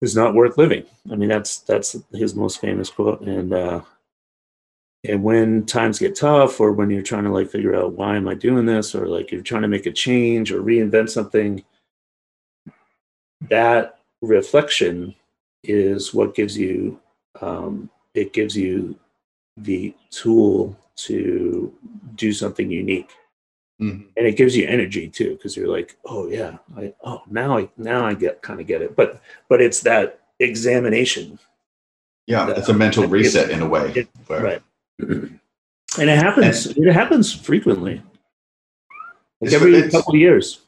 is 0.00 0.16
not 0.16 0.34
worth 0.34 0.56
living. 0.56 0.84
I 1.10 1.16
mean 1.16 1.28
that's 1.28 1.58
that's 1.58 1.96
his 2.12 2.34
most 2.34 2.60
famous 2.60 2.90
quote. 2.90 3.22
And 3.22 3.52
uh 3.52 3.82
and 5.04 5.22
when 5.22 5.64
times 5.64 5.98
get 5.98 6.14
tough 6.14 6.60
or 6.60 6.72
when 6.72 6.90
you're 6.90 7.02
trying 7.02 7.24
to 7.24 7.30
like 7.30 7.50
figure 7.50 7.74
out 7.74 7.94
why 7.94 8.16
am 8.16 8.28
i 8.28 8.34
doing 8.34 8.66
this? 8.66 8.94
Or 8.94 9.06
like 9.06 9.30
you're 9.30 9.42
trying 9.42 9.62
to 9.62 9.68
make 9.68 9.86
a 9.86 9.92
change 9.92 10.52
or 10.52 10.62
reinvent 10.62 11.10
something 11.10 11.64
that 13.48 13.98
reflection 14.22 15.14
is 15.64 16.12
what 16.12 16.34
gives 16.34 16.56
you 16.56 16.98
um 17.40 17.88
it 18.14 18.32
gives 18.32 18.56
you 18.56 18.98
the 19.56 19.94
tool 20.10 20.76
to 20.96 21.72
do 22.16 22.32
something 22.32 22.70
unique. 22.70 23.10
Mm-hmm. 23.80 24.08
And 24.16 24.26
it 24.26 24.36
gives 24.36 24.54
you 24.54 24.66
energy 24.66 25.08
too, 25.08 25.30
because 25.36 25.56
you're 25.56 25.68
like, 25.68 25.96
oh 26.04 26.28
yeah, 26.28 26.58
I 26.76 26.92
oh 27.02 27.22
now 27.30 27.56
I 27.56 27.68
now 27.78 28.04
I 28.04 28.14
get 28.14 28.42
kind 28.42 28.60
of 28.60 28.66
get 28.66 28.82
it. 28.82 28.94
But 28.94 29.22
but 29.48 29.62
it's 29.62 29.80
that 29.80 30.20
examination. 30.38 31.38
Yeah, 32.26 32.44
that, 32.44 32.58
it's 32.58 32.68
a 32.68 32.74
mental 32.74 33.06
reset 33.06 33.50
in 33.50 33.62
a 33.62 33.68
way. 33.68 33.92
It, 33.96 34.08
where... 34.26 34.42
Right. 34.42 34.62
and 34.98 35.40
it 35.96 36.18
happens. 36.18 36.66
And, 36.66 36.86
it 36.86 36.92
happens 36.92 37.32
frequently. 37.32 38.02
Like 39.40 39.52
every 39.52 39.88
couple 39.90 40.12
of 40.12 40.20
years. 40.20 40.60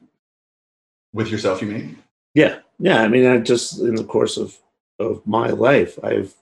With 1.13 1.29
yourself, 1.29 1.61
you 1.61 1.69
mean? 1.69 1.99
Yeah, 2.35 2.61
yeah. 2.83 3.03
I 3.03 3.09
mean, 3.09 3.27
I 3.27 3.39
just 3.39 3.81
in 3.81 3.95
the 3.95 4.05
course 4.05 4.37
of 4.37 4.59
of 4.99 5.27
my 5.27 5.49
life, 5.49 5.99
I've 6.03 6.35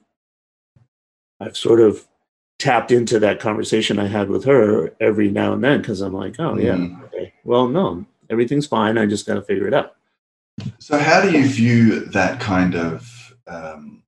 I've 1.38 1.56
sort 1.56 1.80
of 1.80 2.06
tapped 2.58 2.90
into 2.90 3.18
that 3.18 3.40
conversation 3.40 3.98
I 3.98 4.06
had 4.06 4.28
with 4.28 4.44
her 4.44 4.94
every 5.00 5.30
now 5.30 5.52
and 5.52 5.62
then 5.62 5.80
because 5.80 6.00
I'm 6.00 6.14
like, 6.14 6.40
oh 6.40 6.58
yeah, 6.58 6.76
mm. 6.76 7.04
okay. 7.04 7.32
Well, 7.44 7.68
no, 7.68 8.04
everything's 8.28 8.66
fine. 8.66 8.98
I 8.98 9.06
just 9.06 9.26
got 9.26 9.34
to 9.34 9.42
figure 9.42 9.68
it 9.68 9.74
out. 9.74 9.96
So, 10.78 10.98
how 10.98 11.20
do 11.20 11.30
you 11.30 11.46
view 11.46 12.06
that 12.06 12.40
kind 12.40 12.74
of 12.74 13.34
um, 13.46 14.02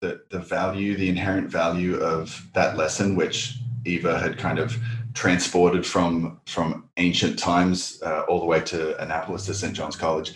the 0.00 0.22
the 0.30 0.38
value, 0.38 0.96
the 0.96 1.08
inherent 1.08 1.50
value 1.50 1.96
of 1.96 2.46
that 2.54 2.76
lesson, 2.76 3.16
which 3.16 3.58
Eva 3.84 4.18
had 4.18 4.38
kind 4.38 4.58
of 4.58 4.76
transported 5.14 5.86
from 5.86 6.40
from 6.46 6.88
ancient 6.96 7.38
times 7.38 8.00
uh, 8.02 8.22
all 8.28 8.40
the 8.40 8.46
way 8.46 8.60
to 8.60 9.00
Annapolis 9.02 9.46
to 9.46 9.54
St. 9.54 9.74
John's 9.74 9.96
College? 9.96 10.34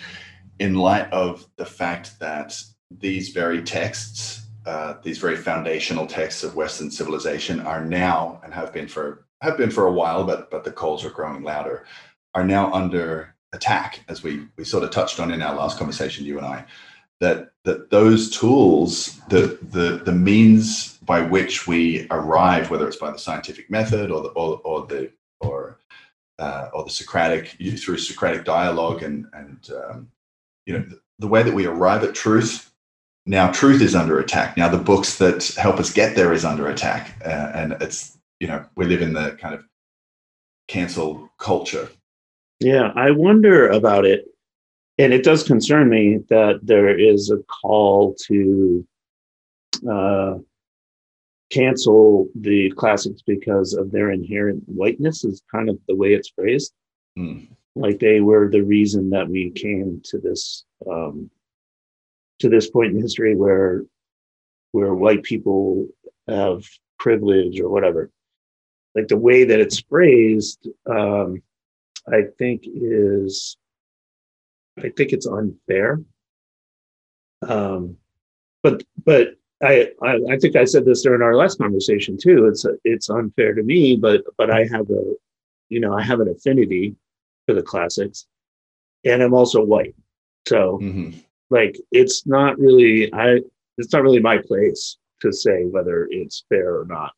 In 0.58 0.74
light 0.74 1.10
of 1.12 1.46
the 1.56 1.66
fact 1.66 2.18
that 2.20 2.60
these 2.90 3.30
very 3.30 3.62
texts, 3.62 4.46
uh, 4.66 4.94
these 5.02 5.18
very 5.18 5.36
foundational 5.36 6.06
texts 6.06 6.44
of 6.44 6.54
Western 6.54 6.90
civilization, 6.90 7.60
are 7.60 7.84
now 7.84 8.40
and 8.44 8.54
have 8.54 8.72
been 8.72 8.88
for 8.88 9.24
have 9.40 9.58
been 9.58 9.70
for 9.70 9.86
a 9.86 9.92
while, 9.92 10.24
but 10.24 10.50
but 10.50 10.64
the 10.64 10.70
calls 10.70 11.04
are 11.04 11.10
growing 11.10 11.42
louder, 11.42 11.84
are 12.34 12.44
now 12.44 12.72
under 12.72 13.34
attack, 13.52 14.04
as 14.08 14.22
we 14.22 14.46
we 14.56 14.64
sort 14.64 14.84
of 14.84 14.90
touched 14.90 15.20
on 15.20 15.32
in 15.32 15.42
our 15.42 15.54
last 15.54 15.78
conversation, 15.78 16.24
you 16.24 16.38
and 16.38 16.46
I, 16.46 16.64
that 17.20 17.50
that 17.64 17.90
those 17.90 18.30
tools, 18.30 19.20
the 19.28 19.58
the 19.62 20.02
the 20.04 20.12
means 20.12 20.98
by 20.98 21.20
which 21.20 21.66
we 21.66 22.06
arrive, 22.10 22.70
whether 22.70 22.86
it's 22.86 22.96
by 22.96 23.10
the 23.10 23.18
scientific 23.18 23.70
method 23.70 24.10
or 24.10 24.22
the 24.22 24.28
or, 24.28 24.60
or 24.64 24.86
the 24.86 25.10
or 25.40 25.78
uh, 26.38 26.68
or 26.72 26.84
the 26.84 26.90
Socratic 26.90 27.56
through 27.78 27.98
Socratic 27.98 28.44
dialogue 28.44 29.02
and 29.02 29.26
and 29.32 29.70
um, 29.72 30.08
you 30.66 30.78
know 30.78 30.84
the, 31.18 31.28
way 31.28 31.42
that 31.42 31.54
we 31.54 31.66
arrive 31.66 32.04
at 32.04 32.14
truth 32.14 32.74
now 33.26 33.50
truth 33.50 33.80
is 33.80 33.94
under 33.94 34.18
attack. 34.18 34.56
Now 34.56 34.68
the 34.68 34.78
books 34.78 35.16
that 35.18 35.54
help 35.56 35.78
us 35.78 35.92
get 35.92 36.14
there 36.14 36.32
is 36.32 36.44
under 36.44 36.68
attack. 36.68 37.16
Uh, 37.24 37.50
and 37.54 37.72
it's 37.80 38.18
you 38.40 38.46
know 38.46 38.64
we 38.76 38.84
live 38.84 39.02
in 39.02 39.14
the 39.14 39.32
kind 39.40 39.54
of 39.54 39.64
cancel 40.68 41.30
culture. 41.38 41.88
Yeah 42.60 42.92
i 42.94 43.10
wonder 43.10 43.68
about 43.68 44.04
it. 44.04 44.26
And 44.96 45.12
it 45.12 45.24
does 45.24 45.42
concern 45.42 45.88
me 45.88 46.20
that 46.28 46.60
there 46.62 46.96
is 46.96 47.30
a 47.30 47.38
call 47.62 48.14
to 48.26 48.86
uh, 49.90 50.34
cancel 51.50 52.28
the 52.36 52.70
classics 52.76 53.20
because 53.26 53.74
of 53.74 53.90
their 53.90 54.12
inherent 54.12 54.62
whiteness 54.66 55.24
is 55.24 55.42
kind 55.50 55.68
of 55.68 55.78
the 55.88 55.96
way 55.96 56.14
it's 56.14 56.28
phrased. 56.28 56.72
Mm. 57.18 57.48
Like 57.76 57.98
they 57.98 58.20
were 58.20 58.48
the 58.50 58.62
reason 58.62 59.10
that 59.10 59.28
we 59.28 59.50
came 59.50 60.00
to 60.04 60.18
this 60.18 60.64
um, 60.90 61.30
to 62.38 62.48
this 62.48 62.70
point 62.70 62.92
in 62.92 63.00
history 63.00 63.34
where 63.34 63.84
where 64.72 64.94
white 64.94 65.22
people 65.22 65.86
have 66.28 66.64
privilege 66.98 67.60
or 67.60 67.68
whatever 67.68 68.10
like 68.94 69.08
the 69.08 69.16
way 69.16 69.44
that 69.44 69.60
it's 69.60 69.80
phrased 69.80 70.68
um, 70.90 71.42
i 72.12 72.22
think 72.38 72.62
is 72.66 73.56
i 74.78 74.88
think 74.88 75.12
it's 75.12 75.26
unfair 75.26 76.00
um, 77.48 77.96
but 78.62 78.82
but 79.04 79.34
I, 79.62 79.90
I, 80.02 80.18
I 80.30 80.38
think 80.38 80.56
I 80.56 80.64
said 80.64 80.84
this 80.84 81.02
during 81.02 81.22
our 81.22 81.36
last 81.36 81.58
conversation 81.58 82.18
too. 82.20 82.46
It's 82.46 82.64
a, 82.64 82.72
it's 82.84 83.08
unfair 83.08 83.54
to 83.54 83.62
me, 83.62 83.96
but 83.96 84.22
but 84.36 84.50
I 84.50 84.66
have 84.72 84.90
a 84.90 85.14
you 85.68 85.80
know 85.80 85.94
I 85.94 86.02
have 86.02 86.20
an 86.20 86.28
affinity 86.28 86.96
for 87.46 87.54
the 87.54 87.62
classics, 87.62 88.26
and 89.04 89.22
I'm 89.22 89.34
also 89.34 89.62
white, 89.62 89.94
so 90.46 90.78
mm-hmm. 90.82 91.18
like 91.50 91.76
it's 91.92 92.26
not 92.26 92.58
really 92.58 93.12
I 93.12 93.40
it's 93.78 93.92
not 93.92 94.02
really 94.02 94.20
my 94.20 94.38
place 94.38 94.98
to 95.20 95.32
say 95.32 95.64
whether 95.64 96.06
it's 96.10 96.44
fair 96.48 96.78
or 96.78 96.84
not. 96.86 97.12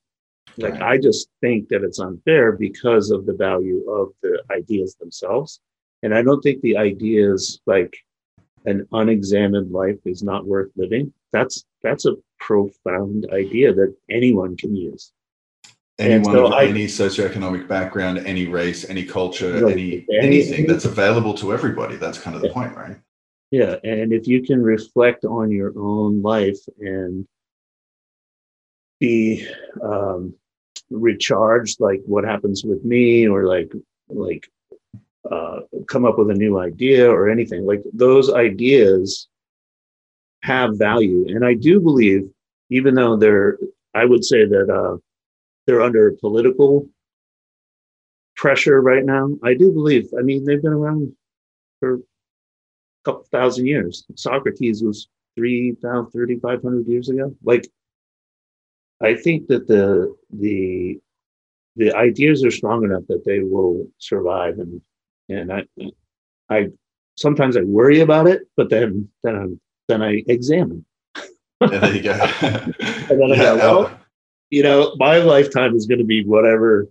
Like 0.59 0.75
right. 0.75 0.83
I 0.83 0.99
just 0.99 1.29
think 1.41 1.69
that 1.69 1.83
it's 1.83 1.99
unfair 1.99 2.53
because 2.53 3.11
of 3.11 3.27
the 3.27 3.35
value 3.35 3.89
of 3.91 4.13
the 4.23 4.43
ideas 4.51 4.95
themselves, 4.95 5.61
and 6.03 6.15
I 6.15 6.23
don't 6.23 6.41
think 6.41 6.61
the 6.63 6.77
ideas 6.77 7.61
like 7.67 7.97
an 8.65 8.87
unexamined 8.93 9.71
life 9.71 9.99
is 10.05 10.23
not 10.23 10.47
worth 10.47 10.71
living. 10.77 11.13
That's 11.33 11.65
that's 11.83 12.07
a 12.07 12.17
profound 12.41 13.29
idea 13.33 13.73
that 13.75 13.95
anyone 14.11 14.57
can 14.57 14.75
use. 14.75 15.13
Anyone 15.99 16.35
so 16.35 16.47
of 16.47 16.53
I, 16.53 16.67
any 16.67 16.87
socioeconomic 16.87 17.67
background, 17.67 18.19
any 18.19 18.47
race, 18.47 18.89
any 18.89 19.03
culture, 19.03 19.67
any, 19.69 20.05
any 20.11 20.19
anything 20.19 20.67
that's 20.67 20.85
available 20.85 21.33
to 21.35 21.55
everybody. 21.55 21.97
That's 21.97 22.19
kind 22.19 22.37
of 22.37 22.43
the 22.43 22.49
yeah. 22.49 22.55
point, 22.55 22.77
right? 22.77 22.97
Yeah, 23.51 23.77
and 23.83 24.13
if 24.13 24.27
you 24.27 24.43
can 24.43 24.63
reflect 24.63 25.25
on 25.25 25.51
your 25.51 25.73
own 25.79 26.21
life 26.21 26.59
and 26.79 27.27
be 29.01 29.49
um, 29.83 30.35
recharged, 30.91 31.81
like 31.81 32.03
what 32.05 32.25
happens 32.25 32.63
with 32.63 32.85
me, 32.85 33.27
or 33.27 33.45
like 33.45 33.73
like 34.09 34.51
uh, 35.31 35.61
come 35.89 36.05
up 36.05 36.19
with 36.19 36.31
a 36.31 36.35
new 36.35 36.59
idea 36.59 37.11
or 37.11 37.31
anything, 37.31 37.65
like 37.65 37.83
those 37.95 38.31
ideas 38.33 39.29
have 40.43 40.79
value. 40.79 41.27
And 41.29 41.43
I 41.45 41.55
do 41.55 41.81
believe, 41.81 42.29
even 42.71 42.95
though 42.95 43.17
they're, 43.17 43.59
I 43.95 44.05
would 44.05 44.25
say 44.25 44.45
that 44.45 44.69
uh, 44.69 44.99
they're 45.67 45.83
under 45.83 46.13
political 46.13 46.89
pressure 48.37 48.81
right 48.81 49.05
now. 49.05 49.31
I 49.43 49.55
do 49.55 49.73
believe, 49.73 50.09
I 50.19 50.23
mean, 50.23 50.45
they've 50.45 50.63
been 50.63 50.73
around 50.73 51.13
for 51.81 51.95
a 51.95 51.99
couple 53.05 53.25
thousand 53.31 53.67
years. 53.67 54.05
Socrates 54.15 54.83
was 54.83 55.09
3,000, 55.37 56.11
3,500 56.11 56.87
years 56.87 57.09
ago. 57.09 57.35
Like, 57.45 57.67
I 59.03 59.15
think 59.15 59.49
that 59.49 59.67
the, 59.67 60.15
the, 60.31 60.99
the 61.77 61.95
ideas 61.95 62.45
are 62.45 62.51
strong 62.51 62.85
enough 62.85 63.03
that 63.09 63.25
they 63.25 63.41
will 63.41 63.87
survive 63.99 64.59
and 64.59 64.81
and 65.29 65.53
I 65.53 65.65
I 66.49 66.69
sometimes 67.17 67.57
I 67.57 67.63
worry 67.63 68.01
about 68.01 68.27
it, 68.27 68.43
but 68.57 68.71
then 68.71 69.09
then 69.23 69.37
I'm 69.37 69.61
then 69.89 70.03
I 70.03 70.23
examine. 70.29 70.85
yeah, 71.17 71.79
there 71.79 71.95
you 71.95 72.03
go. 72.03 72.13
and 72.43 73.21
then 73.21 73.33
I 73.33 73.37
go, 73.37 73.57
well, 73.57 74.01
you 74.51 74.63
know, 74.63 74.95
my 74.99 75.19
lifetime 75.19 75.75
is 75.75 75.87
going 75.87 75.99
to 75.99 76.05
be 76.05 76.25
whatever. 76.25 76.89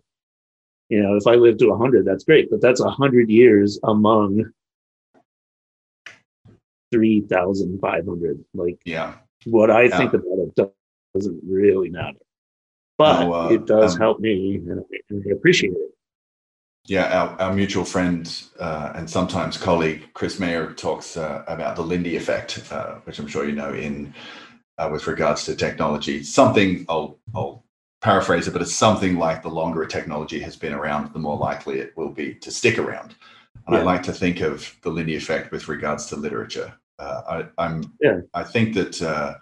You 0.89 1.01
know, 1.01 1.15
if 1.15 1.25
I 1.25 1.35
live 1.35 1.57
to 1.57 1.75
hundred, 1.75 2.05
that's 2.05 2.23
great, 2.23 2.49
but 2.49 2.61
that's 2.61 2.79
a 2.79 2.89
hundred 2.89 3.29
years 3.29 3.79
among 3.83 4.51
three 6.91 7.21
thousand 7.21 7.79
five 7.79 8.05
hundred. 8.05 8.43
Like, 8.53 8.79
yeah, 8.85 9.15
what 9.45 9.71
I 9.71 9.83
yeah. 9.83 9.97
think 9.97 10.13
about 10.13 10.37
it 10.39 10.71
doesn't 11.15 11.41
really 11.47 11.89
matter, 11.89 12.19
but 12.97 13.27
uh, 13.27 13.49
it 13.49 13.65
does 13.65 13.95
um, 13.95 14.01
help 14.01 14.19
me, 14.19 14.57
and 14.57 14.81
I, 14.81 14.97
and 15.09 15.23
I 15.27 15.31
appreciate 15.31 15.71
it 15.71 15.95
yeah, 16.87 17.19
our, 17.19 17.41
our 17.41 17.53
mutual 17.53 17.83
friend 17.83 18.43
uh, 18.59 18.91
and 18.95 19.09
sometimes 19.09 19.57
colleague 19.57 20.07
Chris 20.13 20.39
Mayer 20.39 20.71
talks 20.73 21.17
uh, 21.17 21.43
about 21.47 21.75
the 21.75 21.81
Lindy 21.81 22.15
effect, 22.15 22.63
uh, 22.71 22.95
which 23.05 23.17
I'm 23.17 23.27
sure 23.27 23.45
you 23.45 23.55
know 23.55 23.73
in 23.73 24.13
uh, 24.77 24.89
with 24.91 25.07
regards 25.07 25.45
to 25.45 25.55
technology. 25.55 26.23
Something 26.23 26.85
I'll, 26.89 27.17
I'll 27.33 27.63
paraphrase 28.01 28.47
it, 28.47 28.51
but 28.51 28.61
it's 28.61 28.75
something 28.75 29.17
like 29.17 29.41
the 29.41 29.49
longer 29.49 29.83
a 29.83 29.87
technology 29.87 30.39
has 30.39 30.55
been 30.55 30.73
around, 30.73 31.11
the 31.13 31.19
more 31.19 31.37
likely 31.37 31.79
it 31.79 31.95
will 31.97 32.09
be 32.09 32.35
to 32.35 32.51
stick 32.51 32.77
around. 32.77 33.15
And 33.67 33.75
yeah. 33.75 33.81
I 33.81 33.83
like 33.83 34.03
to 34.03 34.13
think 34.13 34.41
of 34.41 34.75
the 34.81 34.89
Lindy 34.89 35.15
effect 35.15 35.51
with 35.51 35.67
regards 35.67 36.05
to 36.07 36.15
literature. 36.15 36.73
Uh, 36.99 37.43
I, 37.57 37.65
am 37.65 37.93
yeah. 38.01 38.19
I 38.33 38.43
think 38.43 38.73
that 38.75 39.01
uh, 39.01 39.35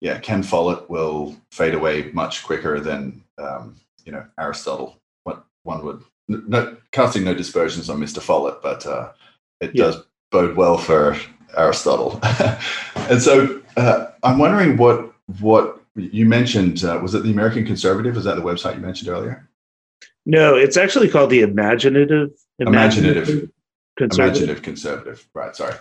yeah, 0.00 0.18
Ken 0.18 0.42
Follett 0.42 0.88
will 0.88 1.36
fade 1.50 1.74
away 1.74 2.10
much 2.12 2.44
quicker 2.44 2.80
than 2.80 3.22
um, 3.38 3.76
you 4.04 4.12
know 4.12 4.24
Aristotle. 4.38 5.00
What 5.24 5.44
one 5.64 5.84
would 5.84 6.02
no, 6.28 6.76
casting 6.92 7.24
no 7.24 7.34
dispersions 7.34 7.90
on 7.90 8.00
Mr. 8.00 8.20
Follett, 8.20 8.62
but 8.62 8.86
uh, 8.86 9.12
it 9.60 9.72
yeah. 9.74 9.84
does 9.84 10.02
bode 10.30 10.56
well 10.56 10.78
for 10.78 11.16
Aristotle. 11.56 12.20
and 12.94 13.20
so 13.22 13.55
uh, 13.76 14.10
I'm 14.22 14.38
wondering 14.38 14.76
what 14.76 15.12
what 15.40 15.80
you 15.94 16.26
mentioned 16.26 16.84
uh, 16.84 16.98
was 17.02 17.14
it 17.14 17.22
the 17.22 17.30
American 17.30 17.64
Conservative? 17.64 18.16
Is 18.16 18.24
that 18.24 18.36
the 18.36 18.42
website 18.42 18.74
you 18.74 18.80
mentioned 18.80 19.08
earlier? 19.08 19.48
No, 20.24 20.56
it's 20.56 20.76
actually 20.76 21.08
called 21.08 21.30
the 21.30 21.42
Imaginative 21.42 22.30
Imaginative, 22.58 23.28
Imaginative 23.28 23.50
Conservative. 23.96 24.26
Imaginative 24.26 24.62
Conservative. 24.62 25.28
Right. 25.34 25.54
Sorry. 25.54 25.74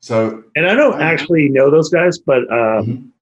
So, 0.00 0.44
and 0.56 0.66
I 0.66 0.74
don't 0.74 1.00
actually 1.00 1.48
know 1.48 1.70
those 1.70 1.88
guys, 1.88 2.18
but 2.18 2.42
um, 2.50 3.12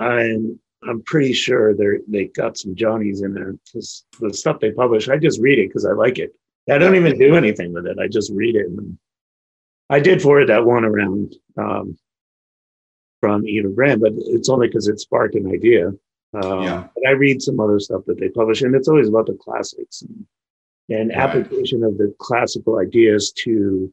mm-hmm. 0.00 0.04
I'm 0.04 0.60
I'm 0.88 1.02
pretty 1.02 1.32
sure 1.32 1.74
they 1.74 1.98
they 2.06 2.24
got 2.26 2.58
some 2.58 2.74
Johnnies 2.74 3.22
in 3.22 3.34
there. 3.34 3.54
Because 3.64 4.04
the 4.20 4.32
stuff 4.32 4.60
they 4.60 4.72
publish, 4.72 5.08
I 5.08 5.16
just 5.16 5.40
read 5.40 5.58
it 5.58 5.68
because 5.68 5.86
I 5.86 5.92
like 5.92 6.18
it. 6.18 6.34
I 6.70 6.78
don't 6.78 6.96
even 6.96 7.18
do 7.18 7.36
anything 7.36 7.72
with 7.72 7.86
it. 7.86 7.98
I 7.98 8.08
just 8.08 8.32
read 8.32 8.56
it. 8.56 8.66
And 8.66 8.98
I 9.88 10.00
did 10.00 10.20
forward 10.20 10.48
that 10.48 10.64
one 10.64 10.84
around 10.84 11.36
um, 11.56 11.96
from 13.20 13.46
Eva 13.46 13.68
Grant, 13.68 14.00
but 14.00 14.12
it's 14.16 14.48
only 14.48 14.68
because 14.68 14.88
it 14.88 15.00
sparked 15.00 15.34
an 15.34 15.50
idea. 15.50 15.88
Um, 16.34 16.62
yeah. 16.62 16.88
But 16.94 17.08
I 17.08 17.12
read 17.12 17.42
some 17.42 17.60
other 17.60 17.80
stuff 17.80 18.02
that 18.06 18.18
they 18.20 18.28
publish, 18.28 18.62
and 18.62 18.74
it's 18.74 18.88
always 18.88 19.08
about 19.08 19.26
the 19.26 19.38
classics 19.40 20.02
and, 20.02 20.26
and 20.88 21.10
right. 21.10 21.18
application 21.18 21.82
of 21.82 21.98
the 21.98 22.14
classical 22.18 22.78
ideas 22.78 23.32
to 23.44 23.92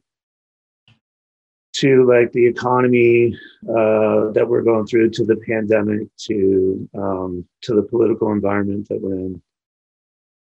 to 1.74 2.06
like 2.06 2.30
the 2.32 2.46
economy 2.46 3.36
uh, 3.68 4.30
that 4.30 4.46
we're 4.48 4.62
going 4.62 4.86
through, 4.86 5.10
to 5.10 5.24
the 5.24 5.36
pandemic, 5.36 6.06
to 6.16 6.88
um, 6.96 7.44
to 7.62 7.74
the 7.74 7.82
political 7.82 8.30
environment 8.30 8.88
that 8.88 9.00
we're 9.00 9.18
in. 9.18 9.42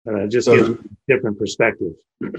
And 0.05 0.21
it 0.21 0.29
just 0.29 0.45
so, 0.45 0.55
gives 0.55 0.69
a 0.69 0.77
different 1.07 1.37
perspective. 1.37 1.93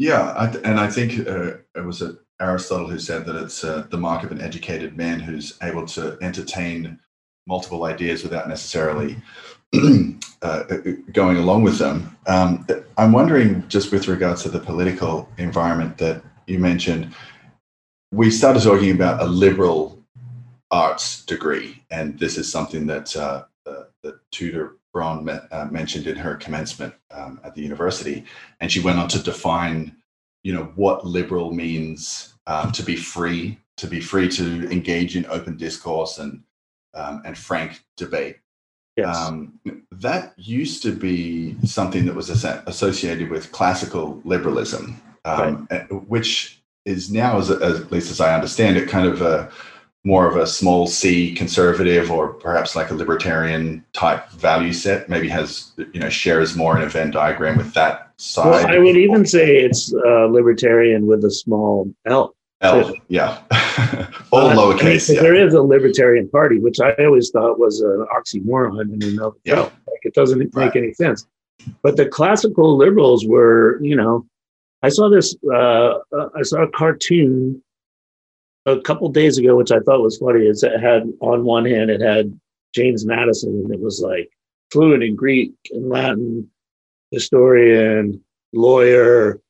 Yeah, 0.00 0.30
I, 0.30 0.46
and 0.58 0.78
I 0.78 0.88
think 0.88 1.26
uh, 1.26 1.54
it 1.74 1.84
was 1.84 2.02
uh, 2.02 2.14
Aristotle 2.40 2.88
who 2.88 2.98
said 2.98 3.26
that 3.26 3.36
it's 3.36 3.64
uh, 3.64 3.86
the 3.90 3.96
mark 3.96 4.22
of 4.22 4.32
an 4.32 4.40
educated 4.40 4.96
man 4.96 5.20
who's 5.20 5.58
able 5.62 5.86
to 5.86 6.16
entertain 6.20 6.98
multiple 7.46 7.84
ideas 7.84 8.22
without 8.22 8.48
necessarily 8.48 9.16
uh, 10.42 10.62
going 11.12 11.36
along 11.36 11.62
with 11.62 11.78
them. 11.78 12.16
Um, 12.26 12.66
I'm 12.96 13.12
wondering, 13.12 13.66
just 13.68 13.90
with 13.90 14.08
regards 14.08 14.42
to 14.42 14.50
the 14.50 14.60
political 14.60 15.28
environment 15.38 15.98
that 15.98 16.22
you 16.46 16.58
mentioned, 16.58 17.14
we 18.12 18.30
started 18.30 18.62
talking 18.62 18.90
about 18.90 19.22
a 19.22 19.26
liberal 19.26 20.02
arts 20.70 21.24
degree, 21.24 21.82
and 21.90 22.18
this 22.18 22.38
is 22.38 22.50
something 22.50 22.86
that 22.86 23.14
uh, 23.16 23.44
uh, 23.66 23.84
that 24.02 24.18
Tudor 24.30 24.76
Braun 24.92 25.28
uh, 25.28 25.68
mentioned 25.70 26.06
in 26.06 26.16
her 26.16 26.36
commencement 26.36 26.94
um, 27.10 27.40
at 27.44 27.54
the 27.54 27.62
university, 27.62 28.24
and 28.60 28.72
she 28.72 28.80
went 28.80 28.98
on 28.98 29.08
to 29.08 29.22
define, 29.22 29.94
you 30.48 30.54
know, 30.54 30.72
what 30.76 31.06
liberal 31.06 31.52
means 31.52 32.32
um, 32.46 32.72
to 32.72 32.82
be 32.82 32.96
free, 32.96 33.58
to 33.76 33.86
be 33.86 34.00
free 34.00 34.30
to 34.30 34.66
engage 34.70 35.14
in 35.14 35.26
open 35.26 35.58
discourse 35.58 36.16
and 36.16 36.42
um, 36.94 37.20
and 37.26 37.36
frank 37.36 37.84
debate. 37.98 38.38
Yes. 38.96 39.14
Um, 39.14 39.60
that 39.92 40.32
used 40.38 40.82
to 40.84 40.92
be 40.92 41.54
something 41.66 42.06
that 42.06 42.14
was 42.14 42.30
associated 42.30 43.28
with 43.28 43.52
classical 43.52 44.22
liberalism, 44.24 44.98
um, 45.26 45.68
uh, 45.70 45.80
which 46.14 46.62
is 46.86 47.12
now, 47.12 47.36
as, 47.36 47.50
as, 47.50 47.80
at 47.80 47.92
least 47.92 48.10
as 48.10 48.18
I 48.18 48.34
understand 48.34 48.78
it, 48.78 48.88
kind 48.88 49.06
of 49.06 49.20
a 49.20 49.50
more 50.02 50.26
of 50.26 50.36
a 50.36 50.46
small 50.46 50.86
c 50.86 51.34
conservative 51.34 52.10
or 52.10 52.32
perhaps 52.32 52.74
like 52.74 52.90
a 52.90 52.94
libertarian 52.94 53.84
type 53.92 54.30
value 54.30 54.72
set. 54.72 55.10
Maybe 55.10 55.28
has 55.28 55.72
you 55.92 56.00
know 56.00 56.08
shares 56.08 56.56
more 56.56 56.74
in 56.74 56.82
a 56.82 56.88
Venn 56.88 57.10
diagram 57.10 57.58
with 57.58 57.74
that 57.74 58.07
side. 58.18 58.44
well, 58.64 58.66
I 58.66 58.78
would 58.78 58.96
even 58.96 59.24
say 59.26 59.56
it's 59.58 59.92
uh, 59.94 60.26
libertarian 60.26 61.06
with 61.06 61.24
a 61.24 61.30
small 61.30 61.92
L. 62.06 62.34
L, 62.60 62.92
yeah, 63.06 63.38
all 64.32 64.48
Uh, 64.48 64.74
I 64.76 64.82
mean, 64.82 65.00
Yeah, 65.08 65.20
There 65.22 65.34
is 65.36 65.54
a 65.54 65.62
libertarian 65.62 66.28
party, 66.28 66.58
which 66.58 66.80
I 66.80 66.92
always 67.04 67.30
thought 67.30 67.58
was 67.58 67.80
an 67.80 68.04
oxymoron 68.12 68.92
in 68.94 69.02
and 69.02 69.20
of 69.20 69.34
Yeah. 69.44 69.60
Like 69.62 70.02
it 70.02 70.14
doesn't 70.14 70.38
make 70.40 70.54
Right. 70.56 70.74
any 70.76 70.92
sense. 70.94 71.24
But 71.82 71.96
the 71.96 72.06
classical 72.08 72.76
liberals 72.76 73.24
were, 73.26 73.78
you 73.80 73.94
know, 73.94 74.26
I 74.82 74.88
saw 74.88 75.08
this. 75.08 75.36
Uh, 75.52 75.98
uh, 76.12 76.28
I 76.36 76.42
saw 76.42 76.62
a 76.62 76.68
cartoon 76.70 77.62
a 78.66 78.80
couple 78.80 79.08
days 79.08 79.38
ago, 79.38 79.56
which 79.56 79.70
I 79.72 79.78
thought 79.80 80.02
was 80.02 80.18
funny. 80.18 80.44
Is 80.46 80.62
it 80.64 80.80
had 80.80 81.02
on 81.20 81.44
one 81.44 81.64
hand 81.64 81.90
it 81.90 82.00
had 82.00 82.38
James 82.74 83.04
Madison, 83.06 83.50
and 83.50 83.72
it 83.72 83.80
was 83.80 84.00
like 84.00 84.30
fluent 84.72 85.02
in 85.04 85.14
Greek 85.16 85.52
and 85.72 85.88
Latin, 85.88 86.50
historian, 87.10 88.22
lawyer, 88.52 89.40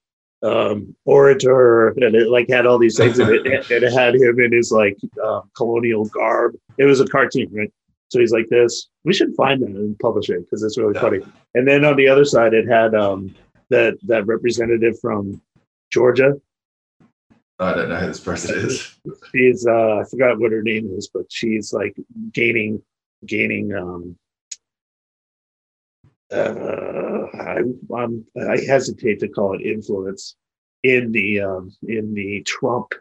um, 0.43 0.95
orator, 1.05 1.89
and 1.89 2.15
it 2.15 2.29
like 2.29 2.49
had 2.49 2.67
all 2.67 2.79
these 2.79 2.97
things, 2.97 3.19
and 3.19 3.29
it, 3.31 3.47
and 3.71 3.85
it 3.85 3.93
had 3.93 4.15
him 4.15 4.41
in 4.41 4.53
his 4.53 4.71
like 4.73 4.97
uh, 5.23 5.41
colonial 5.57 6.07
garb. 6.07 6.55
It 6.79 6.85
was 6.85 7.01
a 7.01 7.07
cartoon, 7.07 7.49
right? 7.53 7.73
So 8.11 8.21
he's 8.21 8.33
like 8.33 8.49
this. 8.49 8.89
We 9.05 9.13
should 9.13 9.35
find 9.37 9.61
that 9.63 9.69
and 9.69 9.99
publish 9.99 10.31
it 10.31 10.41
because 10.41 10.63
it's 10.63 10.79
really 10.79 10.95
Yeah. 10.95 11.01
funny. 11.01 11.21
And 11.55 11.67
then 11.67 11.85
on 11.85 11.97
the 11.97 12.09
other 12.09 12.25
side, 12.25 12.55
it 12.55 12.67
had 12.67 12.95
um, 12.95 13.35
that 13.71 13.99
that 14.05 14.27
representative 14.27 14.99
from 15.01 15.41
Georgia. 15.93 16.35
I 17.61 17.75
don't 17.75 17.89
know 17.89 17.97
who 17.97 18.07
this 18.07 18.21
person 18.21 18.57
is. 18.57 18.97
She's 19.35 19.67
uh, 19.67 19.97
I 19.99 20.05
forgot 20.05 20.39
what 20.39 20.53
her 20.53 20.63
name 20.63 20.91
is, 20.97 21.11
but 21.13 21.25
she's 21.29 21.73
like 21.73 21.97
gaining 22.33 22.81
gaining 23.27 23.75
um, 23.75 24.17
uh, 26.31 27.27
I, 27.35 27.59
I'm, 27.97 28.25
I 28.49 28.59
hesitate 28.67 29.21
to 29.21 29.29
call 29.29 29.55
it 29.55 29.63
influence 29.63 30.37
in 30.83 31.13
the 31.13 31.41
um, 31.41 31.73
in 31.87 32.15
the 32.15 32.43
Trump 32.43 32.93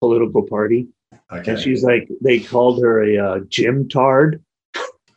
political 0.00 0.42
party, 0.42 0.88
Okay. 1.32 1.52
and 1.52 1.60
she's 1.60 1.82
like 1.82 2.08
they 2.20 2.40
called 2.40 2.82
her 2.82 3.02
a 3.04 3.18
uh, 3.18 3.40
gym 3.48 3.88
tard, 3.88 4.42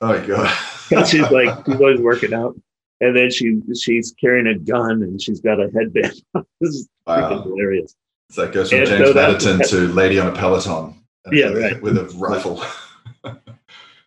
oh 0.02 0.26
god. 0.28 0.56
and 0.92 1.08
she's 1.08 1.30
like 1.32 1.50
she's 1.66 1.76
always 1.80 2.00
working 2.00 2.34
out, 2.34 2.56
and 3.02 3.16
then 3.16 3.30
she 3.32 3.60
she's 3.80 4.14
carrying 4.20 4.48
a 4.48 4.58
gun 4.58 5.04
and 5.04 5.22
she's 5.22 5.42
got 5.42 5.60
a 5.60 5.70
headband. 5.74 6.14
this 6.62 6.76
is 6.76 6.90
freaking 7.08 7.32
wow. 7.32 7.42
hilarious. 7.44 7.96
So 8.32 8.44
it 8.44 8.54
goes 8.54 8.70
from 8.70 8.80
And 8.80 8.88
James 8.88 9.08
so 9.10 9.14
Madison 9.16 9.60
to 9.70 9.94
Lady 9.94 10.20
on 10.20 10.28
a 10.28 10.32
Peloton. 10.32 10.94
uh, 11.26 11.32
Yeah, 11.32 11.48
right. 11.48 11.82
With 11.82 11.98
a 11.98 12.06
rifle. 12.16 12.64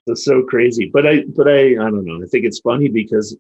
It's 0.07 0.25
so 0.25 0.43
crazy, 0.43 0.91
but 0.93 1.07
I 1.07 1.25
but 1.37 1.49
I 1.49 1.73
I 1.73 1.75
don't 1.75 2.05
know. 2.05 2.23
I 2.23 2.27
think 2.27 2.45
it's 2.45 2.61
funny 2.61 2.89
because 2.89 3.37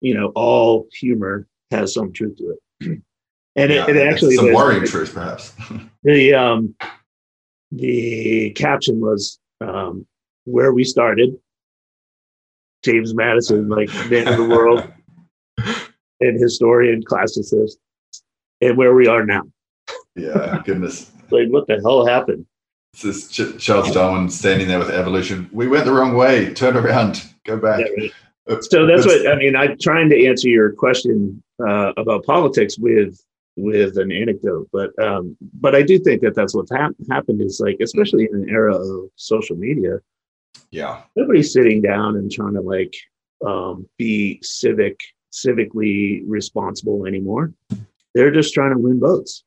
you 0.00 0.14
know 0.14 0.28
all 0.34 0.86
humor 0.92 1.46
has 1.70 1.94
some 1.94 2.12
truth 2.12 2.36
to 2.38 2.50
it, 2.50 2.58
and 3.56 3.70
Yeah, 3.72 3.88
it, 3.88 3.96
it 3.96 4.06
actually 4.06 4.36
some 4.36 4.52
worrying 4.52 4.86
truth, 4.86 5.14
perhaps. 5.14 5.52
the 6.02 6.34
um 6.34 6.74
the 7.72 8.50
caption 8.50 9.00
was 9.00 9.38
um 9.60 10.06
where 10.44 10.72
we 10.72 10.84
started 10.84 11.36
james 12.84 13.14
madison 13.14 13.68
like 13.68 13.88
man 14.10 14.28
of 14.28 14.36
the 14.36 14.44
world 14.44 14.86
and 16.20 16.40
historian 16.40 17.02
classicist 17.02 17.72
and 18.60 18.76
where 18.76 18.94
we 18.94 19.06
are 19.06 19.24
now 19.24 19.42
yeah, 20.16 20.62
goodness. 20.64 21.10
like 21.30 21.48
what 21.48 21.66
the 21.66 21.80
hell 21.82 22.06
happened 22.06 22.46
This 23.02 23.04
is 23.04 23.28
Ch- 23.30 23.58
Charles 23.62 23.90
Darwin 23.90 24.28
standing 24.30 24.68
there 24.68 24.78
with 24.78 24.90
evolution. 24.90 25.48
We 25.52 25.66
went 25.68 25.84
the 25.84 25.92
wrong 25.92 26.14
way. 26.14 26.52
Turn 26.54 26.76
around. 26.76 27.22
Go 27.44 27.56
back. 27.58 27.80
Yeah, 27.80 28.04
right. 28.04 28.12
Uh, 28.48 28.60
so 28.60 28.86
that's 28.86 29.06
it's- 29.06 29.24
what 29.24 29.32
i 29.32 29.36
mean 29.36 29.56
i'm 29.56 29.74
trying 29.78 30.10
to 30.10 30.26
answer 30.26 30.48
your 30.50 30.70
question 30.70 31.42
uh, 31.66 31.92
about 31.96 32.22
politics 32.26 32.76
with 32.78 33.18
with 33.56 33.96
an 33.96 34.12
anecdote 34.12 34.68
but 34.70 34.90
um 35.02 35.34
but 35.60 35.74
i 35.74 35.80
do 35.80 35.98
think 35.98 36.20
that 36.20 36.34
that's 36.34 36.54
what's 36.54 36.70
hap- 36.70 36.92
happened 37.10 37.40
is 37.40 37.58
like 37.64 37.78
especially 37.80 38.28
in 38.30 38.34
an 38.42 38.46
era 38.50 38.74
of 38.76 39.08
social 39.16 39.56
media 39.56 39.98
Yeah. 40.70 41.04
nobody's 41.16 41.54
sitting 41.54 41.80
down 41.80 42.16
and 42.16 42.30
trying 42.30 42.52
to 42.52 42.60
like 42.60 42.94
um, 43.46 43.88
be 43.96 44.40
civic 44.42 45.00
civically 45.32 46.22
responsible 46.26 47.06
anymore 47.06 47.50
they're 48.14 48.30
just 48.30 48.52
trying 48.52 48.72
to 48.74 48.78
win 48.78 49.00
votes 49.00 49.42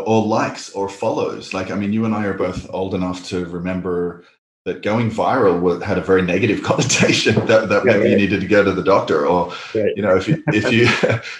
or 0.00 0.24
likes 0.24 0.70
or 0.70 0.88
follows. 0.88 1.54
Like, 1.54 1.70
I 1.70 1.74
mean, 1.74 1.92
you 1.92 2.04
and 2.04 2.14
I 2.14 2.24
are 2.26 2.34
both 2.34 2.66
old 2.70 2.94
enough 2.94 3.24
to 3.28 3.46
remember 3.46 4.24
that 4.64 4.82
going 4.82 5.10
viral 5.10 5.82
had 5.82 5.98
a 5.98 6.02
very 6.02 6.22
negative 6.22 6.62
connotation. 6.70 7.34
That 7.46 7.68
that 7.68 7.84
Yeah, 7.84 7.96
meant 7.96 8.08
you 8.10 8.16
needed 8.16 8.40
to 8.40 8.46
go 8.46 8.64
to 8.64 8.72
the 8.72 8.82
doctor, 8.82 9.26
or 9.26 9.52
right 9.74 9.92
you 9.96 10.02
know, 10.02 10.16
if 10.16 10.28
you 10.28 10.42
if 10.48 10.70
you 10.72 10.86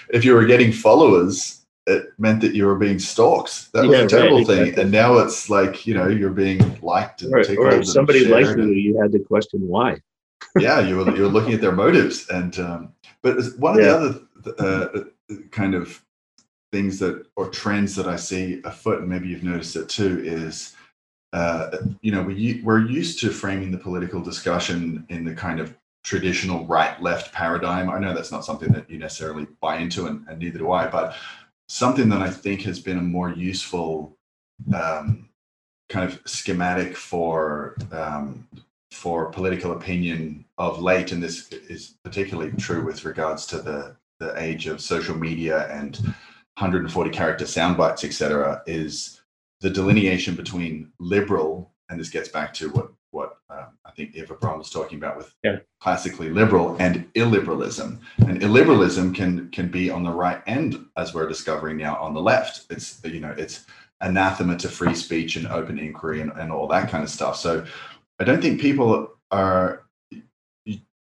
if 0.10 0.24
you 0.24 0.34
were 0.34 0.44
getting 0.46 0.72
followers, 0.72 1.64
it 1.86 2.12
meant 2.18 2.40
that 2.40 2.54
you 2.54 2.66
were 2.66 2.76
being 2.76 2.98
stalked. 2.98 3.72
That 3.72 3.86
was 3.86 3.92
Yeah, 3.92 3.98
a 3.98 4.02
right, 4.02 4.10
terrible 4.10 4.44
thing. 4.44 4.60
exactly. 4.62 4.82
And 4.82 4.92
now 4.92 5.18
it's 5.18 5.50
like 5.50 5.86
you 5.86 5.94
know 5.94 6.08
you're 6.08 6.30
being 6.30 6.78
liked 6.80 7.22
and 7.22 7.34
or, 7.34 7.40
or 7.58 7.70
if 7.72 7.86
somebody 7.86 8.24
liked 8.24 8.58
you 8.58 8.70
you 8.70 9.00
had 9.00 9.12
to 9.12 9.18
question 9.18 9.66
why 9.66 10.00
yeah, 10.58 10.80
you 10.80 10.96
were 10.96 11.14
you 11.16 11.22
were 11.22 11.28
looking 11.28 11.52
at 11.52 11.60
their 11.60 11.72
motives, 11.72 12.28
and 12.28 12.58
um, 12.58 12.92
but 13.22 13.36
one 13.58 13.74
of 13.74 13.80
Yeah. 13.80 14.14
the 14.44 14.54
other 14.58 15.04
uh, 15.28 15.40
kind 15.50 15.74
of 15.74 16.02
things 16.76 16.98
that 16.98 17.24
or 17.36 17.48
trends 17.48 17.94
that 17.96 18.06
I 18.06 18.16
see 18.16 18.60
afoot, 18.64 19.00
and 19.00 19.08
maybe 19.08 19.28
you've 19.28 19.50
noticed 19.52 19.76
it 19.76 19.88
too, 19.88 20.22
is 20.22 20.74
uh, 21.32 21.78
you 22.02 22.12
know 22.12 22.22
we 22.22 22.60
we're 22.62 22.84
used 22.86 23.18
to 23.20 23.30
framing 23.30 23.70
the 23.70 23.84
political 23.88 24.20
discussion 24.20 25.06
in 25.08 25.24
the 25.24 25.34
kind 25.34 25.58
of 25.58 25.74
traditional 26.04 26.66
right-left 26.66 27.32
paradigm. 27.32 27.88
I 27.88 27.98
know 27.98 28.14
that's 28.14 28.30
not 28.30 28.44
something 28.44 28.70
that 28.74 28.88
you 28.90 28.98
necessarily 28.98 29.46
buy 29.62 29.78
into, 29.78 30.06
and, 30.06 30.24
and 30.28 30.38
neither 30.38 30.58
do 30.58 30.70
I, 30.70 30.86
but 30.86 31.16
something 31.68 32.08
that 32.10 32.20
I 32.20 32.30
think 32.30 32.60
has 32.62 32.78
been 32.78 32.98
a 32.98 33.02
more 33.18 33.30
useful 33.30 34.16
um, 34.74 35.30
kind 35.88 36.04
of 36.08 36.20
schematic 36.26 36.94
for 36.94 37.74
um, 37.90 38.46
for 38.92 39.30
political 39.30 39.72
opinion 39.72 40.44
of 40.58 40.82
late, 40.82 41.10
and 41.12 41.22
this 41.22 41.50
is 41.74 41.94
particularly 42.04 42.52
true 42.52 42.84
with 42.84 43.06
regards 43.06 43.46
to 43.46 43.62
the 43.62 43.96
the 44.20 44.34
age 44.48 44.66
of 44.66 44.80
social 44.80 45.16
media 45.16 45.56
and 45.70 46.14
140 46.56 47.10
character 47.10 47.46
sound 47.46 47.76
bites, 47.76 48.02
etc., 48.04 48.62
is 48.66 49.20
the 49.60 49.70
delineation 49.70 50.34
between 50.34 50.90
liberal, 50.98 51.72
and 51.88 52.00
this 52.00 52.08
gets 52.08 52.28
back 52.28 52.52
to 52.54 52.70
what 52.70 52.90
what 53.10 53.38
um, 53.50 53.68
I 53.84 53.90
think 53.92 54.14
Eva 54.14 54.34
Brann 54.34 54.58
was 54.58 54.68
talking 54.70 54.98
about 54.98 55.16
with 55.16 55.32
Yeah. 55.42 55.58
classically 55.80 56.28
liberal 56.30 56.76
and 56.78 57.10
illiberalism. 57.14 57.98
And 58.18 58.40
illiberalism 58.40 59.14
can 59.14 59.50
can 59.50 59.68
be 59.68 59.90
on 59.90 60.02
the 60.02 60.10
right 60.10 60.42
and, 60.46 60.86
as 60.96 61.14
we're 61.14 61.28
discovering 61.28 61.76
now, 61.76 61.96
on 61.96 62.14
the 62.14 62.20
left. 62.20 62.66
It's 62.70 63.00
you 63.04 63.20
know 63.20 63.34
it's 63.36 63.64
anathema 64.00 64.56
to 64.58 64.68
free 64.68 64.94
speech 64.94 65.36
and 65.36 65.46
open 65.46 65.78
inquiry 65.78 66.20
and, 66.20 66.32
and 66.32 66.52
all 66.52 66.66
that 66.68 66.90
kind 66.90 67.02
of 67.04 67.10
stuff. 67.10 67.36
So 67.36 67.64
I 68.18 68.24
don't 68.24 68.42
think 68.42 68.60
people 68.60 69.10
are 69.30 69.82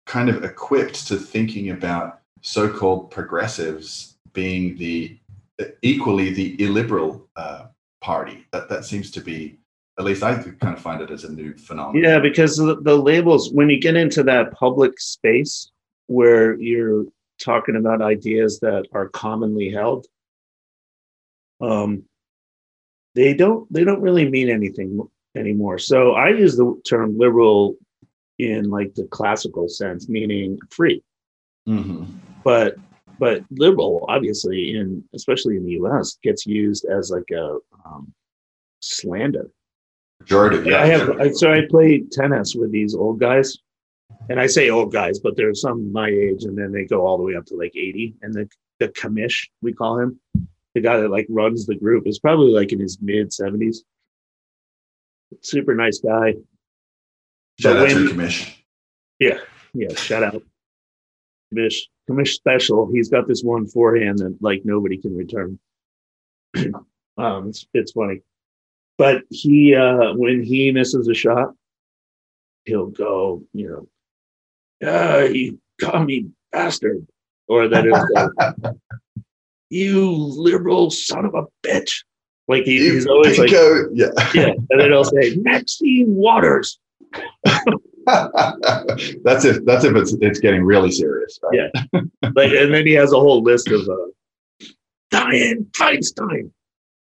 kind 0.05 0.30
of 0.30 0.43
equipped 0.43 1.07
to 1.07 1.15
thinking 1.15 1.70
about 1.70 2.20
so-called 2.41 3.09
progressives 3.09 4.17
being 4.34 4.76
the 4.78 5.17
equally 5.82 6.32
the 6.32 6.61
illiberal 6.64 7.28
uh, 7.36 7.66
party. 8.01 8.45
That 8.51 8.70
that 8.70 8.86
seems 8.86 9.11
to 9.11 9.22
be, 9.22 9.59
at 9.97 10.05
least 10.05 10.24
I 10.24 10.36
kind 10.36 10.76
of 10.76 10.82
find 10.82 11.01
it 11.01 11.11
as 11.11 11.24
a 11.24 11.32
new 11.32 11.55
phenomenon. 11.57 12.03
yeah 12.03 12.20
because 12.20 12.57
the, 12.57 12.82
the 12.82 12.95
labels 12.95 13.51
when 13.51 13.70
you 13.70 13.80
get 13.80 13.95
into 13.95 14.24
that 14.24 14.51
public 14.53 14.99
space 14.99 15.72
where 16.07 16.59
you're 16.59 17.05
talking 17.39 17.76
about 17.76 18.01
ideas 18.01 18.59
that 18.59 18.86
are 18.93 19.09
commonly 19.09 19.70
held 19.70 20.05
um 21.61 22.03
they 23.16 23.34
don't 23.34 23.72
they 23.72 23.84
don't 23.84 24.01
really 24.01 24.30
mean 24.30 24.49
anything 24.49 24.99
anymore 25.36 25.78
so 25.78 26.14
i 26.14 26.30
use 26.30 26.55
the 26.55 26.82
term 26.88 27.18
liberal 27.18 27.76
in 28.39 28.70
like 28.70 28.93
the 28.95 29.05
classical 29.05 29.68
sense 29.68 30.09
meaning 30.09 30.57
free 30.70 31.01
hmm 31.66 32.03
but 32.43 32.76
but 33.20 33.43
liberal 33.51 34.05
obviously 34.09 34.76
in 34.78 35.03
especially 35.14 35.57
in 35.57 35.66
the 35.66 35.74
us 35.76 36.18
gets 36.24 36.45
used 36.45 36.86
as 36.86 37.11
like 37.11 37.30
a 37.32 37.57
um, 37.86 38.14
slander. 38.80 39.49
Pejorative, 40.24 40.66
yeah. 40.66 40.82
I 40.82 40.86
have 40.86 41.09
I, 41.20 41.32
so 41.32 41.51
I 41.51 41.61
play 41.70 42.03
tennis 42.11 42.55
with 42.55 42.72
these 42.72 42.95
old 42.95 43.20
guys, 43.20 43.57
and 44.30 44.39
I 44.39 44.47
say 44.47 44.70
old 44.70 44.91
guys, 44.93 45.20
but 45.20 45.36
there's 45.36 45.61
some 45.61 45.91
my 45.91 46.07
age, 46.07 46.43
and 46.45 46.57
then 46.57 46.72
they 46.72 46.86
go 46.86 47.05
all 47.05 47.18
the 47.18 47.24
way 47.24 47.36
up 47.36 47.45
to 47.47 47.55
like 47.55 47.76
80. 47.76 48.16
And 48.22 48.34
the 48.34 48.49
the 48.80 48.88
commish 48.89 49.47
we 49.61 49.74
call 49.74 49.99
him, 49.99 50.20
the 50.74 50.82
guy 50.82 50.97
that 50.97 51.09
like 51.09 51.28
runs 51.30 51.66
the 51.66 51.76
group, 51.76 52.07
is 52.07 52.20
probably 52.20 52.51
like 52.53 52.72
in 52.72 52.80
his 52.80 52.97
mid 53.01 53.30
70s. 53.32 53.78
Super 55.41 55.74
nice 55.76 55.99
guy. 55.99 56.34
Shout 57.59 57.76
But 57.76 57.78
out 57.78 57.89
to 57.89 57.95
when- 57.95 58.07
Kamish. 58.18 58.55
Yeah, 59.20 59.39
yeah. 59.74 59.93
Shout 59.95 60.24
out, 60.24 60.41
Commish. 61.53 61.82
Commish 62.10 62.34
special. 62.34 62.89
He's 62.91 63.10
got 63.10 63.28
this 63.28 63.43
one 63.43 63.68
forehand 63.68 64.20
that 64.20 64.38
like 64.41 64.62
nobody 64.66 64.97
can 64.97 65.16
return. 65.16 65.60
um, 67.18 67.49
it's 67.49 67.66
it's 67.74 67.93
funny, 67.93 68.22
but 68.97 69.24
he 69.30 69.76
uh 69.76 70.14
when 70.14 70.43
he 70.43 70.72
misses 70.72 71.08
a 71.08 71.14
shot, 71.14 71.54
he'll 72.66 72.88
go, 72.88 73.43
you 73.54 73.70
know, 74.82 74.89
ah, 74.89 75.22
you 75.22 75.60
me 76.06 76.30
bastard, 76.51 77.08
or 77.47 77.68
that 77.68 77.86
is, 77.88 77.93
uh, 78.18 78.74
you 79.70 80.12
liberal 80.12 80.89
son 80.89 81.26
of 81.26 81.34
a 81.36 81.45
bitch. 81.66 82.04
Like 82.47 82.66
he, 82.66 82.78
he's 82.78 83.08
always 83.08 83.39
like, 83.39 83.51
yeah. 83.51 84.08
yeah, 84.34 84.51
and 84.70 84.80
then 84.80 84.91
he'll 84.91 85.06
say 85.06 85.36
Maxine 85.41 86.14
Waters. 86.14 86.80
that's 89.24 89.45
if 89.45 89.64
that's 89.66 89.86
if 89.86 89.95
it's 89.95 90.14
it's 90.22 90.39
getting 90.39 90.64
really 90.64 90.91
serious. 90.91 91.39
Right? 91.43 91.70
Yeah. 91.74 92.01
like, 92.36 92.51
and 92.51 92.74
then 92.74 92.86
he 92.86 92.93
has 92.93 93.14
a 93.14 93.20
whole 93.20 93.41
list 93.41 93.70
of 93.70 93.88
uh, 93.88 94.66
Dianne 95.12 95.70
Feinstein. 95.72 96.51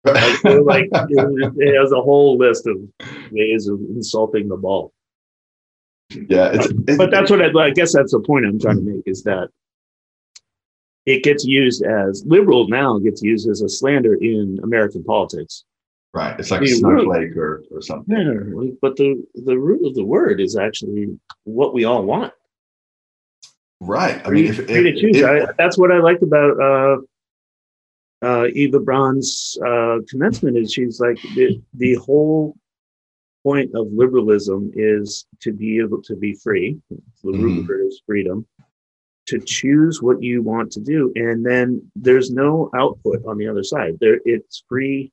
Like, 0.05 0.37
so, 0.37 0.61
like 0.61 0.89
it, 0.93 1.53
it 1.57 1.79
has 1.79 1.91
a 1.91 2.01
whole 2.01 2.37
list 2.37 2.67
of 2.67 2.77
ways 3.31 3.67
of 3.67 3.79
insulting 3.79 4.47
the 4.49 4.57
ball. 4.57 4.93
yeah, 6.11 6.51
it's, 6.53 6.67
it's 6.87 6.97
But 6.97 7.11
that's 7.11 7.31
what 7.31 7.41
I, 7.41 7.59
I 7.59 7.71
guess 7.71 7.93
that's 7.93 8.11
the 8.11 8.19
point 8.19 8.45
I'm 8.45 8.59
trying 8.59 8.77
to 8.77 8.81
make 8.83 9.03
is 9.05 9.23
that 9.23 9.49
it 11.05 11.23
gets 11.23 11.45
used 11.45 11.83
as 11.83 12.23
liberal 12.25 12.67
now 12.67 12.97
gets 12.99 13.21
used 13.21 13.49
as 13.49 13.61
a 13.61 13.69
slander 13.69 14.15
in 14.15 14.59
American 14.63 15.03
politics. 15.03 15.65
Right. 16.13 16.39
It's 16.39 16.51
like 16.51 16.61
a 16.61 16.67
snowflake 16.67 17.35
or, 17.35 17.63
or 17.71 17.81
something. 17.81 18.15
Yeah, 18.15 18.69
but 18.81 18.95
the 18.97 19.25
the 19.33 19.57
root 19.57 19.85
of 19.87 19.95
the 19.95 20.05
word 20.05 20.39
is 20.39 20.55
actually 20.55 21.17
what 21.45 21.73
we 21.73 21.85
all 21.85 22.03
want. 22.03 22.31
Right. 23.81 24.21
I 24.25 24.29
mean, 24.29 24.45
if, 24.45 24.57
free 24.57 24.65
to 24.83 24.89
if- 24.89 24.99
choose. 25.01 25.17
if- 25.17 25.25
I, 25.49 25.51
that's 25.57 25.77
what 25.77 25.91
I 25.91 25.97
liked 25.99 26.21
about 26.23 26.59
uh, 26.61 26.97
uh, 28.25 28.47
Eva 28.53 28.79
Brann's 28.79 29.57
uh, 29.65 29.97
commencement 30.07 30.55
is 30.57 30.71
she's 30.71 30.99
like 30.99 31.19
the, 31.35 31.59
the 31.73 31.95
whole 31.95 32.55
point 33.43 33.71
of 33.75 33.87
liberalism 33.91 34.71
is 34.75 35.25
to 35.41 35.51
be 35.51 35.79
able 35.79 36.01
to 36.03 36.15
be 36.15 36.33
free. 36.35 36.79
The 37.23 37.31
root 37.31 37.63
Mhm. 37.65 37.67
word 37.67 37.87
is 37.87 38.01
freedom. 38.05 38.45
To 39.27 39.39
choose 39.39 40.01
what 40.01 40.21
you 40.21 40.41
want 40.41 40.71
to 40.73 40.79
do, 40.81 41.11
and 41.15 41.45
then 41.45 41.81
there's 41.95 42.29
no 42.29 42.69
output 42.75 43.25
on 43.25 43.37
the 43.37 43.47
other 43.47 43.63
side. 43.63 43.97
There, 44.01 44.19
it's 44.25 44.63
free. 44.69 45.11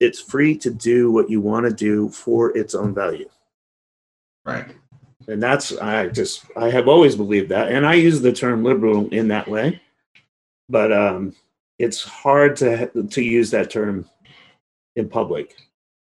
It's 0.00 0.20
free 0.20 0.56
to 0.58 0.70
do 0.70 1.10
what 1.10 1.28
you 1.30 1.40
want 1.40 1.66
to 1.66 1.72
do 1.72 2.08
for 2.10 2.56
its 2.56 2.74
own 2.74 2.94
value 2.94 3.28
right. 4.46 4.66
and 5.26 5.42
that's 5.42 5.76
i 5.78 6.06
just 6.08 6.44
i 6.56 6.70
have 6.70 6.88
always 6.88 7.16
believed 7.16 7.48
that 7.50 7.70
and 7.72 7.86
i 7.86 7.94
use 7.94 8.20
the 8.20 8.32
term 8.32 8.62
liberal 8.64 9.08
in 9.10 9.28
that 9.28 9.48
way 9.48 9.80
but 10.68 10.92
um 10.92 11.34
it's 11.78 12.02
hard 12.02 12.56
to 12.56 12.86
to 13.10 13.22
use 13.22 13.50
that 13.50 13.70
term 13.70 14.08
in 14.96 15.08
public 15.08 15.56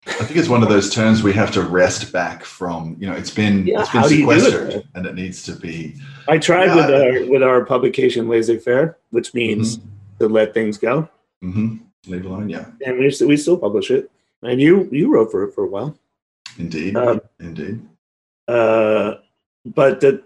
I 0.07 0.24
think 0.24 0.39
it's 0.39 0.49
one 0.49 0.62
of 0.62 0.70
those 0.70 0.95
terms 0.95 1.22
we 1.22 1.35
have 1.35 1.51
to 1.51 1.61
wrest 1.61 2.12
back 2.14 2.43
from. 2.43 2.97
You 2.99 3.09
know, 3.09 3.12
it's 3.12 3.31
been 3.33 3.66
Yeah, 3.66 3.81
it's 3.83 3.91
been 3.91 4.01
how 4.01 4.09
do 4.09 4.16
you 4.16 4.24
do 4.24 4.31
it, 4.31 4.41
sequestered, 4.41 4.89
and 4.95 5.05
it 5.05 5.14
needs 5.14 5.43
to 5.43 5.53
be. 5.53 5.97
i 6.29 6.39
tried 6.39 6.66
Yeah. 6.66 6.76
with 6.76 6.91
our 6.95 7.31
with 7.31 7.43
our 7.43 7.64
publication 7.66 8.26
laissez-faire 8.26 8.97
which 9.11 9.35
means 9.35 9.81
to 10.18 10.29
let 10.29 10.55
things 10.55 10.79
go 10.79 11.09
hmm 11.43 11.76
Leave 12.09 12.26
alone. 12.26 12.48
Yeah. 12.48 12.66
and 12.84 12.98
we, 12.98 13.12
we 13.26 13.36
still 13.36 13.59
publish 13.59 13.90
it 13.90 14.11
and 14.42 14.61
you 14.61 14.88
you 14.90 15.12
wrote 15.12 15.30
for 15.30 15.44
it 15.44 15.54
for 15.54 15.64
a 15.64 15.68
while 15.68 15.96
Indeed. 16.59 16.96
Um, 16.96 17.20
Indeed. 17.40 17.80
uh 18.48 19.14
but 19.64 20.00
that 20.00 20.22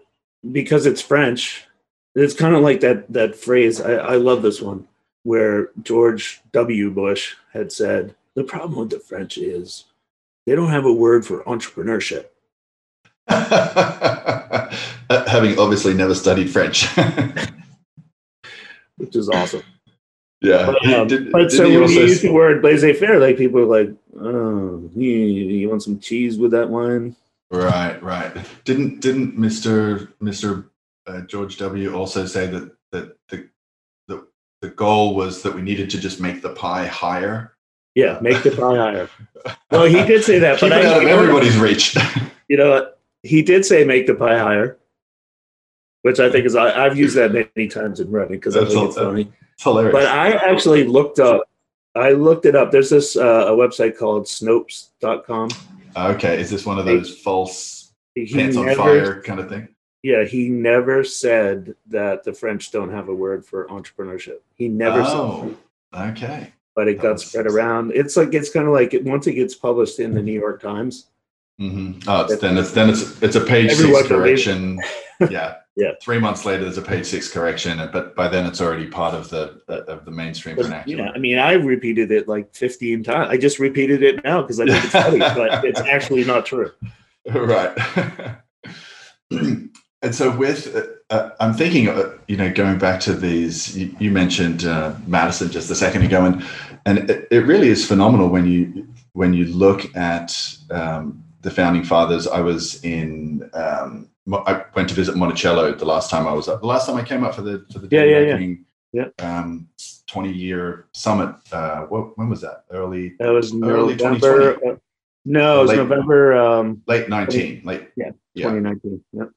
because 0.52 0.86
it's 0.86 1.02
french 1.02 1.66
it's 2.14 2.34
kind 2.34 2.54
of 2.54 2.62
like 2.62 2.80
that 2.80 3.10
that 3.12 3.34
phrase 3.36 3.80
I, 3.80 3.94
I 3.94 4.16
love 4.16 4.42
this 4.42 4.60
one 4.60 4.86
where 5.24 5.70
george 5.82 6.40
w 6.52 6.90
bush 6.90 7.34
had 7.52 7.72
said 7.72 8.14
the 8.34 8.44
problem 8.44 8.78
with 8.78 8.90
the 8.90 9.00
french 9.00 9.38
is 9.38 9.84
they 10.46 10.54
don't 10.54 10.70
have 10.70 10.84
a 10.84 10.92
word 10.92 11.24
for 11.26 11.42
entrepreneurship 11.44 12.26
Having 13.28 13.58
obviously 15.58 15.94
never 15.94 16.14
studied 16.14 16.50
French. 16.50 16.86
which 18.96 19.14
is 19.16 19.28
awesome 19.28 19.62
yeah. 20.42 20.66
but, 20.66 20.92
um, 20.92 21.08
Did- 21.08 21.32
but 21.32 21.50
so 21.50 21.64
when 21.64 21.88
you 21.88 22.00
use 22.00 22.20
the 22.20 22.32
word 22.32 22.62
laissez-faire 22.62 23.18
like 23.18 23.36
people 23.36 23.60
are 23.60 23.64
like 23.64 23.90
oh 24.20 24.90
you, 24.94 25.08
you 25.08 25.68
want 25.68 25.82
some 25.82 25.98
cheese 25.98 26.38
with 26.38 26.50
that 26.52 26.68
wine 26.68 27.16
Right, 27.52 28.02
right. 28.02 28.34
Didn't 28.64 29.00
didn't 29.00 29.38
Mr. 29.38 30.08
Mr. 30.22 30.68
Uh, 31.06 31.20
George 31.22 31.58
W. 31.58 31.94
also 31.94 32.24
say 32.24 32.46
that 32.46 32.72
that 32.92 33.14
the, 33.28 33.46
the 34.08 34.26
the 34.62 34.70
goal 34.70 35.14
was 35.14 35.42
that 35.42 35.54
we 35.54 35.60
needed 35.60 35.90
to 35.90 36.00
just 36.00 36.18
make 36.18 36.40
the 36.40 36.48
pie 36.50 36.86
higher, 36.86 37.52
yeah 37.94 38.18
make 38.22 38.42
the 38.42 38.52
pie 38.52 38.76
higher 38.76 39.10
well 39.70 39.84
he 39.84 40.02
did 40.06 40.24
say 40.24 40.38
that 40.38 40.58
keep 40.60 40.70
but 40.70 40.78
it 40.78 40.86
I, 40.86 40.94
out 40.94 41.02
of 41.02 41.08
everybody's 41.08 41.58
reach. 41.58 41.94
you 42.48 42.56
know? 42.56 42.90
He 43.22 43.42
did 43.42 43.64
say 43.64 43.84
make 43.84 44.06
the 44.06 44.14
pie 44.14 44.38
higher, 44.38 44.78
which 46.02 46.20
I 46.20 46.30
think 46.30 46.46
is 46.46 46.54
I, 46.54 46.84
I've 46.86 46.96
used 46.98 47.16
that 47.16 47.32
many 47.32 47.68
times 47.68 48.00
in 48.00 48.10
running 48.10 48.32
because 48.38 48.56
I 48.56 48.64
think 48.64 48.88
it's 48.88 48.96
funny. 48.96 49.32
it's 49.54 49.62
hilarious. 49.62 49.92
But 49.92 50.06
I 50.06 50.32
actually 50.32 50.84
looked 50.84 51.18
up. 51.18 51.42
I 51.94 52.12
looked 52.12 52.46
it 52.46 52.54
up. 52.56 52.70
There's 52.70 52.90
this 52.90 53.16
uh, 53.16 53.46
a 53.48 53.50
website 53.56 53.98
called 53.98 54.24
Snopes.com. 54.24 55.50
okay, 55.96 56.40
is 56.40 56.50
this 56.50 56.64
one 56.64 56.78
of 56.78 56.86
those 56.86 57.18
false 57.18 57.92
He 58.14 58.26
pants 58.32 58.56
on 58.56 58.66
never, 58.66 58.76
fire 58.82 59.22
kind 59.22 59.40
of 59.40 59.48
thing? 59.48 59.68
yeah, 60.02 60.24
he 60.24 60.48
never 60.48 61.04
said 61.04 61.74
that 61.88 62.24
the 62.24 62.32
French 62.32 62.70
don't 62.72 62.90
have 62.90 63.08
a 63.08 63.14
word 63.14 63.44
for 63.44 63.66
entrepreneurship. 63.68 64.38
He 64.54 64.68
never 64.68 65.04
said, 65.04 65.14
Oh, 65.14 65.54
okay. 65.94 66.52
but 66.74 66.88
it 66.88 66.94
got 66.94 67.02
That's- 67.18 67.26
spread 67.26 67.46
around. 67.46 67.92
It's 67.94 68.16
like 68.16 68.32
it's 68.34 68.50
kind 68.50 68.66
of 68.66 68.72
like 68.72 68.94
it, 68.94 69.04
once 69.04 69.26
it 69.26 69.34
gets 69.34 69.54
published 69.54 70.00
in 70.00 70.14
the 70.14 70.22
New 70.22 70.32
York 70.38 70.60
Times. 70.62 71.08
Mm-hmm. 71.60 72.08
Oh, 72.08 72.22
it's, 72.24 72.40
then 72.40 72.56
it's 72.56 72.72
then 72.72 72.88
it's 72.88 73.22
it's 73.22 73.36
a 73.36 73.40
page 73.44 73.72
six 73.72 74.08
correction. 74.08 74.80
yeah. 75.30 75.56
Yeah. 75.74 75.92
Three 76.02 76.18
months 76.18 76.44
later, 76.44 76.64
there's 76.64 76.76
a 76.76 76.82
page 76.82 77.06
six 77.06 77.32
correction, 77.32 77.78
but 77.92 78.14
by 78.14 78.28
then 78.28 78.44
it's 78.44 78.60
already 78.60 78.86
part 78.88 79.14
of 79.14 79.30
the 79.30 79.62
of 79.68 80.04
the 80.04 80.10
mainstream 80.10 80.56
But, 80.56 80.66
vernacular. 80.66 81.04
yeah, 81.04 81.10
I 81.14 81.18
mean, 81.18 81.38
I 81.38 81.52
repeated 81.54 82.10
it 82.12 82.28
like 82.28 82.54
15 82.54 83.02
times. 83.04 83.28
I 83.30 83.38
just 83.38 83.58
repeated 83.58 84.02
it 84.02 84.22
now 84.22 84.42
because 84.42 84.60
I 84.60 84.66
think 84.66 84.84
it's 84.84 84.92
funny, 84.92 85.18
but 85.40 85.64
it's 85.64 85.80
actually 85.80 86.24
not 86.24 86.44
true. 86.44 86.70
right 87.32 87.70
and 89.30 90.12
so 90.14 90.36
with 90.36 90.74
uh, 90.74 91.14
uh, 91.14 91.30
i'm 91.38 91.54
thinking 91.54 91.88
uh, 91.88 92.16
you 92.26 92.36
know 92.36 92.52
going 92.52 92.78
back 92.78 92.98
to 93.00 93.14
these 93.14 93.78
you, 93.78 93.94
you 94.00 94.10
mentioned 94.10 94.64
uh, 94.64 94.92
madison 95.06 95.48
just 95.50 95.70
a 95.70 95.74
second 95.74 96.02
ago 96.02 96.24
and 96.24 96.44
and 96.84 97.08
it, 97.10 97.28
it 97.30 97.46
really 97.46 97.68
is 97.68 97.86
phenomenal 97.86 98.28
when 98.28 98.44
you 98.46 98.86
when 99.12 99.32
you 99.32 99.44
look 99.46 99.94
at 99.96 100.36
um, 100.70 101.22
the 101.42 101.50
founding 101.50 101.84
fathers 101.84 102.26
i 102.26 102.40
was 102.40 102.82
in 102.84 103.48
um, 103.54 104.08
i 104.46 104.64
went 104.74 104.88
to 104.88 104.94
visit 104.94 105.16
monticello 105.16 105.72
the 105.74 105.84
last 105.84 106.10
time 106.10 106.26
i 106.26 106.32
was 106.32 106.48
up 106.48 106.60
the 106.60 106.66
last 106.66 106.86
time 106.86 106.96
i 106.96 107.02
came 107.02 107.24
up 107.24 107.34
for 107.34 107.42
the 107.42 107.64
for 107.72 107.78
the 107.80 107.88
Yeah, 107.90 108.04
yeah, 108.04 108.54
yeah. 108.92 109.08
Um 109.18 109.68
20 110.06 110.30
year 110.32 110.86
summit 110.92 111.34
uh 111.52 111.82
what, 111.82 112.16
when 112.18 112.28
was 112.28 112.40
that 112.42 112.64
early 112.70 113.14
That 113.18 113.30
was 113.32 113.52
Early 113.54 113.94
November. 113.96 114.56
uh, 114.66 114.76
no, 115.24 115.58
it 115.58 115.62
was 115.62 115.70
Late- 115.70 115.76
November 115.78 116.34
um, 116.36 116.82
late 116.86 117.08
19 117.08 117.62
late 117.64 117.88
Yeah, 117.96 118.10
yeah 118.34 118.44
2019. 118.50 119.04
Yep. 119.12 119.30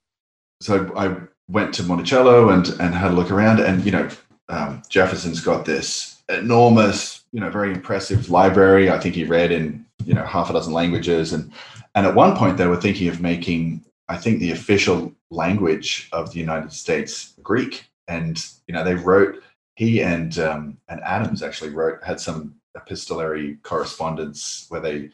so 0.61 0.91
I 0.97 1.15
went 1.47 1.73
to 1.75 1.83
Monticello 1.83 2.49
and 2.49 2.67
and 2.81 2.93
had 2.95 3.11
a 3.11 3.13
look 3.13 3.29
around, 3.31 3.59
and 3.59 3.85
you 3.85 3.91
know, 3.91 4.09
um, 4.49 4.81
Jefferson's 4.89 5.41
got 5.41 5.63
this 5.65 6.23
enormous, 6.27 7.23
you 7.31 7.39
know, 7.39 7.51
very 7.51 7.71
impressive 7.71 8.31
library. 8.31 8.89
I 8.89 8.97
think 8.99 9.13
he 9.15 9.25
read 9.25 9.51
in 9.51 9.85
you 10.05 10.15
know 10.15 10.25
half 10.25 10.49
a 10.49 10.53
dozen 10.53 10.73
languages, 10.73 11.33
and 11.33 11.51
and 11.93 12.07
at 12.07 12.15
one 12.15 12.35
point 12.35 12.57
they 12.57 12.65
were 12.67 12.81
thinking 12.81 13.07
of 13.09 13.21
making, 13.21 13.85
I 14.07 14.17
think, 14.17 14.39
the 14.39 14.51
official 14.51 15.13
language 15.31 16.09
of 16.11 16.31
the 16.31 16.39
United 16.39 16.71
States 16.71 17.33
Greek, 17.41 17.89
and 18.07 18.43
you 18.67 18.73
know 18.73 18.83
they 18.83 18.95
wrote 18.95 19.41
he 19.75 20.01
and 20.01 20.37
um, 20.39 20.77
and 20.87 21.01
Adams 21.01 21.43
actually 21.43 21.71
wrote 21.71 22.03
had 22.03 22.19
some 22.19 22.55
epistolary 22.75 23.57
correspondence 23.63 24.65
where 24.69 24.81
they 24.81 25.09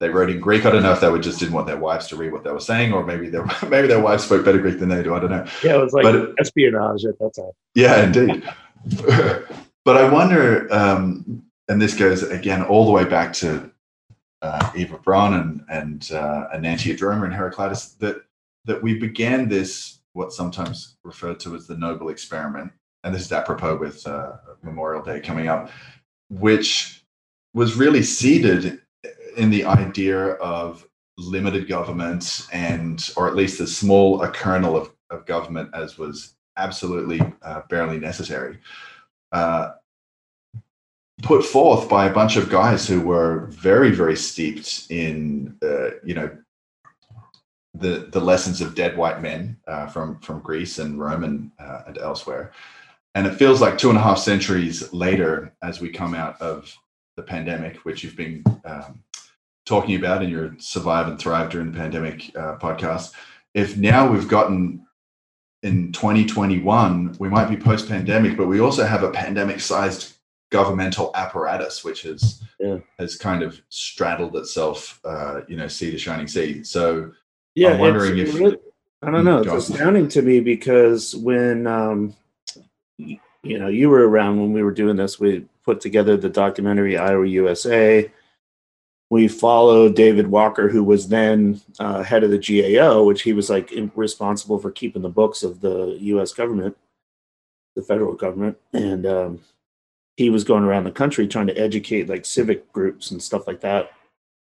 they 0.00 0.08
wrote 0.08 0.30
in 0.30 0.40
Greek. 0.40 0.66
I 0.66 0.70
don't 0.70 0.82
know 0.82 0.92
if 0.92 1.00
they 1.00 1.08
were 1.08 1.18
just 1.18 1.38
didn't 1.38 1.54
want 1.54 1.66
their 1.66 1.76
wives 1.78 2.08
to 2.08 2.16
read 2.16 2.32
what 2.32 2.42
they 2.42 2.50
were 2.50 2.60
saying, 2.60 2.92
or 2.92 3.04
maybe 3.04 3.28
their 3.28 3.44
maybe 3.68 3.88
their 3.88 4.00
wives 4.00 4.24
spoke 4.24 4.44
better 4.44 4.58
Greek 4.58 4.78
than 4.78 4.88
they 4.88 5.02
do. 5.02 5.14
I 5.14 5.20
don't 5.20 5.30
know. 5.30 5.46
Yeah, 5.62 5.76
it 5.76 5.80
was 5.80 5.92
like 5.92 6.02
But- 6.02 6.34
espionage 6.40 7.04
at 7.04 7.18
that 7.18 7.34
time. 7.34 7.52
Yeah, 7.74 8.04
indeed. 8.04 8.42
but 9.84 9.96
I 9.96 10.08
wonder, 10.12 10.66
um, 10.72 11.44
and 11.68 11.80
this 11.80 11.94
goes 11.94 12.22
again 12.24 12.62
all 12.62 12.84
the 12.84 12.90
way 12.90 13.04
back 13.04 13.32
to 13.34 13.70
uh, 14.42 14.70
Eva 14.74 14.98
Brann 14.98 15.34
and 15.34 15.64
and 15.70 16.10
uh, 16.12 16.48
Enantiodromia 16.54 17.24
and 17.24 17.34
Heraclitus 17.34 17.92
that 18.00 18.22
that 18.64 18.82
we 18.82 18.98
began 18.98 19.48
this 19.48 20.00
what 20.14 20.32
sometimes 20.32 20.96
referred 21.04 21.40
to 21.40 21.54
as 21.56 21.66
the 21.66 21.76
noble 21.76 22.08
experiment, 22.10 22.70
and 23.04 23.14
this 23.14 23.22
is 23.22 23.32
apropos 23.32 23.76
with 23.76 24.06
uh, 24.06 24.32
Memorial 24.62 25.02
Day 25.02 25.20
coming 25.20 25.48
up, 25.48 25.70
which 26.28 27.04
was 27.54 27.76
really 27.76 28.02
seeded 28.02 28.80
in 29.36 29.50
the 29.50 29.64
idea 29.64 30.32
of 30.34 30.86
limited 31.18 31.68
government 31.68 32.46
and 32.52 33.10
or 33.16 33.28
at 33.28 33.36
least 33.36 33.60
as 33.60 33.76
small 33.76 34.22
a 34.22 34.30
kernel 34.30 34.76
of, 34.76 34.90
of 35.10 35.26
government 35.26 35.68
as 35.74 35.98
was 35.98 36.34
absolutely 36.56 37.20
uh, 37.42 37.62
barely 37.68 37.98
necessary 37.98 38.58
uh, 39.32 39.72
put 41.22 41.44
forth 41.44 41.88
by 41.88 42.06
a 42.06 42.12
bunch 42.12 42.36
of 42.36 42.48
guys 42.48 42.86
who 42.86 43.00
were 43.00 43.46
very 43.50 43.90
very 43.90 44.16
steeped 44.16 44.86
in 44.90 45.54
uh, 45.62 45.90
you 46.02 46.14
know 46.14 46.30
the 47.82 48.08
the 48.10 48.20
lessons 48.20 48.60
of 48.60 48.74
dead 48.74 48.96
white 48.96 49.20
men 49.20 49.56
uh, 49.68 49.86
from 49.86 50.18
from 50.20 50.40
Greece 50.40 50.78
and 50.78 50.98
Rome 50.98 51.24
and, 51.24 51.50
uh, 51.58 51.82
and 51.86 51.98
elsewhere 51.98 52.52
and 53.14 53.26
it 53.26 53.34
feels 53.34 53.60
like 53.60 53.76
two 53.76 53.90
and 53.90 53.98
a 53.98 54.02
half 54.02 54.18
centuries 54.18 54.92
later 54.92 55.52
as 55.62 55.80
we 55.80 55.90
come 55.90 56.14
out 56.14 56.40
of 56.40 56.74
the 57.16 57.22
pandemic 57.22 57.76
which 57.84 58.02
you've 58.02 58.16
been 58.16 58.42
um, 58.64 59.02
talking 59.66 59.96
about 59.96 60.22
in 60.22 60.30
your 60.30 60.54
survive 60.58 61.08
and 61.08 61.18
thrive 61.18 61.50
during 61.50 61.70
the 61.70 61.78
pandemic 61.78 62.30
uh, 62.36 62.56
podcast 62.58 63.12
if 63.54 63.76
now 63.76 64.10
we've 64.10 64.28
gotten 64.28 64.86
in 65.62 65.92
2021 65.92 67.16
we 67.18 67.28
might 67.28 67.48
be 67.48 67.56
post 67.56 67.88
pandemic 67.88 68.36
but 68.36 68.46
we 68.46 68.60
also 68.60 68.84
have 68.84 69.02
a 69.02 69.10
pandemic 69.10 69.60
sized 69.60 70.14
governmental 70.50 71.10
apparatus 71.14 71.84
which 71.84 72.02
has 72.02 72.42
Yeah. 72.58 72.78
has 72.98 73.16
kind 73.16 73.42
of 73.42 73.60
straddled 73.68 74.36
itself 74.36 75.00
uh, 75.04 75.42
you 75.48 75.56
know 75.56 75.68
sea 75.68 75.90
to 75.90 75.98
shining 75.98 76.28
sea 76.28 76.64
so 76.64 77.12
yeah 77.54 77.72
I'm 77.72 77.80
wondering 77.80 78.18
if- 78.18 78.34
really- 78.34 78.58
i 79.02 79.10
don't 79.10 79.24
know 79.24 79.38
it's 79.38 79.70
astounding 79.70 80.08
to 80.08 80.22
me 80.22 80.40
because 80.40 81.14
when 81.16 81.66
um 81.66 82.14
you 82.98 83.18
know 83.58 83.68
you 83.68 83.88
were 83.88 84.08
around 84.08 84.40
when 84.40 84.52
we 84.52 84.62
were 84.62 84.70
doing 84.70 84.96
this 84.96 85.18
we 85.18 85.44
put 85.64 85.80
together 85.80 86.16
the 86.16 86.28
documentary 86.28 86.96
I.O.U.S.A. 86.96 88.10
we 89.10 89.26
followed 89.28 89.96
david 89.96 90.28
walker 90.28 90.68
who 90.68 90.84
was 90.84 91.08
then 91.08 91.60
uh, 91.80 92.02
head 92.02 92.22
of 92.22 92.30
the 92.30 92.38
gao 92.38 93.02
which 93.02 93.22
he 93.22 93.32
was 93.32 93.50
like 93.50 93.72
responsible 93.96 94.58
for 94.58 94.70
keeping 94.70 95.02
the 95.02 95.08
books 95.08 95.42
of 95.42 95.60
the 95.60 95.98
us 95.98 96.32
government 96.32 96.76
the 97.74 97.82
federal 97.82 98.14
government. 98.14 98.56
And 98.72 99.06
um, 99.06 99.40
he 100.16 100.30
was 100.30 100.44
going 100.44 100.64
around 100.64 100.84
the 100.84 100.90
country 100.90 101.26
trying 101.26 101.46
to 101.46 101.56
educate 101.58 102.08
like 102.08 102.24
civic 102.24 102.70
groups 102.72 103.10
and 103.10 103.22
stuff 103.22 103.46
like 103.46 103.60
that 103.60 103.92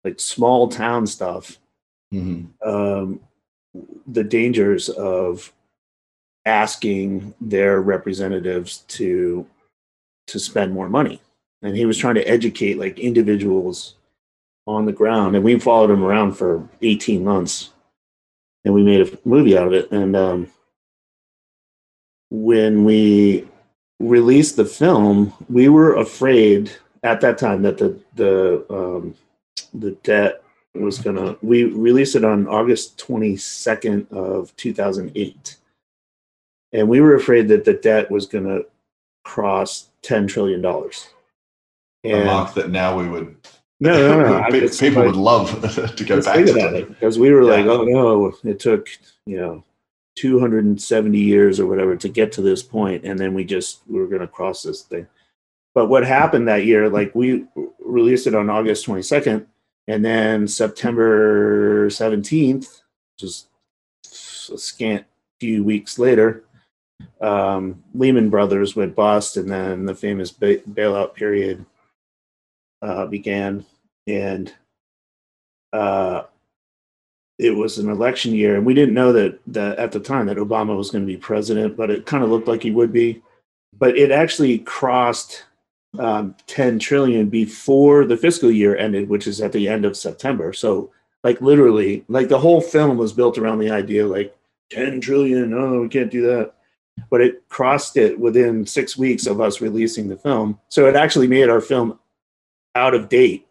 like 0.04 0.18
small 0.20 0.68
town 0.68 1.06
stuff 1.06 1.58
mhm. 2.12 2.48
um, 2.64 3.20
the 4.06 4.24
dangers 4.24 4.88
of 4.88 5.52
asking 6.44 7.34
their 7.40 7.80
representatives 7.80 8.78
to 8.88 9.46
to 10.26 10.38
spend 10.38 10.72
more 10.72 10.88
money. 10.88 11.20
And 11.62 11.76
he 11.76 11.86
was 11.86 11.98
trying 11.98 12.14
to 12.16 12.28
educate 12.28 12.78
like 12.78 12.98
individuals 12.98 13.94
on 14.66 14.84
the 14.84 14.92
ground. 14.92 15.34
And 15.34 15.44
we 15.44 15.58
followed 15.58 15.90
him 15.90 16.04
around 16.04 16.34
for 16.34 16.68
18 16.82 17.24
months. 17.24 17.70
And 18.64 18.74
we 18.74 18.82
made 18.82 19.00
a 19.00 19.18
movie 19.24 19.56
out 19.56 19.66
of 19.66 19.72
it. 19.72 19.90
And 19.90 20.14
um, 20.14 20.48
when 22.30 22.84
we 22.84 23.48
released 24.00 24.56
the 24.56 24.64
film 24.64 25.32
we 25.48 25.68
were 25.68 25.96
afraid 25.96 26.70
at 27.02 27.20
that 27.20 27.38
time 27.38 27.62
that 27.62 27.78
the 27.78 27.98
the 28.14 28.64
um, 28.70 29.14
the 29.74 29.92
debt 30.02 30.42
was 30.74 30.98
gonna 30.98 31.36
we 31.42 31.64
released 31.64 32.14
it 32.14 32.24
on 32.24 32.46
august 32.46 32.98
22nd 32.98 34.10
of 34.12 34.54
2008 34.56 35.56
and 36.72 36.88
we 36.88 37.00
were 37.00 37.14
afraid 37.14 37.48
that 37.48 37.64
the 37.64 37.74
debt 37.74 38.10
was 38.10 38.26
gonna 38.26 38.60
cross 39.24 39.88
10 40.02 40.26
trillion 40.26 40.62
dollars. 40.62 41.08
And 42.04 42.26
mark 42.26 42.54
that 42.54 42.70
now 42.70 42.98
we 42.98 43.08
would 43.08 43.36
no 43.80 43.92
no 43.92 44.22
no 44.22 44.36
I 44.42 44.50
people 44.50 45.04
would 45.04 45.16
love 45.16 45.50
to 45.96 46.04
go 46.04 46.22
back 46.22 46.46
to 46.46 46.52
that. 46.52 46.88
because 46.88 47.18
we 47.18 47.30
were 47.30 47.44
like 47.44 47.66
oh 47.66 47.84
no 47.84 48.32
it 48.44 48.58
took 48.58 48.88
you 49.26 49.36
know 49.36 49.64
270 50.16 51.18
years 51.18 51.60
or 51.60 51.66
whatever 51.66 51.94
to 51.96 52.08
get 52.08 52.32
to 52.32 52.42
this 52.42 52.62
point 52.62 53.04
and 53.04 53.18
then 53.18 53.34
we 53.34 53.44
just 53.44 53.82
we 53.86 53.98
were 53.98 54.06
going 54.06 54.20
to 54.20 54.26
cross 54.26 54.62
this 54.62 54.82
thing. 54.82 55.06
But 55.74 55.86
what 55.86 56.04
happened 56.04 56.48
that 56.48 56.64
year 56.64 56.88
like 56.88 57.14
we 57.14 57.44
released 57.78 58.26
it 58.26 58.34
on 58.34 58.48
august 58.48 58.86
22nd 58.86 59.46
and 59.88 60.04
then 60.04 60.46
september 60.46 61.88
17th 61.88 62.82
just 63.18 63.48
a 64.52 64.56
scant 64.56 65.04
few 65.40 65.64
weeks 65.64 65.98
later 65.98 66.44
um, 67.20 67.82
lehman 67.94 68.30
brothers 68.30 68.76
went 68.76 68.94
bust 68.94 69.36
and 69.36 69.50
then 69.50 69.84
the 69.84 69.94
famous 69.94 70.30
ba- 70.30 70.62
bailout 70.70 71.14
period 71.14 71.64
uh, 72.82 73.06
began 73.06 73.64
and 74.06 74.54
uh, 75.72 76.22
it 77.38 77.54
was 77.54 77.78
an 77.78 77.88
election 77.88 78.34
year, 78.34 78.56
and 78.56 78.66
we 78.66 78.74
didn't 78.74 78.94
know 78.94 79.12
that 79.12 79.38
that 79.46 79.78
at 79.78 79.92
the 79.92 80.00
time 80.00 80.26
that 80.26 80.38
Obama 80.38 80.76
was 80.76 80.90
going 80.90 81.06
to 81.06 81.12
be 81.12 81.16
president, 81.16 81.76
but 81.76 81.90
it 81.90 82.06
kind 82.06 82.24
of 82.24 82.30
looked 82.30 82.48
like 82.48 82.62
he 82.62 82.70
would 82.70 82.92
be. 82.92 83.22
But 83.78 83.96
it 83.96 84.10
actually 84.10 84.58
crossed 84.58 85.44
um, 85.98 86.34
10 86.46 86.78
trillion 86.78 87.28
before 87.28 88.04
the 88.04 88.16
fiscal 88.16 88.50
year 88.50 88.76
ended, 88.76 89.08
which 89.08 89.26
is 89.26 89.40
at 89.40 89.52
the 89.52 89.68
end 89.68 89.84
of 89.84 89.96
September. 89.96 90.52
So, 90.52 90.90
like 91.24 91.40
literally, 91.40 92.04
like 92.08 92.28
the 92.28 92.38
whole 92.38 92.60
film 92.60 92.96
was 92.98 93.12
built 93.12 93.38
around 93.38 93.58
the 93.58 93.70
idea, 93.70 94.06
like 94.06 94.36
10 94.70 95.00
trillion. 95.00 95.52
Oh, 95.54 95.82
we 95.82 95.88
can't 95.88 96.10
do 96.10 96.22
that. 96.26 96.52
But 97.10 97.20
it 97.20 97.48
crossed 97.48 97.96
it 97.96 98.18
within 98.18 98.66
six 98.66 98.96
weeks 98.96 99.26
of 99.26 99.40
us 99.40 99.60
releasing 99.60 100.08
the 100.08 100.16
film. 100.16 100.58
So 100.68 100.86
it 100.88 100.96
actually 100.96 101.28
made 101.28 101.48
our 101.48 101.60
film 101.60 101.98
out 102.74 102.94
of 102.94 103.08
date 103.08 103.46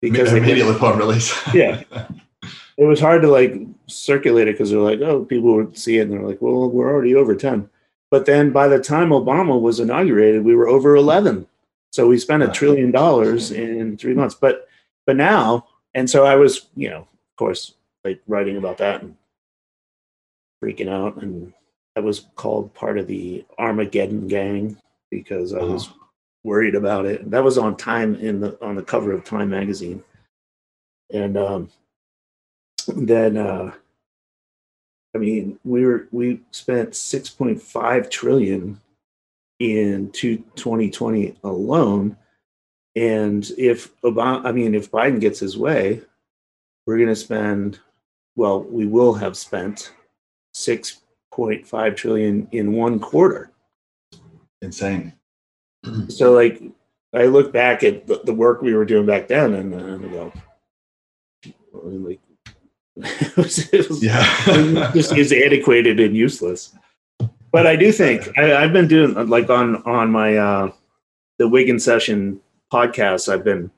because 0.00 0.32
immediately 0.32 0.74
upon 0.74 0.98
release 0.98 1.32
Yeah. 1.54 1.82
it 2.78 2.84
was 2.84 2.98
hard 3.00 3.22
to 3.22 3.28
like 3.28 3.54
circulate 3.88 4.48
it 4.48 4.52
because 4.54 4.70
they're 4.70 4.80
like, 4.80 5.00
oh, 5.00 5.24
people 5.24 5.54
would 5.56 5.76
see 5.76 5.98
it 5.98 6.02
and 6.02 6.12
they're 6.12 6.22
like, 6.26 6.40
well, 6.40 6.70
we're 6.70 6.90
already 6.90 7.14
over 7.14 7.34
10. 7.36 7.68
But 8.10 8.26
then 8.26 8.50
by 8.50 8.68
the 8.68 8.80
time 8.80 9.10
Obama 9.10 9.60
was 9.60 9.80
inaugurated, 9.80 10.44
we 10.44 10.56
were 10.56 10.68
over 10.68 10.96
11. 10.96 11.46
So 11.92 12.06
we 12.06 12.18
spent 12.18 12.42
a 12.42 12.48
trillion 12.48 12.90
dollars 12.90 13.50
in 13.50 13.96
three 13.96 14.14
months. 14.14 14.34
But 14.34 14.68
but 15.06 15.16
now, 15.16 15.66
and 15.94 16.08
so 16.08 16.24
I 16.24 16.36
was, 16.36 16.68
you 16.76 16.88
know, 16.90 17.00
of 17.00 17.36
course, 17.36 17.74
like 18.04 18.20
writing 18.28 18.56
about 18.56 18.78
that 18.78 19.02
and 19.02 19.16
freaking 20.62 20.88
out. 20.88 21.22
And 21.22 21.52
I 21.96 22.00
was 22.00 22.26
called 22.36 22.74
part 22.74 22.98
of 22.98 23.06
the 23.06 23.44
Armageddon 23.58 24.28
gang 24.28 24.76
because 25.10 25.52
I 25.52 25.62
was 25.62 25.90
worried 26.44 26.74
about 26.74 27.06
it. 27.06 27.30
That 27.30 27.44
was 27.44 27.58
on 27.58 27.76
Time 27.76 28.14
in 28.16 28.40
the 28.40 28.56
on 28.64 28.76
the 28.76 28.82
cover 28.82 29.12
of 29.12 29.24
Time 29.24 29.50
magazine. 29.50 30.02
And 31.12 31.36
um 31.36 31.70
then 32.86 33.36
uh 33.36 33.72
I 35.14 35.18
mean 35.18 35.58
we 35.64 35.84
were 35.84 36.08
we 36.12 36.40
spent 36.50 36.90
6.5 36.90 38.10
trillion 38.10 38.80
in 39.58 40.10
two, 40.12 40.38
2020 40.56 41.36
alone. 41.44 42.16
And 42.96 43.48
if 43.58 44.00
Obama 44.02 44.44
I 44.44 44.52
mean 44.52 44.74
if 44.74 44.90
Biden 44.90 45.20
gets 45.20 45.40
his 45.40 45.56
way 45.56 46.02
we're 46.86 46.96
going 46.96 47.08
to 47.08 47.16
spend 47.16 47.80
well 48.36 48.62
we 48.62 48.86
will 48.86 49.14
have 49.14 49.36
spent 49.36 49.92
6.5 50.54 51.96
trillion 51.96 52.48
in 52.52 52.72
one 52.72 52.98
quarter. 52.98 53.52
Insane. 54.62 55.12
So 56.08 56.32
like 56.32 56.62
I 57.14 57.24
look 57.24 57.52
back 57.52 57.82
at 57.82 58.06
the, 58.06 58.20
the 58.24 58.34
work 58.34 58.60
we 58.60 58.74
were 58.74 58.84
doing 58.84 59.06
back 59.06 59.28
then 59.28 59.54
and, 59.54 59.74
and 59.74 60.04
I 60.04 60.08
go 60.08 60.32
like 61.82 62.20
it 63.20 63.36
was, 63.36 63.72
it 63.72 63.88
was 63.88 64.02
yeah 64.02 64.90
just 64.92 65.16
is 65.16 65.32
antiquated 65.32 66.00
and 66.00 66.16
useless. 66.16 66.74
But 67.52 67.66
I 67.66 67.76
do 67.76 67.90
think 67.92 68.28
I, 68.38 68.62
I've 68.62 68.72
been 68.72 68.88
doing 68.88 69.28
like 69.28 69.50
on 69.50 69.82
on 69.84 70.10
my 70.10 70.36
uh, 70.36 70.72
the 71.38 71.48
Wiggin 71.48 71.80
Session 71.80 72.40
podcast. 72.72 73.32
I've 73.32 73.44
been 73.44 73.70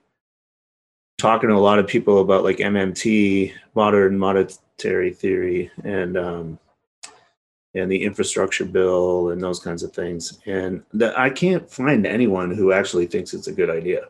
talking 1.18 1.48
to 1.48 1.54
a 1.54 1.58
lot 1.58 1.78
of 1.78 1.86
people 1.86 2.20
about 2.20 2.44
like 2.44 2.58
MMT, 2.58 3.52
modern 3.74 4.18
monetary 4.18 5.12
theory, 5.12 5.70
and 5.84 6.18
um, 6.18 6.58
and 7.74 7.90
the 7.90 8.02
infrastructure 8.02 8.64
bill 8.64 9.30
and 9.30 9.40
those 9.40 9.60
kinds 9.60 9.82
of 9.82 9.92
things. 9.92 10.38
And 10.46 10.82
that 10.92 11.18
I 11.18 11.30
can't 11.30 11.70
find 11.70 12.06
anyone 12.06 12.50
who 12.50 12.72
actually 12.72 13.06
thinks 13.06 13.32
it's 13.32 13.46
a 13.46 13.52
good 13.52 13.70
idea. 13.70 14.08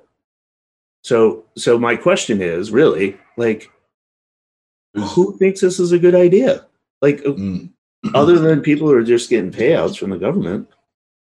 So 1.02 1.44
so 1.56 1.78
my 1.78 1.94
question 1.94 2.40
is 2.40 2.70
really 2.70 3.16
like 3.36 3.70
who 4.95 5.36
thinks 5.38 5.61
this 5.61 5.80
is 5.80 5.93
a 5.93 5.99
good 5.99 6.14
idea? 6.14 6.66
Like 7.01 7.20
Mm. 7.22 7.70
other 8.14 8.38
than 8.38 8.61
people 8.62 8.88
who 8.88 8.95
are 8.95 9.05
just 9.05 9.30
getting 9.30 9.53
payouts 9.53 9.97
from 9.97 10.11
the 10.11 10.18
government. 10.18 10.68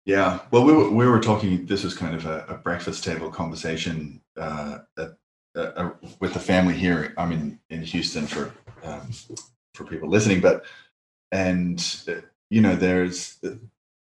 Yeah, 0.06 0.40
well, 0.52 0.64
we 0.64 0.74
were, 0.74 0.90
we 0.90 1.06
were 1.06 1.20
talking. 1.20 1.66
This 1.66 1.84
was 1.84 1.94
kind 1.94 2.16
of 2.16 2.26
a, 2.26 2.46
a 2.48 2.56
breakfast 2.56 3.04
table 3.04 3.30
conversation 3.30 4.22
uh, 4.38 4.80
at, 4.98 5.18
uh, 5.56 5.60
uh, 5.60 5.90
with 6.20 6.34
the 6.34 6.40
family 6.40 6.74
here. 6.74 7.14
I'm 7.18 7.32
in 7.32 7.60
in 7.70 7.84
Houston 7.84 8.26
for 8.26 8.54
um, 8.84 9.10
for 9.76 9.84
people 9.84 10.10
listening, 10.10 10.42
but 10.42 10.66
and 11.32 12.04
uh, 12.08 12.22
you 12.50 12.62
know, 12.62 12.76
there's 12.76 13.38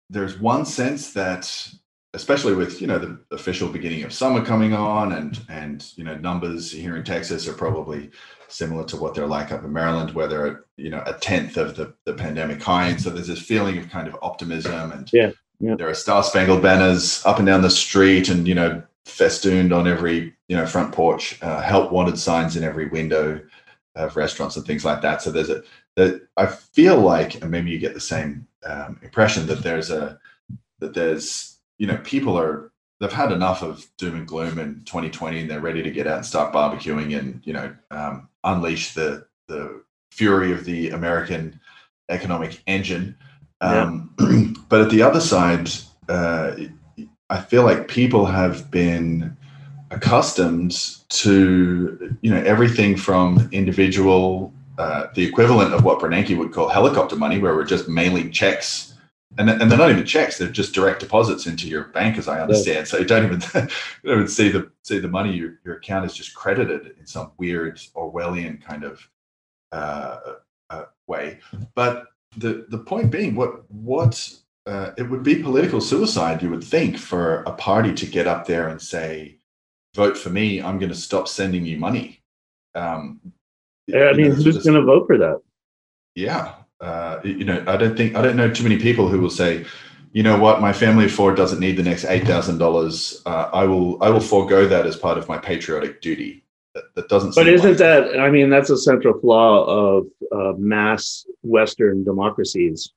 there's 0.10 0.40
one 0.40 0.66
sense 0.66 1.14
that, 1.14 1.70
especially 2.16 2.56
with 2.56 2.82
you 2.82 2.88
know 2.88 2.98
the 2.98 3.20
official 3.32 3.70
beginning 3.70 4.04
of 4.04 4.14
summer 4.14 4.44
coming 4.44 4.74
on, 4.74 5.12
and 5.12 5.40
and 5.50 5.92
you 5.96 6.04
know 6.04 6.16
numbers 6.18 6.72
here 6.72 6.96
in 6.96 7.04
Texas 7.04 7.48
are 7.48 7.54
probably 7.54 8.10
similar 8.48 8.86
to 8.86 8.98
what 8.98 9.14
they're 9.14 9.28
like 9.28 9.52
up 9.52 9.64
in 9.64 9.72
Maryland, 9.72 10.12
where 10.12 10.28
they're 10.28 10.48
at, 10.48 10.58
you 10.78 10.90
know 10.90 11.04
a 11.06 11.14
tenth 11.14 11.58
of 11.58 11.76
the, 11.76 11.94
the 12.06 12.14
pandemic 12.14 12.62
high, 12.62 12.88
and 12.88 13.00
so 13.00 13.10
there's 13.10 13.28
this 13.28 13.42
feeling 13.42 13.78
of 13.78 13.90
kind 13.90 14.08
of 14.08 14.18
optimism 14.22 14.92
and 14.92 15.12
yeah 15.14 15.32
Yep. 15.60 15.78
There 15.78 15.90
are 15.90 15.94
star 15.94 16.24
spangled 16.24 16.62
banners 16.62 17.26
up 17.26 17.38
and 17.38 17.46
down 17.46 17.62
the 17.62 17.70
street, 17.70 18.30
and 18.30 18.48
you 18.48 18.56
know, 18.56 18.84
festooned 19.06 19.74
on 19.74 19.88
every 19.88 20.34
you 20.48 20.58
know 20.58 20.66
front 20.66 20.94
porch. 20.94 21.42
Uh, 21.42 21.62
help 21.62 21.92
wanted 21.92 22.20
signs 22.20 22.58
in 22.58 22.64
every 22.64 22.88
window 22.88 23.42
of 23.96 24.16
restaurants 24.18 24.58
and 24.58 24.66
things 24.66 24.84
like 24.84 25.02
that. 25.02 25.22
So 25.22 25.32
there's 25.32 25.50
a 25.50 25.64
that 25.96 26.28
I 26.36 26.48
feel 26.48 27.00
like, 27.00 27.42
and 27.42 27.50
maybe 27.50 27.72
you 27.72 27.80
get 27.80 27.94
the 27.94 28.02
same 28.02 28.48
um, 28.66 29.00
impression 29.02 29.48
that 29.48 29.64
there's 29.64 29.92
a 29.92 30.20
that 30.80 30.94
there's 30.94 31.55
you 31.78 31.88
know 31.88 31.98
people 31.98 32.38
are 32.38 32.72
they've 33.00 33.12
had 33.12 33.32
enough 33.32 33.62
of 33.62 33.86
doom 33.98 34.16
and 34.16 34.28
gloom 34.28 34.58
in 34.58 34.84
2020 34.86 35.42
and 35.42 35.50
they're 35.50 35.60
ready 35.60 35.84
to 35.84 35.92
get 35.92 36.08
out 36.08 36.18
and 36.18 36.26
start 36.26 36.54
barbecuing 36.54 37.18
and 37.18 37.42
you 37.46 37.54
know 37.54 37.76
um, 37.92 38.30
unleash 38.44 38.94
the 38.94 39.26
the 39.48 39.84
fury 40.12 40.52
of 40.52 40.66
the 40.66 40.90
American 40.90 41.60
economic 42.10 42.62
engine. 42.68 43.18
Um, 43.62 44.14
yeah. 44.20 44.46
but 44.70 44.82
at 44.82 44.90
the 44.90 45.02
other 45.02 45.20
side, 45.20 45.70
uh, 46.08 46.56
I 47.30 47.40
feel 47.42 47.64
like 47.64 47.88
people 47.88 48.26
have 48.26 48.72
been 48.72 49.36
accustomed 49.92 50.98
to 51.10 52.18
you 52.22 52.32
know 52.34 52.42
everything 52.44 52.98
from 52.98 53.50
individual, 53.52 54.54
uh, 54.78 55.08
the 55.16 55.26
equivalent 55.26 55.74
of 55.74 55.84
what 55.84 56.00
Bernanke 56.00 56.38
would 56.38 56.54
call 56.54 56.70
helicopter 56.70 57.16
money, 57.16 57.40
where 57.40 57.56
we're 57.56 57.66
just 57.66 57.88
mailing 57.88 58.32
checks. 58.32 58.94
And, 59.38 59.50
and 59.50 59.70
they're 59.70 59.78
not 59.78 59.90
even 59.90 60.06
checks; 60.06 60.38
they're 60.38 60.48
just 60.48 60.74
direct 60.74 61.02
deposits 61.02 61.46
into 61.46 61.68
your 61.68 61.86
bank, 61.86 62.18
as 62.18 62.28
I 62.28 62.42
understand. 62.42 62.78
Yeah. 62.78 62.84
So 62.86 62.98
you 63.00 63.06
don't 63.06 63.26
even 63.26 63.42
you 64.04 64.10
don't 64.10 64.20
even 64.20 64.28
see 64.28 64.50
the 64.50 64.72
see 64.84 65.00
the 65.00 65.08
money. 65.08 65.34
Your 65.34 65.60
your 65.66 65.76
account 65.76 66.06
is 66.06 66.14
just 66.14 66.34
credited 66.34 66.96
in 66.98 67.06
some 67.06 67.32
weird 67.38 67.78
Orwellian 67.96 68.62
kind 68.62 68.84
of 68.84 69.08
uh, 69.72 70.20
uh, 70.70 70.86
way. 71.08 71.40
But 71.74 72.06
the 72.38 72.66
the 72.70 72.78
point 72.78 73.12
being, 73.12 73.36
what 73.36 73.70
what 73.72 74.34
uh, 74.66 74.92
it 74.98 75.04
would 75.04 75.24
be 75.24 75.44
political 75.44 75.82
suicide, 75.82 76.42
you 76.42 76.50
would 76.50 76.64
think, 76.64 76.98
for 76.98 77.44
a 77.44 77.52
party 77.52 77.94
to 77.94 78.06
get 78.06 78.28
up 78.28 78.48
there 78.48 78.70
and 78.70 78.82
say, 78.82 79.38
"Vote 79.96 80.18
for 80.18 80.30
me. 80.30 80.62
I'm 80.62 80.80
going 80.80 80.92
to 80.92 80.96
stop 80.96 81.28
sending 81.28 81.66
you 81.66 81.78
money." 81.78 82.22
Um, 82.74 83.20
yeah, 83.88 84.06
I 84.06 84.14
mean, 84.14 84.30
know, 84.30 84.36
who's 84.36 84.64
going 84.64 84.80
to 84.80 84.86
vote 84.86 85.08
for 85.08 85.18
that? 85.18 85.42
Yeah, 86.16 86.54
uh, 86.86 87.20
you 87.24 87.44
know, 87.44 87.64
I 87.68 87.78
don't 87.78 87.98
think 87.98 88.16
I 88.16 88.22
don't 88.22 88.36
know 88.36 88.50
too 88.50 88.64
many 88.64 88.78
people 88.78 89.10
who 89.10 89.20
will 89.20 89.32
say, 89.32 89.66
"You 90.14 90.22
know 90.22 90.38
what? 90.38 90.62
My 90.62 90.72
family 90.72 91.06
of 91.06 91.12
four 91.12 91.34
doesn't 91.34 91.60
need 91.60 91.78
the 91.78 91.84
next 91.84 92.06
eight 92.06 92.26
thousand 92.26 92.56
uh, 92.56 92.66
dollars. 92.66 93.22
I 93.26 93.66
will 93.66 94.02
I 94.04 94.10
will 94.10 94.20
forego 94.20 94.68
that 94.68 94.86
as 94.86 94.96
part 94.96 95.18
of 95.18 95.28
my 95.28 95.38
patriotic 95.38 96.02
duty." 96.02 96.44
That, 96.76 96.84
that 96.94 97.10
doesn't. 97.10 97.34
But 97.34 97.48
isn't 97.48 97.68
like 97.68 97.78
that? 97.78 98.20
I 98.20 98.30
mean, 98.30 98.50
that's 98.50 98.70
a 98.70 98.78
central 98.78 99.20
flaw 99.20 99.66
of 99.66 100.08
uh, 100.32 100.54
mass 100.58 101.26
Western 101.42 102.04
democracies. 102.04 102.92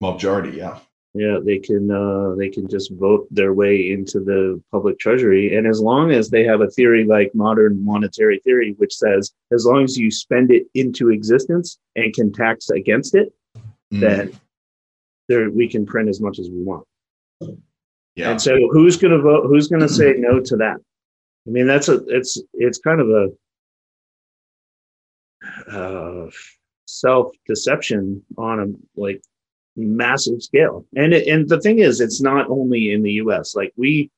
Majority, 0.00 0.58
yeah. 0.58 0.78
Yeah, 1.14 1.38
they 1.42 1.58
can 1.58 1.90
uh, 1.90 2.34
they 2.36 2.50
can 2.50 2.68
just 2.68 2.92
vote 2.92 3.26
their 3.30 3.54
way 3.54 3.90
into 3.90 4.20
the 4.20 4.62
public 4.70 4.98
treasury, 4.98 5.56
and 5.56 5.66
as 5.66 5.80
long 5.80 6.12
as 6.12 6.28
they 6.28 6.44
have 6.44 6.60
a 6.60 6.68
theory 6.68 7.04
like 7.04 7.34
modern 7.34 7.82
monetary 7.82 8.40
theory, 8.40 8.74
which 8.76 8.94
says 8.94 9.32
as 9.50 9.64
long 9.64 9.84
as 9.84 9.96
you 9.96 10.10
spend 10.10 10.50
it 10.50 10.66
into 10.74 11.10
existence 11.10 11.78
and 11.96 12.12
can 12.12 12.30
tax 12.30 12.68
against 12.70 13.14
it, 13.14 13.32
mm. 13.92 14.00
then 14.00 14.32
there 15.28 15.50
we 15.50 15.66
can 15.66 15.86
print 15.86 16.08
as 16.08 16.20
much 16.20 16.38
as 16.38 16.50
we 16.50 16.62
want. 16.62 16.86
Yeah. 18.14 18.32
And 18.32 18.42
so, 18.42 18.56
who's 18.70 18.96
going 18.96 19.12
to 19.12 19.22
vote? 19.22 19.46
Who's 19.46 19.68
going 19.68 19.82
to 19.82 19.88
say 19.88 20.14
no 20.18 20.40
to 20.40 20.56
that? 20.56 20.76
I 21.46 21.50
mean, 21.50 21.66
that's 21.66 21.88
a 21.88 22.04
it's 22.08 22.38
it's 22.52 22.78
kind 22.78 23.00
of 23.00 23.08
a 25.70 25.70
uh, 25.70 26.30
self 26.86 27.32
deception 27.46 28.22
on 28.36 28.60
a 28.60 29.00
like 29.00 29.22
massive 29.86 30.42
scale. 30.42 30.84
And 30.96 31.12
it, 31.12 31.26
and 31.26 31.48
the 31.48 31.60
thing 31.60 31.78
is, 31.78 32.00
it's 32.00 32.20
not 32.20 32.48
only 32.50 32.92
in 32.92 33.02
the 33.02 33.12
U.S. 33.12 33.54
Like 33.54 33.72
we, 33.76 34.10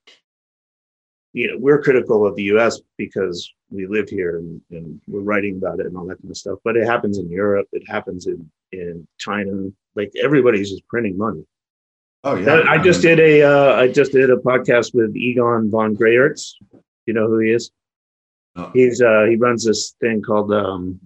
you 1.33 1.49
know, 1.49 1.59
we're 1.59 1.83
critical 1.83 2.27
of 2.27 2.37
the 2.37 2.45
U.S. 2.45 2.81
because 2.97 3.53
we 3.71 3.87
live 3.87 4.09
here 4.09 4.39
and, 4.39 4.61
and 4.71 5.01
we're 5.07 5.21
writing 5.21 5.57
about 5.57 5.81
it 5.81 5.87
and 5.87 5.97
all 5.97 6.07
that 6.07 6.21
kind 6.21 6.31
of 6.31 6.37
stuff. 6.37 6.59
But 6.65 6.77
it 6.77 6.87
happens 6.87 7.19
in 7.19 7.31
Europe. 7.31 7.69
It 7.73 7.89
happens 7.89 8.27
in 8.27 8.51
in 8.73 9.07
China. 9.19 9.71
Like 9.95 10.13
everybody's 10.23 10.71
just 10.71 10.87
printing 10.89 11.17
money. 11.17 11.45
Oh 12.23 12.37
yeah. 12.37 12.53
I, 12.53 12.75
I 12.75 12.79
just 12.79 13.03
did 13.03 13.19
a 13.19 13.43
uh, 13.43 13.75
I 13.77 13.89
just 13.89 14.13
did 14.13 14.31
a 14.31 14.37
podcast 14.37 14.95
with 14.95 15.17
Egon 15.17 15.71
von 15.71 15.97
Greyerz. 15.97 16.55
You 17.07 17.15
know 17.15 17.27
who 17.27 17.39
he 17.39 17.51
is? 17.51 17.71
Oh. 18.57 18.71
He's 18.75 19.01
uh, 19.01 19.27
he 19.29 19.37
runs 19.37 19.65
this 19.65 19.95
thing 20.01 20.23
called 20.23 20.53
um, 20.53 21.01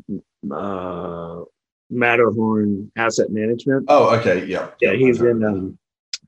uh, 0.50 1.42
Matterhorn 1.90 2.90
Asset 2.96 3.30
Management. 3.30 3.86
Oh, 3.88 4.16
okay, 4.16 4.44
yeah, 4.46 4.70
yeah. 4.80 4.92
He's 4.92 5.20
in 5.20 5.44
um, 5.44 5.78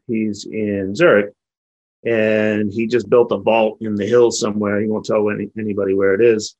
he's 0.06 0.46
in 0.46 0.94
Zurich, 0.94 1.32
and 2.04 2.72
he 2.72 2.86
just 2.86 3.08
built 3.08 3.32
a 3.32 3.38
vault 3.38 3.78
in 3.80 3.94
the 3.94 4.06
hills 4.06 4.38
somewhere. 4.38 4.80
He 4.80 4.86
won't 4.86 5.06
tell 5.06 5.28
any, 5.30 5.50
anybody 5.58 5.94
where 5.94 6.14
it 6.14 6.20
is, 6.20 6.56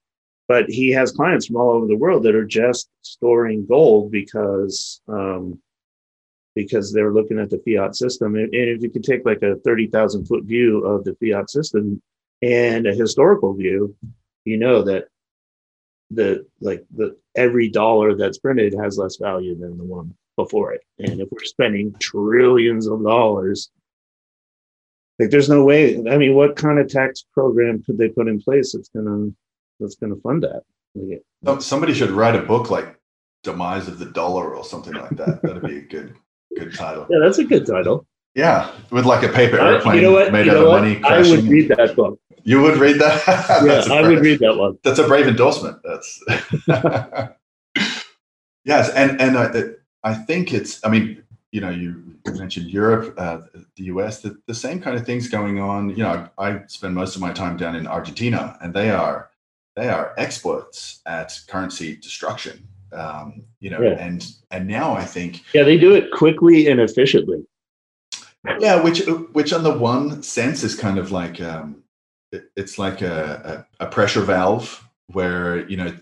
but 0.48 0.68
he 0.68 0.90
has 0.90 1.12
clients 1.12 1.46
from 1.46 1.56
all 1.56 1.72
over 1.72 1.86
the 1.86 1.96
world 1.96 2.22
that 2.24 2.34
are 2.34 2.44
just 2.44 2.88
storing 3.02 3.66
gold 3.66 4.10
because 4.10 5.00
um, 5.08 5.60
because 6.54 6.92
they're 6.92 7.12
looking 7.12 7.38
at 7.38 7.50
the 7.50 7.62
fiat 7.66 7.94
system. 7.94 8.34
And, 8.34 8.52
and 8.54 8.68
if 8.70 8.82
you 8.82 8.90
could 8.90 9.04
take 9.04 9.24
like 9.24 9.42
a 9.42 9.56
thirty 9.56 9.86
thousand 9.86 10.26
foot 10.26 10.44
view 10.44 10.84
of 10.84 11.04
the 11.04 11.14
fiat 11.20 11.50
system 11.50 12.02
and 12.42 12.86
a 12.86 12.94
historical 12.94 13.54
view, 13.54 13.94
you 14.44 14.56
know 14.56 14.82
that 14.82 15.04
the 16.10 16.46
like 16.60 16.84
the 16.94 17.16
every 17.36 17.68
dollar 17.68 18.14
that's 18.14 18.38
printed 18.38 18.74
has 18.80 18.98
less 18.98 19.16
value 19.16 19.58
than 19.58 19.78
the 19.78 19.84
one 19.84 20.14
before 20.36 20.72
it. 20.72 20.82
And 20.98 21.20
if 21.20 21.28
we're 21.30 21.44
spending 21.44 21.94
trillions 21.98 22.86
of 22.86 23.02
dollars, 23.02 23.70
like 25.18 25.30
there's 25.30 25.48
no 25.48 25.64
way. 25.64 25.96
I 26.08 26.18
mean, 26.18 26.34
what 26.34 26.56
kind 26.56 26.78
of 26.78 26.88
tax 26.88 27.24
program 27.32 27.82
could 27.82 27.98
they 27.98 28.08
put 28.08 28.28
in 28.28 28.40
place 28.40 28.72
that's 28.72 28.90
gonna 28.90 29.30
that's 29.80 29.96
gonna 29.96 30.16
fund 30.16 30.42
that? 30.42 30.62
Like, 31.42 31.62
somebody 31.62 31.94
should 31.94 32.10
write 32.10 32.34
a 32.34 32.42
book 32.42 32.70
like 32.70 32.98
"Demise 33.42 33.88
of 33.88 33.98
the 33.98 34.06
Dollar" 34.06 34.54
or 34.54 34.64
something 34.64 34.94
like 34.94 35.16
that. 35.16 35.42
That'd 35.42 35.62
be 35.62 35.78
a 35.78 35.82
good 35.82 36.14
good 36.56 36.74
title. 36.74 37.06
Yeah, 37.08 37.18
that's 37.22 37.38
a 37.38 37.44
good 37.44 37.66
title. 37.66 38.06
Yeah, 38.34 38.70
with 38.90 39.06
like 39.06 39.22
a 39.22 39.32
paper 39.32 39.58
airplane 39.58 39.96
you 39.96 40.02
know 40.02 40.12
what? 40.12 40.32
made 40.32 40.46
you 40.46 40.52
out 40.52 40.58
of 40.58 40.68
what? 40.68 40.82
money. 40.82 41.00
Crashing. 41.00 41.32
I 41.32 41.36
would 41.36 41.44
read 41.44 41.68
that 41.68 41.96
book. 41.96 42.20
You 42.46 42.62
would 42.62 42.76
read 42.76 43.00
that? 43.00 43.24
yeah, 43.88 43.92
I 43.92 44.06
would 44.06 44.20
read 44.20 44.38
that 44.38 44.56
one. 44.56 44.78
That's 44.84 45.00
a 45.00 45.08
brave 45.08 45.26
endorsement. 45.26 45.82
That's 45.82 46.22
yes, 48.64 48.88
and 48.90 49.20
and 49.20 49.36
I, 49.36 49.62
I 50.08 50.14
think 50.14 50.54
it's. 50.54 50.78
I 50.86 50.88
mean, 50.88 51.24
you 51.50 51.60
know, 51.60 51.70
you 51.70 52.04
mentioned 52.24 52.70
Europe, 52.70 53.14
uh, 53.18 53.40
the 53.74 53.84
US, 53.84 54.20
the, 54.20 54.38
the 54.46 54.54
same 54.54 54.80
kind 54.80 54.96
of 54.96 55.04
things 55.04 55.26
going 55.26 55.58
on. 55.58 55.90
You 55.90 56.04
know, 56.04 56.28
I, 56.38 56.50
I 56.50 56.62
spend 56.68 56.94
most 56.94 57.16
of 57.16 57.20
my 57.20 57.32
time 57.32 57.56
down 57.56 57.74
in 57.74 57.88
Argentina, 57.88 58.56
and 58.62 58.72
they 58.72 58.90
are 58.90 59.28
they 59.74 59.88
are 59.88 60.14
experts 60.16 61.00
at 61.04 61.36
currency 61.48 61.96
destruction. 61.96 62.68
Um, 62.92 63.42
you 63.58 63.70
know, 63.70 63.82
yeah. 63.82 63.96
and 63.98 64.24
and 64.52 64.68
now 64.68 64.94
I 64.94 65.04
think 65.04 65.42
yeah, 65.52 65.64
they 65.64 65.78
do 65.78 65.96
it 65.96 66.12
quickly 66.12 66.68
and 66.68 66.78
efficiently. 66.78 67.44
Yeah, 68.60 68.80
which 68.80 69.04
which 69.32 69.52
on 69.52 69.64
the 69.64 69.76
one 69.76 70.22
sense 70.22 70.62
is 70.62 70.76
kind 70.76 70.98
of 70.98 71.10
like 71.10 71.40
um, 71.40 71.82
it's 72.32 72.78
like 72.78 73.02
a, 73.02 73.66
a, 73.80 73.84
a 73.84 73.88
pressure 73.88 74.22
valve 74.22 74.82
where 75.08 75.68
you 75.68 75.76
know 75.76 75.96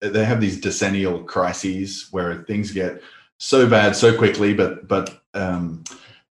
they 0.00 0.24
have 0.24 0.40
these 0.40 0.60
decennial 0.60 1.22
crises 1.24 2.08
where 2.10 2.42
things 2.44 2.70
get 2.70 3.02
so 3.38 3.68
bad 3.68 3.96
so 3.96 4.16
quickly, 4.16 4.54
but 4.54 4.86
but 4.88 5.22
um, 5.34 5.84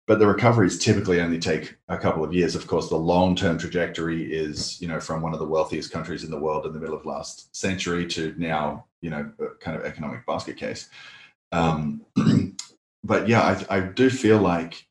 but 0.06 0.20
the 0.20 0.28
recoveries 0.28 0.80
typically 0.80 1.20
only 1.20 1.40
take 1.40 1.76
a 1.90 1.98
couple 1.98 2.24
of 2.24 2.34
years. 2.34 2.56
Of 2.56 2.68
course, 2.68 2.90
the 2.90 2.98
long 2.98 3.36
term 3.36 3.58
trajectory 3.58 4.32
is 4.34 4.82
you 4.82 4.88
know 4.88 5.00
from 5.00 5.22
one 5.22 5.34
of 5.34 5.40
the 5.40 5.46
wealthiest 5.46 5.92
countries 5.92 6.24
in 6.24 6.32
the 6.32 6.40
world 6.40 6.66
in 6.66 6.74
the 6.74 6.80
middle 6.80 6.96
of 6.96 7.06
last 7.06 7.56
century 7.56 8.08
to 8.08 8.34
now 8.38 8.86
you 9.02 9.10
know 9.10 9.32
kind 9.60 9.78
of 9.78 9.86
economic 9.86 10.26
basket 10.26 10.58
case. 10.58 10.90
Um, 11.52 12.06
but 13.04 13.28
yeah, 13.28 13.42
I, 13.70 13.78
I 13.78 13.80
do 13.82 14.10
feel 14.10 14.40
like 14.40 14.86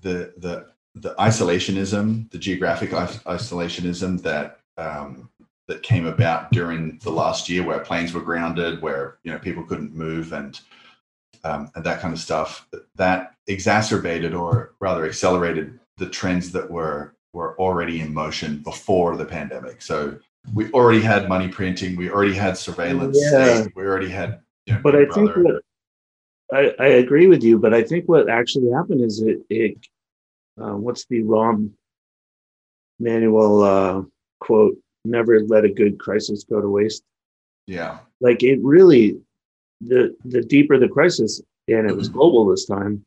the 0.00 0.32
the 0.36 0.66
the 0.94 1.14
isolationism, 1.14 2.30
the 2.30 2.38
geographic 2.38 2.90
isolationism 2.90 4.22
that 4.22 4.60
um, 4.76 5.28
that 5.66 5.82
came 5.82 6.06
about 6.06 6.50
during 6.50 6.98
the 7.02 7.10
last 7.10 7.48
year, 7.48 7.62
where 7.62 7.80
planes 7.80 8.12
were 8.12 8.22
grounded, 8.22 8.80
where 8.80 9.18
you 9.22 9.32
know 9.32 9.38
people 9.38 9.62
couldn't 9.64 9.94
move, 9.94 10.32
and 10.32 10.60
um, 11.44 11.70
and 11.74 11.84
that 11.84 12.00
kind 12.00 12.12
of 12.12 12.20
stuff, 12.20 12.66
that 12.96 13.34
exacerbated 13.46 14.34
or 14.34 14.74
rather 14.80 15.04
accelerated 15.06 15.78
the 15.98 16.08
trends 16.08 16.52
that 16.52 16.70
were 16.70 17.14
were 17.32 17.58
already 17.58 18.00
in 18.00 18.12
motion 18.12 18.58
before 18.58 19.16
the 19.16 19.24
pandemic. 19.24 19.82
So 19.82 20.18
we 20.54 20.70
already 20.72 21.02
had 21.02 21.28
money 21.28 21.48
printing, 21.48 21.96
we 21.96 22.10
already 22.10 22.34
had 22.34 22.56
surveillance, 22.56 23.18
yeah. 23.20 23.62
state, 23.62 23.72
we 23.76 23.84
already 23.84 24.08
had. 24.08 24.40
You 24.66 24.74
know, 24.74 24.80
but 24.82 24.96
I 24.96 25.06
think 25.06 25.30
what 25.36 25.62
I, 26.52 26.74
I 26.78 26.86
agree 26.86 27.26
with 27.26 27.42
you, 27.42 27.58
but 27.58 27.74
I 27.74 27.82
think 27.82 28.06
what 28.06 28.28
actually 28.28 28.70
happened 28.70 29.02
is 29.02 29.20
it, 29.20 29.40
it 29.50 29.78
uh, 30.60 30.76
what's 30.76 31.06
the 31.06 31.22
Rahm 31.22 31.70
Emanuel 33.00 33.62
uh, 33.62 34.02
quote? 34.40 34.76
Never 35.04 35.40
let 35.40 35.64
a 35.64 35.68
good 35.72 35.98
crisis 35.98 36.44
go 36.44 36.60
to 36.60 36.68
waste. 36.68 37.02
Yeah, 37.66 37.98
like 38.20 38.42
it 38.42 38.58
really, 38.62 39.20
the 39.80 40.16
the 40.24 40.42
deeper 40.42 40.78
the 40.78 40.88
crisis, 40.88 41.40
and 41.68 41.88
it 41.88 41.96
was 41.96 42.08
mm-hmm. 42.08 42.18
global 42.18 42.46
this 42.48 42.66
time. 42.66 43.04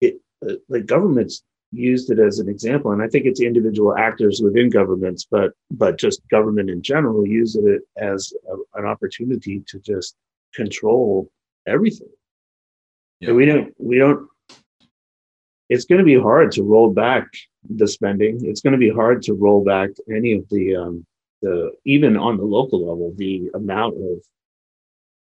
It 0.00 0.20
uh, 0.48 0.54
like 0.68 0.86
governments 0.86 1.42
used 1.72 2.10
it 2.10 2.18
as 2.18 2.38
an 2.38 2.48
example, 2.48 2.92
and 2.92 3.02
I 3.02 3.08
think 3.08 3.26
it's 3.26 3.40
individual 3.40 3.96
actors 3.96 4.40
within 4.42 4.70
governments, 4.70 5.26
but 5.30 5.52
but 5.70 5.98
just 5.98 6.26
government 6.28 6.70
in 6.70 6.82
general 6.82 7.26
used 7.26 7.58
it 7.58 7.82
as 7.96 8.32
a, 8.50 8.80
an 8.80 8.86
opportunity 8.86 9.62
to 9.68 9.78
just 9.80 10.16
control 10.54 11.30
everything. 11.66 12.08
Yeah. 13.20 13.32
we 13.32 13.46
don't 13.46 13.74
we 13.78 13.98
don't. 13.98 14.28
It's 15.68 15.84
going 15.84 15.98
to 15.98 16.04
be 16.04 16.18
hard 16.18 16.52
to 16.52 16.62
roll 16.62 16.92
back 16.92 17.26
the 17.68 17.86
spending. 17.86 18.44
It's 18.44 18.60
going 18.60 18.72
to 18.72 18.78
be 18.78 18.90
hard 18.90 19.22
to 19.22 19.34
roll 19.34 19.64
back 19.64 19.90
any 20.10 20.32
of 20.32 20.48
the 20.48 20.76
um, 20.76 21.06
the 21.42 21.72
even 21.84 22.16
on 22.16 22.36
the 22.36 22.44
local 22.44 22.88
level 22.88 23.12
the 23.16 23.50
amount 23.54 23.96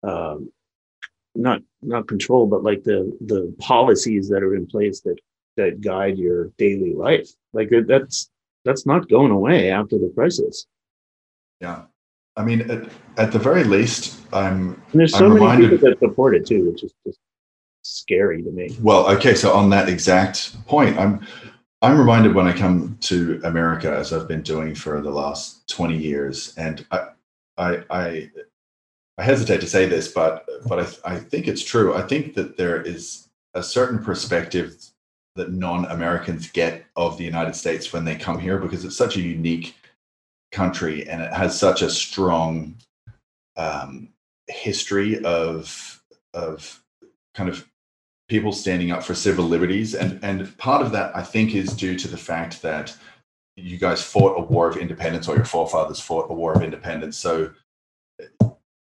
of 0.04 0.10
um, 0.10 0.52
not 1.36 1.62
not 1.82 2.08
control, 2.08 2.48
but 2.48 2.64
like 2.64 2.84
the 2.84 3.16
the 3.22 3.54
policies 3.60 4.30
that 4.30 4.43
are 4.43 4.56
in 4.56 4.68
place 4.68 5.02
that 5.02 5.18
that 5.58 5.82
guide 5.82 6.18
your 6.18 6.52
daily 6.58 6.93
life. 6.93 7.30
Like 7.54 7.70
that's 7.88 8.30
that's 8.64 8.86
not 8.86 9.10
going 9.10 9.32
away 9.32 9.72
after 9.72 9.98
the 9.98 10.12
crisis. 10.16 10.66
Yeah, 11.62 11.84
I 12.38 12.43
mean, 12.43 12.70
at, 12.70 12.89
at 13.18 13.32
the 13.32 13.39
very 13.39 13.64
least, 13.64 14.22
I'm. 14.34 14.82
And 14.91 15.02
there's 15.02 15.14
so 15.14 15.26
I'm 15.26 15.34
many 15.34 15.41
reminded, 15.41 15.70
people 15.72 15.89
that 15.89 16.00
support 16.00 16.36
it 16.36 16.46
too, 16.46 16.70
which 16.72 16.84
is 16.84 16.93
just 17.06 17.20
scary 17.86 18.41
to 18.41 18.51
me. 18.51 18.75
Well, 18.81 19.07
okay, 19.15 19.36
so 19.36 19.53
on 19.53 19.69
that 19.69 19.89
exact 19.89 20.65
point, 20.65 20.97
I'm 20.97 21.25
I'm 21.81 21.99
reminded 21.99 22.33
when 22.33 22.47
I 22.47 22.57
come 22.57 22.97
to 23.01 23.39
America, 23.43 23.95
as 23.95 24.11
I've 24.11 24.27
been 24.27 24.41
doing 24.41 24.73
for 24.73 25.01
the 25.01 25.11
last 25.11 25.67
20 25.69 25.95
years, 25.95 26.53
and 26.57 26.86
I 26.91 27.07
I 27.57 27.83
I, 27.89 28.31
I 29.17 29.23
hesitate 29.23 29.61
to 29.61 29.67
say 29.67 29.86
this, 29.86 30.07
but 30.07 30.49
but 30.67 30.79
I, 31.05 31.13
I 31.15 31.19
think 31.19 31.47
it's 31.47 31.63
true. 31.63 31.93
I 31.93 32.01
think 32.01 32.33
that 32.36 32.57
there 32.57 32.81
is 32.81 33.29
a 33.53 33.61
certain 33.61 34.03
perspective 34.03 34.75
that 35.36 35.51
non-Americans 35.51 36.49
get 36.51 36.86
of 36.95 37.17
the 37.17 37.23
United 37.23 37.55
States 37.55 37.91
when 37.91 38.05
they 38.05 38.15
come 38.15 38.39
here 38.39 38.57
because 38.57 38.83
it's 38.86 38.97
such 38.97 39.17
a 39.17 39.21
unique 39.21 39.75
country 40.51 41.07
and 41.07 41.21
it 41.21 41.33
has 41.33 41.59
such 41.59 41.81
a 41.81 41.89
strong 41.89 42.75
um, 43.57 44.09
history 44.47 45.23
of 45.23 46.01
of 46.33 46.81
kind 47.36 47.49
of 47.49 47.67
people 48.28 48.51
standing 48.51 48.91
up 48.91 49.03
for 49.03 49.13
civil 49.13 49.45
liberties 49.45 49.93
and 49.93 50.19
and 50.23 50.57
part 50.57 50.82
of 50.82 50.91
that 50.91 51.15
I 51.15 51.21
think 51.21 51.53
is 51.53 51.73
due 51.73 51.97
to 51.97 52.07
the 52.07 52.17
fact 52.17 52.61
that 52.61 52.95
you 53.55 53.78
guys 53.78 54.03
fought 54.03 54.38
a 54.38 54.41
war 54.41 54.67
of 54.67 54.78
independence 54.78 55.28
or 55.28 55.36
your 55.36 55.45
forefathers 55.45 55.99
fought 55.99 56.30
a 56.30 56.34
war 56.34 56.53
of 56.53 56.63
independence 56.63 57.17
so 57.17 57.51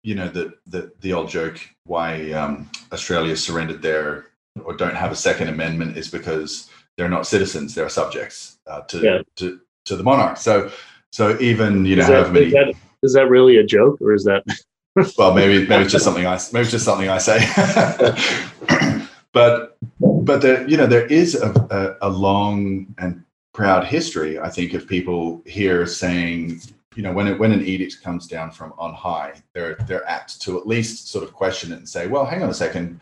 you 0.03 0.15
know 0.15 0.29
the 0.29 0.55
the 0.67 0.93
the 1.01 1.13
old 1.13 1.29
joke 1.29 1.59
why 1.85 2.31
um, 2.31 2.71
Australia 2.93 3.37
surrendered 3.37 3.83
their 3.83 4.27
or 4.65 4.75
don't 4.75 4.95
have 4.95 5.13
a 5.13 5.17
second 5.17 5.49
amendment 5.49 5.97
is 5.97 6.09
because 6.09 6.71
they're 6.97 7.09
not 7.09 7.27
citizens; 7.27 7.75
they're 7.75 7.89
subjects 7.89 8.59
uh, 8.67 8.81
to, 8.83 9.01
yeah. 9.01 9.19
to 9.37 9.61
to 9.85 9.97
the 9.97 10.03
monarch. 10.03 10.37
So 10.37 10.71
so 11.13 11.39
even 11.41 11.85
you 11.85 11.97
know 11.97 12.03
is 12.03 12.09
that, 12.09 12.33
many. 12.33 12.47
Is 12.47 12.53
that, 12.53 12.75
is 13.03 13.13
that 13.15 13.29
really 13.29 13.57
a 13.57 13.65
joke, 13.65 14.01
or 14.01 14.15
is 14.15 14.25
that? 14.25 14.45
well, 15.19 15.35
maybe 15.35 15.67
maybe 15.67 15.83
it's 15.83 15.93
just 15.93 16.05
something 16.05 16.27
I 16.27 16.39
maybe 16.53 16.63
it's 16.63 16.71
just 16.71 16.85
something 16.85 17.09
I 17.09 17.19
say. 17.19 17.39
but 19.37 19.77
but 20.01 20.41
there 20.41 20.67
you 20.67 20.79
know 20.79 20.87
there 20.87 21.07
is 21.07 21.35
a, 21.35 21.51
a, 22.01 22.09
a 22.09 22.11
long 22.11 22.87
and 22.97 23.23
proud 23.53 23.85
history, 23.85 24.39
I 24.39 24.49
think, 24.49 24.73
of 24.73 24.87
people 24.87 25.43
here 25.45 25.87
saying 25.87 26.63
you 26.95 27.03
know 27.03 27.13
when 27.13 27.27
it, 27.29 27.39
when 27.39 27.53
an 27.53 27.63
edict 27.63 28.03
comes 28.03 28.27
down 28.27 28.51
from 28.51 28.73
on 28.79 28.95
high, 28.95 29.35
they're 29.53 29.77
they're 29.87 30.09
apt 30.09 30.41
to 30.43 30.59
at 30.59 30.67
least 30.67 31.09
sort 31.09 31.23
of 31.23 31.35
question 31.35 31.71
it 31.71 31.77
and 31.77 31.89
say, 31.89 32.07
well, 32.07 32.25
hang 32.25 32.43
on 32.43 32.49
a 32.49 32.55
second 32.55 33.01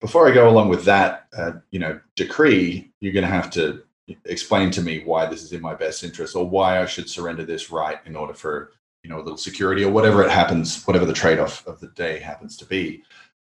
before 0.00 0.28
I 0.28 0.34
go 0.34 0.48
along 0.48 0.68
with 0.68 0.84
that, 0.84 1.26
uh, 1.38 1.52
you 1.70 1.78
know, 1.78 1.98
decree, 2.16 2.92
you're 3.00 3.14
going 3.14 3.24
to 3.24 3.30
have 3.30 3.50
to 3.52 3.82
explain 4.26 4.70
to 4.72 4.82
me 4.82 5.02
why 5.04 5.24
this 5.26 5.42
is 5.42 5.52
in 5.52 5.60
my 5.62 5.74
best 5.74 6.04
interest 6.04 6.36
or 6.36 6.48
why 6.48 6.82
I 6.82 6.86
should 6.86 7.08
surrender 7.08 7.44
this 7.44 7.70
right 7.70 7.98
in 8.06 8.14
order 8.14 8.34
for 8.34 8.72
you 9.04 9.10
know 9.10 9.18
a 9.18 9.24
little 9.24 9.38
security 9.38 9.84
or 9.84 9.92
whatever 9.92 10.24
it 10.24 10.30
happens, 10.30 10.84
whatever 10.84 11.06
the 11.06 11.12
trade-off 11.12 11.64
of 11.68 11.78
the 11.78 11.88
day 11.88 12.18
happens 12.18 12.56
to 12.56 12.66
be. 12.66 13.04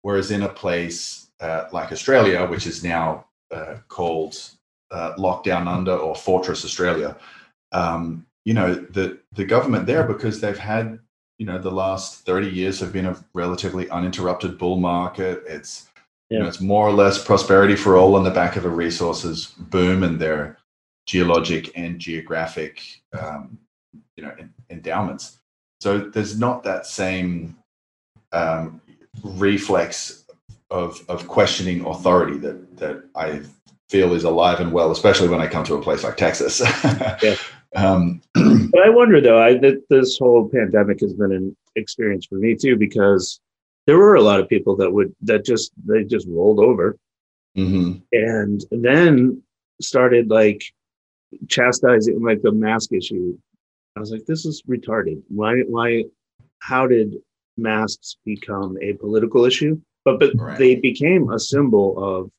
Whereas 0.01 0.31
in 0.31 0.41
a 0.41 0.49
place 0.49 1.22
uh, 1.39 1.65
like 1.71 1.91
Australia, 1.91 2.45
which 2.45 2.67
is 2.67 2.84
now 2.84 3.25
uh, 3.51 3.77
called 3.88 4.36
uh, 4.91 5.13
Lockdown 5.17 5.67
Under 5.67 5.95
or 5.95 6.15
Fortress 6.15 6.65
Australia, 6.65 7.17
um, 7.71 8.25
you 8.45 8.53
know 8.53 8.73
the 8.73 9.19
the 9.34 9.45
government 9.45 9.86
there 9.86 10.03
because 10.03 10.39
they've 10.41 10.57
had 10.57 10.99
you 11.39 11.45
know 11.45 11.57
the 11.57 11.71
last 11.71 12.25
30 12.25 12.49
years 12.49 12.79
have 12.79 12.93
been 12.93 13.07
a 13.07 13.25
relatively 13.34 13.89
uninterrupted 13.89 14.57
bull 14.57 14.77
market. 14.77 15.43
It's 15.47 15.88
you 16.29 16.39
know, 16.39 16.47
it's 16.47 16.61
more 16.61 16.88
or 16.88 16.93
less 16.93 17.23
prosperity 17.23 17.75
for 17.75 17.95
all 17.95 18.15
on 18.15 18.23
the 18.23 18.31
back 18.31 18.55
of 18.55 18.65
a 18.65 18.69
resources 18.69 19.53
boom 19.57 20.01
and 20.01 20.19
their 20.19 20.57
geologic 21.05 21.71
and 21.75 21.99
geographic, 21.99 22.81
um, 23.13 23.59
you 24.15 24.23
know, 24.23 24.34
endowments. 24.71 25.39
So 25.79 25.99
there's 25.99 26.39
not 26.39 26.63
that 26.63 26.88
same 26.88 27.57
um, 28.31 28.81
reflex 29.23 30.22
of 30.74 31.05
of 31.07 31.28
questioning 31.28 31.86
authority 31.86 32.38
that 32.39 32.78
that 32.78 33.03
I 33.15 33.41
feel 33.89 34.13
is 34.13 34.24
alive 34.24 34.59
and 34.59 34.74
well, 34.74 34.91
especially 34.91 35.30
when 35.30 35.39
I 35.39 35.47
come 35.47 35.63
to 35.65 35.76
a 35.76 35.82
place 35.82 36.03
like 36.03 36.17
Texas. 36.17 36.59
yeah. 37.24 37.36
Um, 37.76 38.21
but 38.34 38.82
I 38.84 38.89
wonder 38.89 39.21
though, 39.21 39.41
I 39.41 39.57
that 39.59 39.84
this 39.89 40.17
whole 40.17 40.49
pandemic 40.49 40.99
has 41.01 41.13
been 41.13 41.32
an 41.32 41.55
experience 41.76 42.26
for 42.26 42.36
me 42.36 42.55
too 42.55 42.76
because 42.76 43.39
there 43.86 43.97
were 43.97 44.15
a 44.15 44.21
lot 44.21 44.39
of 44.39 44.49
people 44.49 44.76
that 44.78 44.91
would 44.91 45.13
that 45.21 45.45
just 45.45 45.71
they 45.86 46.03
just 46.03 46.28
rolled 46.28 46.59
over 46.59 46.97
mm-hmm. 47.57 47.99
and 48.11 48.65
then 48.71 49.41
started 49.82 50.30
like 50.30 50.63
chastising 51.47 52.21
like 52.24 52.41
the 52.43 52.51
mask 52.51 52.93
issue 52.93 53.36
i 53.95 53.99
was 53.99 54.11
like 54.11 54.24
this 54.26 54.45
is 54.45 54.61
retarded 54.69 55.19
why 55.30 55.61
why 55.67 56.03
how 56.59 56.86
did 56.86 57.15
masks 57.57 58.17
become 58.24 58.78
a 58.82 58.93
political 58.93 59.45
issue 59.45 59.80
but 60.06 60.20
but 60.20 60.32
right. 60.36 60.58
they 60.58 60.76
became 60.76 61.32
a 61.32 61.39
symbol 61.39 61.95
of 61.97 62.32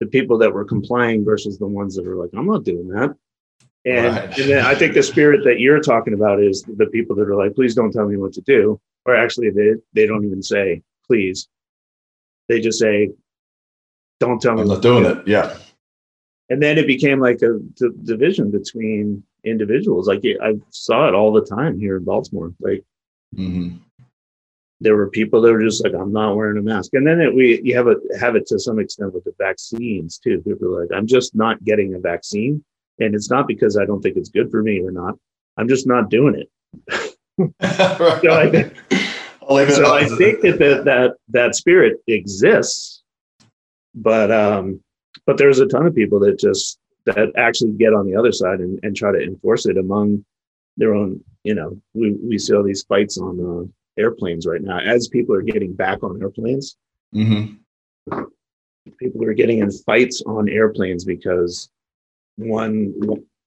the 0.00 0.06
people 0.06 0.38
that 0.38 0.52
were 0.52 0.64
complying 0.64 1.24
versus 1.24 1.58
the 1.58 1.66
ones 1.66 1.94
that 1.96 2.06
are 2.06 2.16
like 2.16 2.30
i'm 2.34 2.46
not 2.46 2.64
doing 2.64 2.88
that 2.88 3.14
and, 3.86 4.16
right. 4.16 4.38
and 4.38 4.50
then 4.50 4.64
i 4.64 4.74
think 4.74 4.94
the 4.94 5.02
spirit 5.02 5.44
that 5.44 5.60
you're 5.60 5.80
talking 5.80 6.14
about 6.14 6.42
is 6.42 6.62
the 6.76 6.86
people 6.86 7.14
that 7.16 7.28
are 7.28 7.36
like 7.36 7.54
please 7.54 7.74
don't 7.74 7.92
tell 7.92 8.06
me 8.06 8.16
what 8.16 8.32
to 8.32 8.40
do 8.42 8.80
or 9.06 9.14
actually 9.14 9.50
they 9.50 9.72
they 9.92 10.06
don't 10.06 10.24
even 10.24 10.42
say 10.42 10.82
please. 11.06 11.48
They 12.48 12.60
just 12.60 12.78
say, 12.78 13.10
"Don't 14.20 14.40
tell 14.40 14.54
me." 14.54 14.62
I'm 14.62 14.68
not 14.68 14.82
doing 14.82 15.04
it. 15.04 15.26
Yeah. 15.26 15.56
And 16.50 16.62
then 16.62 16.76
it 16.76 16.86
became 16.86 17.20
like 17.20 17.40
a 17.42 17.58
d- 17.58 17.88
division 18.02 18.50
between 18.50 19.22
individuals. 19.44 20.08
Like 20.08 20.22
I 20.42 20.54
saw 20.70 21.08
it 21.08 21.14
all 21.14 21.32
the 21.32 21.44
time 21.44 21.78
here 21.78 21.96
in 21.96 22.04
Baltimore. 22.04 22.52
Like 22.60 22.84
mm-hmm. 23.34 23.76
There 24.80 24.96
were 24.96 25.08
people 25.08 25.40
that 25.40 25.52
were 25.52 25.62
just 25.62 25.84
like, 25.84 25.94
"I'm 25.94 26.12
not 26.12 26.36
wearing 26.36 26.58
a 26.58 26.62
mask," 26.62 26.94
and 26.94 27.06
then 27.06 27.20
it, 27.20 27.34
we 27.34 27.60
you 27.62 27.76
have 27.76 27.86
it 27.86 27.98
have 28.18 28.36
it 28.36 28.46
to 28.48 28.58
some 28.58 28.78
extent 28.78 29.14
with 29.14 29.24
the 29.24 29.34
vaccines 29.38 30.18
too. 30.18 30.42
People 30.42 30.76
are 30.76 30.82
like, 30.82 30.96
"I'm 30.96 31.06
just 31.06 31.34
not 31.34 31.62
getting 31.64 31.94
a 31.94 31.98
vaccine," 31.98 32.64
and 32.98 33.14
it's 33.14 33.30
not 33.30 33.46
because 33.46 33.76
I 33.76 33.84
don't 33.84 34.02
think 34.02 34.16
it's 34.16 34.30
good 34.30 34.50
for 34.50 34.62
me 34.62 34.80
or 34.80 34.90
not. 34.90 35.14
I'm 35.56 35.68
just 35.68 35.86
not 35.86 36.10
doing 36.10 36.34
it. 36.34 36.50
so 38.20 38.32
I 38.32 38.50
think, 38.50 38.76
so 39.70 39.94
I 39.94 40.04
think 40.06 40.40
that, 40.40 40.58
that 40.58 40.84
that 40.84 41.14
that 41.28 41.54
spirit 41.54 41.98
exists, 42.06 43.02
but 43.94 44.30
um, 44.30 44.80
but 45.26 45.38
there's 45.38 45.60
a 45.60 45.66
ton 45.66 45.86
of 45.86 45.94
people 45.94 46.18
that 46.20 46.38
just 46.38 46.78
that 47.06 47.32
actually 47.36 47.72
get 47.72 47.92
on 47.92 48.06
the 48.06 48.16
other 48.16 48.32
side 48.32 48.60
and, 48.60 48.80
and 48.82 48.96
try 48.96 49.12
to 49.12 49.22
enforce 49.22 49.66
it 49.66 49.76
among 49.76 50.24
their 50.76 50.94
own. 50.94 51.22
You 51.44 51.54
know, 51.54 51.80
we 51.92 52.12
we 52.12 52.38
see 52.38 52.54
all 52.54 52.62
these 52.62 52.84
fights 52.84 53.18
on 53.18 53.40
uh, 53.40 53.70
airplanes 53.96 54.46
right 54.46 54.62
now 54.62 54.78
as 54.78 55.08
people 55.08 55.34
are 55.34 55.42
getting 55.42 55.72
back 55.72 56.02
on 56.02 56.20
airplanes. 56.20 56.76
Mm-hmm. 57.14 58.24
People 58.98 59.24
are 59.24 59.34
getting 59.34 59.58
in 59.58 59.70
fights 59.70 60.22
on 60.26 60.48
airplanes 60.48 61.04
because 61.04 61.70
one 62.36 62.92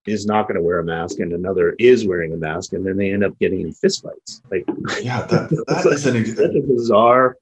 is 0.06 0.26
not 0.26 0.44
going 0.44 0.56
to 0.56 0.62
wear 0.62 0.80
a 0.80 0.84
mask 0.84 1.20
and 1.20 1.34
another 1.34 1.76
is 1.80 2.08
wearing 2.08 2.34
a 2.34 2.38
mask 2.38 2.74
and 2.74 2.86
then 2.86 2.98
they 2.98 3.12
end 3.12 3.24
up 3.24 3.38
getting 3.40 3.62
in 3.62 3.72
fistfights 3.72 4.42
like 4.50 4.64
yeah 5.04 5.24
that, 5.24 5.50
that 5.68 5.86
is 5.92 6.06
an 6.06 6.24
that's 6.24 6.56
a 6.56 6.62
bizarre 6.62 7.38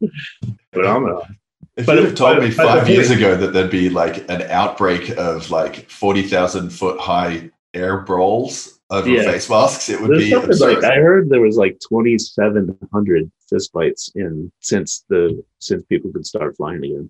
phenomenon 0.74 1.38
If 1.76 1.86
But 1.86 1.98
you'd 1.98 2.06
have 2.06 2.16
told 2.16 2.40
me 2.40 2.50
five 2.50 2.90
years 2.90 3.12
ago 3.12 3.36
that 3.36 3.54
there'd 3.54 3.70
be 3.70 3.90
like 3.90 4.30
an 4.30 4.42
outbreak 4.44 5.10
of 5.12 5.52
like 5.52 5.90
40,000 5.92 6.70
foot 6.72 7.00
high 7.00 7.52
air 7.74 8.00
brawls 8.00 8.75
over 8.90 9.10
Yeah. 9.10 9.24
face 9.32 9.50
masks, 9.50 9.90
it 9.90 10.00
would 10.00 10.12
There's 10.12 10.26
be 10.26 10.34
absurd. 10.34 10.76
like 10.82 10.84
I 10.84 10.96
heard 10.98 11.30
there 11.30 11.42
was 11.42 11.58
like 11.58 11.80
2,700 11.88 13.32
fist 13.50 13.72
fights 13.72 14.12
in 14.16 14.52
since 14.60 15.04
the 15.10 15.44
since 15.60 15.84
people 15.86 16.12
could 16.12 16.26
start 16.26 16.56
flying 16.58 16.84
again. 16.84 17.10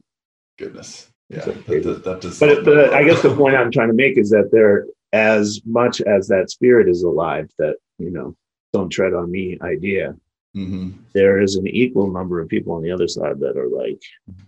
Goodness. 0.57 1.09
Yeah, 1.29 1.43
that, 1.45 1.65
that, 1.83 2.03
that 2.03 2.21
does 2.21 2.39
But 2.39 2.65
the, 2.65 2.91
I 2.93 3.03
guess 3.03 3.21
the 3.23 3.35
point 3.35 3.55
I'm 3.55 3.71
trying 3.71 3.87
to 3.87 3.95
make 3.95 4.17
is 4.17 4.29
that 4.29 4.49
there, 4.51 4.85
as 5.11 5.59
much 5.65 5.99
as 6.01 6.27
that 6.27 6.51
spirit 6.51 6.87
is 6.87 7.01
alive, 7.03 7.49
that 7.57 7.77
you 7.97 8.11
know, 8.11 8.35
don't 8.73 8.89
tread 8.89 9.13
on 9.13 9.31
me 9.31 9.57
idea. 9.61 10.15
Mhm. 10.55 10.93
There 11.13 11.41
is 11.41 11.55
an 11.55 11.67
equal 11.67 12.09
number 12.09 12.39
of 12.39 12.47
people 12.47 12.73
on 12.73 12.83
the 12.83 12.91
other 12.91 13.07
side 13.09 13.39
that 13.41 13.57
are 13.57 13.67
like, 13.67 14.01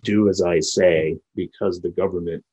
do 0.03 0.29
as 0.29 0.41
I 0.41 0.59
say 0.61 1.17
because 1.35 1.81
the 1.81 1.89
government 1.89 2.43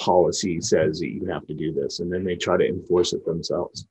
policy 0.00 0.60
says 0.60 0.98
that 0.98 1.08
you 1.08 1.26
have 1.26 1.46
to 1.46 1.54
do 1.54 1.72
this, 1.72 2.00
and 2.00 2.12
then 2.12 2.24
they 2.24 2.34
try 2.34 2.56
to 2.56 2.66
enforce 2.66 3.12
it 3.12 3.24
themselves. 3.24 3.86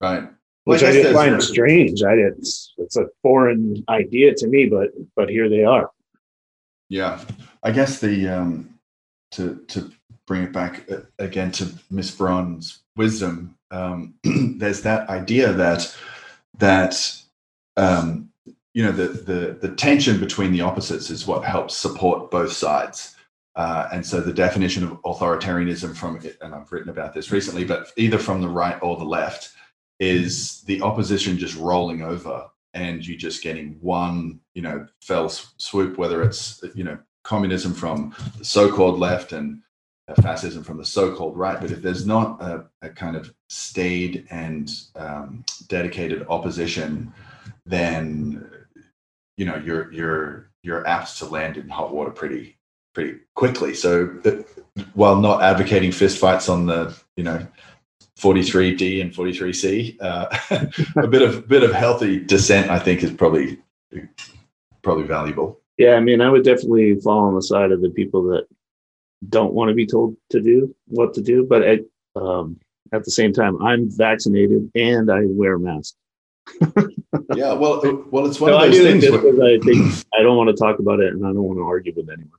Right. 0.00 0.28
which 0.64 0.82
Well, 0.82 0.90
I, 0.90 0.92
did 0.92 1.14
find 1.14 1.42
strange. 1.42 2.02
I 2.02 2.12
it's 2.12 2.74
it's 2.76 2.96
a 2.96 3.06
foreign 3.22 3.84
idea 3.88 4.34
to 4.34 4.46
me, 4.46 4.66
but 4.66 4.90
but 5.16 5.30
here 5.30 5.48
they 5.48 5.64
are. 5.64 5.90
Yeah, 6.88 7.20
I 7.62 7.70
guess 7.70 8.00
the 8.00 8.28
um, 8.28 8.78
to 9.32 9.64
to 9.68 9.90
bring 10.26 10.42
it 10.42 10.52
back 10.52 10.90
uh, 10.90 11.00
again 11.18 11.50
to 11.52 11.72
Miss 11.90 12.10
Brann's 12.10 12.80
wisdom. 12.96 13.56
Um, 13.70 14.14
there's 14.24 14.82
that 14.82 15.08
idea 15.08 15.52
that 15.52 15.96
that 16.58 17.16
um, 17.76 18.30
you 18.74 18.82
know 18.82 18.92
the 18.92 19.08
the 19.08 19.58
the 19.60 19.74
tension 19.74 20.20
between 20.20 20.52
the 20.52 20.60
opposites 20.60 21.10
is 21.10 21.26
what 21.26 21.44
helps 21.44 21.76
support 21.76 22.30
both 22.30 22.52
sides. 22.52 23.16
Uh, 23.58 23.88
and 23.92 24.06
so 24.06 24.20
the 24.20 24.32
definition 24.32 24.84
of 24.84 25.02
authoritarianism 25.02 25.94
from 25.96 26.20
and 26.40 26.54
I've 26.54 26.70
written 26.70 26.90
about 26.90 27.12
this 27.12 27.32
recently, 27.32 27.64
but 27.64 27.88
either 27.96 28.16
from 28.16 28.40
the 28.40 28.48
right 28.48 28.78
or 28.80 28.96
the 28.96 29.04
left 29.04 29.50
is 29.98 30.62
the 30.62 30.80
opposition 30.80 31.36
just 31.36 31.56
rolling 31.56 32.02
over 32.02 32.48
and 32.72 33.04
you 33.04 33.16
just 33.16 33.42
getting 33.42 33.76
one, 33.80 34.38
you 34.54 34.62
know, 34.62 34.86
fell 35.02 35.28
swoop, 35.28 35.98
whether 35.98 36.22
it's, 36.22 36.62
you 36.76 36.84
know, 36.84 36.98
communism 37.24 37.74
from 37.74 38.14
the 38.38 38.44
so-called 38.44 39.00
left 39.00 39.32
and 39.32 39.60
uh, 40.06 40.14
fascism 40.22 40.62
from 40.62 40.76
the 40.76 40.84
so-called 40.84 41.36
right. 41.36 41.60
But 41.60 41.72
if 41.72 41.82
there's 41.82 42.06
not 42.06 42.40
a, 42.40 42.66
a 42.82 42.90
kind 42.90 43.16
of 43.16 43.34
staid 43.48 44.24
and 44.30 44.70
um, 44.94 45.44
dedicated 45.66 46.24
opposition, 46.28 47.12
then 47.66 48.48
you 49.36 49.44
know 49.44 49.56
you're 49.56 49.92
you're 49.92 50.50
you're 50.62 50.86
apt 50.86 51.18
to 51.18 51.26
land 51.26 51.56
in 51.56 51.68
hot 51.68 51.92
water 51.92 52.10
pretty 52.10 52.57
pretty 52.98 53.20
quickly. 53.36 53.74
So 53.74 54.06
that, 54.24 54.44
while 54.94 55.20
not 55.20 55.40
advocating 55.40 55.92
fistfights 55.92 56.52
on 56.52 56.66
the 56.66 56.96
you 57.16 57.22
know 57.22 57.46
43D 58.18 59.00
and 59.00 59.12
43C, 59.12 59.96
uh, 60.00 60.66
a 60.96 61.06
bit 61.06 61.22
of 61.22 61.46
bit 61.46 61.62
of 61.62 61.72
healthy 61.72 62.18
dissent, 62.18 62.70
I 62.70 62.80
think, 62.80 63.04
is 63.04 63.12
probably 63.12 63.60
probably 64.82 65.04
valuable. 65.04 65.60
Yeah, 65.76 65.94
I 65.94 66.00
mean, 66.00 66.20
I 66.20 66.28
would 66.28 66.42
definitely 66.42 66.96
fall 66.96 67.20
on 67.20 67.36
the 67.36 67.42
side 67.42 67.70
of 67.70 67.82
the 67.82 67.90
people 67.90 68.24
that 68.30 68.48
don't 69.28 69.54
want 69.54 69.68
to 69.68 69.76
be 69.76 69.86
told 69.86 70.16
to 70.30 70.40
do 70.40 70.74
what 70.86 71.14
to 71.14 71.22
do, 71.22 71.46
but 71.48 71.62
at 71.62 71.80
um, 72.16 72.58
at 72.90 73.04
the 73.04 73.12
same 73.12 73.32
time, 73.32 73.62
I'm 73.62 73.88
vaccinated 73.88 74.72
and 74.74 75.08
I 75.08 75.20
wear 75.24 75.54
a 75.54 75.60
mask. 75.60 75.94
Yeah, 77.34 77.52
well, 77.52 77.80
well, 78.10 78.26
it's 78.26 78.40
one 78.40 78.50
So 78.50 78.56
of 78.56 78.62
I 78.62 78.66
those 78.66 78.76
do 78.76 78.86
it 78.86 78.90
things. 78.90 79.10
Where, 79.10 79.20
because 79.20 79.40
I 79.40 79.58
think 79.64 80.04
I 80.18 80.22
don't 80.22 80.36
want 80.36 80.48
to 80.48 80.56
talk 80.56 80.78
about 80.78 81.00
it 81.00 81.12
and 81.12 81.24
I 81.24 81.28
don't 81.28 81.44
want 81.44 81.58
to 81.58 81.62
argue 81.62 81.92
with 81.94 82.08
anyone. 82.10 82.37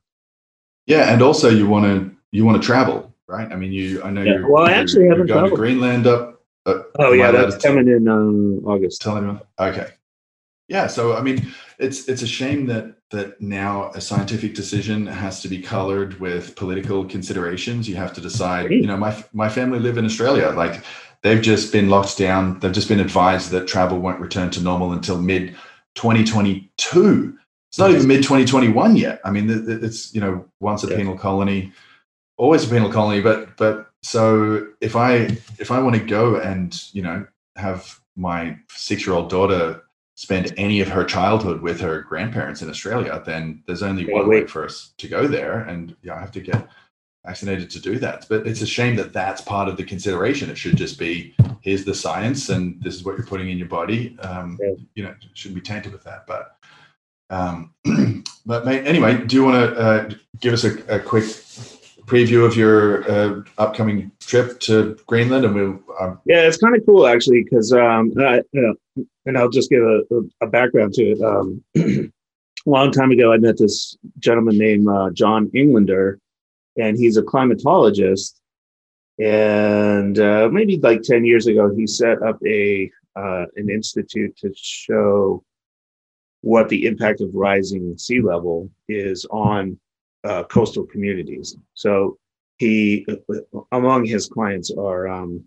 Yeah, 0.90 1.12
and 1.12 1.22
also 1.22 1.48
you 1.48 1.66
want 1.68 1.84
to 1.86 1.96
you 2.32 2.44
want 2.44 2.60
to 2.60 2.66
travel, 2.66 3.14
right? 3.26 3.50
I 3.52 3.56
mean, 3.56 3.72
you. 3.72 4.02
I 4.02 4.10
know 4.10 4.22
Yeah, 4.22 4.34
you're. 4.34 4.50
well, 4.50 4.66
I 4.66 4.72
actually 4.72 5.06
haven't 5.08 5.26
going 5.26 5.50
to. 5.50 5.56
Greenland 5.56 6.06
up. 6.06 6.42
Uh, 6.66 6.82
Oh 6.98 7.12
yeah, 7.12 7.30
that's 7.30 7.56
coming 7.64 7.88
in 7.88 8.06
uh, 8.08 8.68
August. 8.70 9.00
Tell 9.00 9.16
anyone. 9.16 9.40
Okay. 9.58 9.88
Yeah. 10.68 10.86
So 10.88 11.16
I 11.16 11.22
mean, 11.22 11.38
it's 11.78 12.08
it's 12.08 12.22
a 12.22 12.26
shame 12.26 12.66
that 12.66 12.84
that 13.10 13.40
now 13.40 13.90
a 13.94 14.00
scientific 14.00 14.54
decision 14.54 15.06
has 15.06 15.40
to 15.42 15.48
be 15.48 15.58
colored 15.60 16.20
with 16.20 16.54
political 16.56 17.04
considerations. 17.04 17.88
You 17.88 17.96
have 17.96 18.12
to 18.14 18.20
decide. 18.20 18.70
You 18.70 18.86
know, 18.86 18.96
my 18.96 19.12
my 19.32 19.48
family 19.48 19.78
live 19.78 19.96
in 19.98 20.04
Australia. 20.04 20.50
Like 20.50 20.82
they've 21.22 21.42
just 21.42 21.72
been 21.72 21.88
locked 21.88 22.18
down. 22.18 22.58
They've 22.60 22.72
just 22.80 22.88
been 22.88 23.00
advised 23.00 23.50
that 23.50 23.66
travel 23.66 23.98
won't 23.98 24.20
return 24.20 24.50
to 24.50 24.60
normal 24.60 24.92
until 24.92 25.18
mid 25.20 25.56
2022. 25.94 27.36
It's 27.70 27.78
not 27.78 27.92
even 27.92 28.08
mid 28.08 28.24
2021 28.24 28.96
yet. 28.96 29.20
I 29.24 29.30
mean, 29.30 29.48
it's 29.48 30.12
you 30.12 30.20
know 30.20 30.44
once 30.58 30.82
a 30.82 30.88
Yeah. 30.88 30.96
penal 30.96 31.16
colony, 31.16 31.72
always 32.36 32.66
a 32.66 32.68
penal 32.68 32.90
colony. 32.90 33.20
But 33.22 33.56
but 33.56 33.90
so 34.02 34.66
if 34.80 34.96
I 34.96 35.36
if 35.60 35.70
I 35.70 35.78
want 35.78 35.94
to 35.94 36.02
go 36.04 36.34
and 36.36 36.76
you 36.92 37.02
know 37.02 37.24
have 37.54 38.00
my 38.16 38.56
six 38.70 39.06
year 39.06 39.14
old 39.14 39.30
daughter 39.30 39.82
spend 40.16 40.52
any 40.56 40.80
of 40.80 40.88
her 40.88 41.04
childhood 41.04 41.62
with 41.62 41.80
her 41.80 42.02
grandparents 42.02 42.60
in 42.60 42.68
Australia, 42.68 43.22
then 43.24 43.62
there's 43.68 43.84
only 43.84 44.04
one 44.12 44.26
wait. 44.28 44.42
way 44.42 44.46
for 44.48 44.64
us 44.64 44.92
to 44.98 45.06
go 45.06 45.28
there, 45.28 45.60
and 45.60 45.94
yeah, 46.02 46.16
I 46.16 46.20
have 46.20 46.32
to 46.32 46.40
get 46.40 46.68
vaccinated 47.24 47.70
to 47.70 47.80
do 47.80 48.00
that. 48.00 48.26
But 48.28 48.48
it's 48.48 48.62
a 48.62 48.66
shame 48.66 48.96
that 48.96 49.12
that's 49.12 49.42
part 49.42 49.68
of 49.68 49.76
the 49.76 49.84
consideration. 49.84 50.50
It 50.50 50.58
should 50.58 50.76
just 50.76 50.98
be 50.98 51.36
here's 51.60 51.84
the 51.84 51.94
science, 51.94 52.48
and 52.48 52.82
this 52.82 52.96
is 52.96 53.04
what 53.04 53.16
you're 53.16 53.26
putting 53.26 53.48
in 53.48 53.58
your 53.58 53.68
body. 53.68 54.18
Um, 54.22 54.58
Yeah. 54.60 54.74
You 54.96 55.02
know, 55.04 55.14
shouldn't 55.34 55.54
be 55.54 55.60
tainted 55.60 55.92
with 55.92 56.02
that. 56.02 56.26
But 56.26 56.56
um, 57.30 57.72
but 58.46 58.66
anyway, 58.66 59.24
do 59.24 59.36
you 59.36 59.44
want 59.44 59.56
to 59.56 59.80
uh, 59.80 60.10
give 60.40 60.52
us 60.52 60.64
a, 60.64 60.96
a 60.96 61.00
quick 61.00 61.24
preview 62.10 62.44
of 62.44 62.56
your 62.56 63.08
uh, 63.10 63.42
upcoming 63.58 64.10
trip 64.18 64.58
to 64.60 64.98
Greenland, 65.06 65.44
and 65.44 65.54
we'll 65.54 65.80
um, 66.00 66.20
Yeah, 66.26 66.42
it's 66.42 66.56
kind 66.56 66.74
of 66.76 66.84
cool 66.84 67.06
actually, 67.06 67.44
because 67.44 67.72
um, 67.72 68.12
know, 68.16 68.74
and 69.26 69.38
I'll 69.38 69.48
just 69.48 69.70
give 69.70 69.82
a, 69.82 70.02
a 70.40 70.46
background 70.46 70.92
to 70.94 71.02
it. 71.12 71.22
Um, 71.22 71.62
a 71.76 72.10
long 72.66 72.90
time 72.90 73.12
ago, 73.12 73.32
I 73.32 73.38
met 73.38 73.58
this 73.58 73.96
gentleman 74.18 74.58
named 74.58 74.88
uh, 74.88 75.10
John 75.10 75.50
Englander, 75.54 76.18
and 76.76 76.98
he's 76.98 77.16
a 77.16 77.22
climatologist. 77.22 78.34
And 79.20 80.18
uh, 80.18 80.48
maybe 80.50 80.78
like 80.78 81.02
ten 81.02 81.24
years 81.24 81.46
ago, 81.46 81.72
he 81.74 81.86
set 81.86 82.22
up 82.22 82.38
a 82.44 82.90
uh, 83.14 83.44
an 83.54 83.70
institute 83.70 84.36
to 84.38 84.52
show 84.56 85.44
what 86.42 86.68
the 86.68 86.86
impact 86.86 87.20
of 87.20 87.34
rising 87.34 87.96
sea 87.98 88.20
level 88.20 88.70
is 88.88 89.26
on 89.30 89.78
uh, 90.24 90.44
coastal 90.44 90.86
communities. 90.86 91.56
So 91.74 92.18
he, 92.58 93.06
among 93.72 94.04
his 94.04 94.28
clients, 94.28 94.70
are 94.70 95.08
um, 95.08 95.44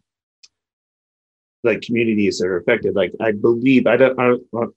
like 1.64 1.82
communities 1.82 2.40
that 2.40 2.48
are 2.48 2.58
affected. 2.58 2.96
Like 2.96 3.14
I 3.20 3.32
believe 3.32 3.88
I 3.88 3.98
don't. 3.98 4.20
I 4.20 4.24
don't 4.28 4.44
uh, 4.56 4.68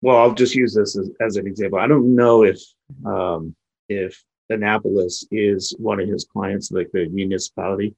well, 0.00 0.16
I'll 0.16 0.34
just 0.34 0.56
use 0.56 0.74
this 0.74 0.98
as, 0.98 1.10
as 1.20 1.36
an 1.36 1.46
example. 1.46 1.78
I 1.78 1.86
don't 1.86 2.16
know 2.16 2.42
if 2.42 2.60
um, 3.06 3.54
if 3.88 4.22
Annapolis 4.50 5.24
is 5.30 5.74
one 5.78 6.00
of 6.00 6.08
his 6.08 6.24
clients, 6.24 6.72
like 6.72 6.90
the 6.92 7.08
municipality, 7.08 7.94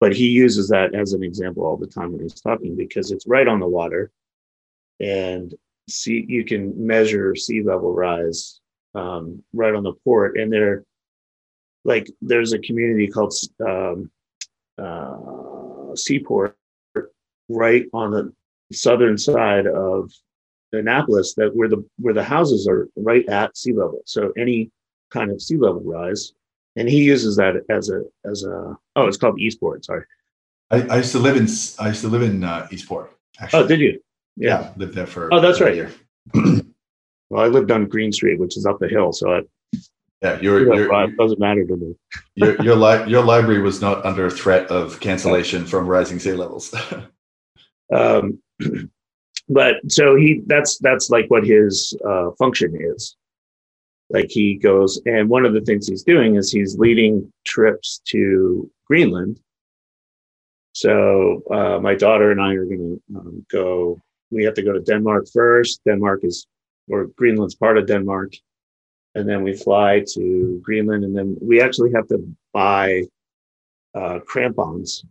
but 0.00 0.16
he 0.16 0.28
uses 0.28 0.68
that 0.68 0.94
as 0.94 1.12
an 1.12 1.22
example 1.22 1.64
all 1.64 1.76
the 1.76 1.86
time 1.86 2.12
when 2.12 2.22
he's 2.22 2.40
talking 2.40 2.74
because 2.74 3.10
it's 3.10 3.26
right 3.26 3.46
on 3.46 3.60
the 3.60 3.68
water, 3.68 4.10
and 5.00 5.54
see 5.88 6.24
you 6.28 6.44
can 6.44 6.74
measure 6.86 7.34
sea 7.34 7.62
level 7.62 7.92
rise 7.92 8.60
um, 8.94 9.42
right 9.52 9.74
on 9.74 9.82
the 9.82 9.94
port, 10.04 10.38
and 10.38 10.52
there, 10.52 10.84
like, 11.84 12.10
there's 12.22 12.52
a 12.52 12.58
community 12.58 13.08
called 13.08 13.34
um, 13.66 14.10
uh, 14.78 15.94
Seaport 15.94 16.56
right 17.48 17.86
on 17.92 18.10
the 18.10 18.32
southern 18.72 19.18
side 19.18 19.66
of 19.66 20.10
Annapolis 20.72 21.34
that 21.34 21.54
where 21.54 21.68
the 21.68 21.84
where 21.98 22.14
the 22.14 22.24
houses 22.24 22.66
are 22.66 22.88
right 22.96 23.28
at 23.28 23.56
sea 23.56 23.72
level. 23.72 24.00
So 24.06 24.32
any 24.36 24.70
kind 25.10 25.30
of 25.30 25.40
sea 25.40 25.56
level 25.56 25.82
rise, 25.84 26.32
and 26.76 26.88
he 26.88 27.04
uses 27.04 27.36
that 27.36 27.54
as 27.68 27.90
a 27.90 28.02
as 28.24 28.44
a 28.44 28.76
oh, 28.96 29.06
it's 29.06 29.16
called 29.16 29.38
Eastport. 29.38 29.84
Sorry. 29.84 30.04
I, 30.70 30.82
I 30.82 30.96
used 30.96 31.12
to 31.12 31.18
live 31.18 31.36
in 31.36 31.46
I 31.78 31.88
used 31.88 32.00
to 32.00 32.08
live 32.08 32.22
in 32.22 32.42
uh, 32.42 32.66
Eastport. 32.72 33.12
Actually, 33.38 33.64
Oh, 33.64 33.66
did 33.66 33.80
you? 33.80 34.00
Yeah, 34.36 34.72
lived 34.76 34.94
there 34.94 35.06
for 35.06 35.32
Oh, 35.32 35.40
that's 35.40 35.60
right. 35.60 35.74
year. 35.74 35.90
Well, 37.30 37.42
I 37.42 37.48
lived 37.48 37.70
on 37.72 37.86
Green 37.86 38.12
Street, 38.12 38.38
which 38.38 38.56
is 38.56 38.66
up 38.66 38.78
the 38.78 38.86
hill, 38.86 39.12
so 39.12 39.32
it, 39.32 39.48
Yeah, 40.22 40.38
your 40.40 40.60
you 40.60 40.66
know, 40.66 40.74
your 40.74 41.04
it 41.04 41.16
doesn't 41.16 41.40
matter 41.40 41.64
to 41.64 41.76
me. 41.76 41.94
your 42.36 42.62
your, 42.62 42.76
li- 42.76 43.04
your 43.10 43.24
library 43.24 43.60
was 43.60 43.80
not 43.80 44.04
under 44.04 44.30
threat 44.30 44.70
of 44.70 45.00
cancellation 45.00 45.64
from 45.64 45.86
rising 45.88 46.18
sea 46.20 46.32
levels. 46.32 46.72
Um, 47.92 48.38
but 49.48 49.76
so 49.88 50.16
he 50.16 50.42
that's 50.46 50.78
that's 50.78 51.10
like 51.10 51.26
what 51.28 51.44
his 51.44 51.96
uh, 52.08 52.30
function 52.38 52.76
is. 52.80 53.16
Like 54.10 54.30
he 54.30 54.54
goes, 54.54 55.00
and 55.06 55.28
one 55.28 55.44
of 55.44 55.52
the 55.54 55.60
things 55.60 55.86
he's 55.86 56.02
doing 56.02 56.36
is 56.36 56.50
he's 56.52 56.78
leading 56.78 57.32
trips 57.44 58.00
to 58.06 58.70
Greenland. 58.86 59.40
So 60.72 61.42
uh, 61.50 61.78
my 61.80 61.94
daughter 61.94 62.30
and 62.30 62.40
I 62.40 62.54
are 62.54 62.64
going 62.64 63.00
to 63.10 63.18
um, 63.18 63.46
go. 63.50 64.00
We 64.34 64.44
have 64.44 64.54
to 64.54 64.62
go 64.62 64.72
to 64.72 64.80
Denmark 64.80 65.26
first. 65.32 65.80
Denmark 65.86 66.20
is, 66.24 66.46
or 66.88 67.06
Greenland's 67.16 67.54
part 67.54 67.78
of 67.78 67.86
Denmark, 67.86 68.34
and 69.14 69.28
then 69.28 69.42
we 69.42 69.54
fly 69.54 70.04
to 70.14 70.60
Greenland, 70.62 71.04
and 71.04 71.16
then 71.16 71.36
we 71.40 71.60
actually 71.60 71.92
have 71.92 72.08
to 72.08 72.18
buy 72.52 73.04
uh, 73.94 74.18
crampons 74.26 75.04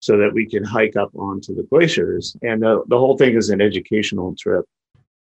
so 0.00 0.18
that 0.18 0.32
we 0.32 0.46
can 0.46 0.64
hike 0.64 0.96
up 0.96 1.10
onto 1.14 1.54
the 1.54 1.62
glaciers. 1.64 2.36
And 2.42 2.62
the, 2.62 2.82
the 2.88 2.98
whole 2.98 3.16
thing 3.16 3.36
is 3.36 3.50
an 3.50 3.60
educational 3.60 4.34
trip 4.38 4.64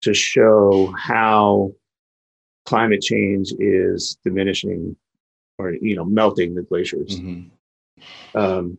to 0.01 0.13
show 0.13 0.93
how 0.97 1.71
climate 2.65 3.01
change 3.01 3.53
is 3.59 4.17
diminishing 4.23 4.95
or 5.57 5.73
you 5.73 5.95
know 5.95 6.05
melting 6.05 6.55
the 6.55 6.63
glaciers. 6.63 7.19
Mm-hmm. 7.19 8.37
Um, 8.37 8.77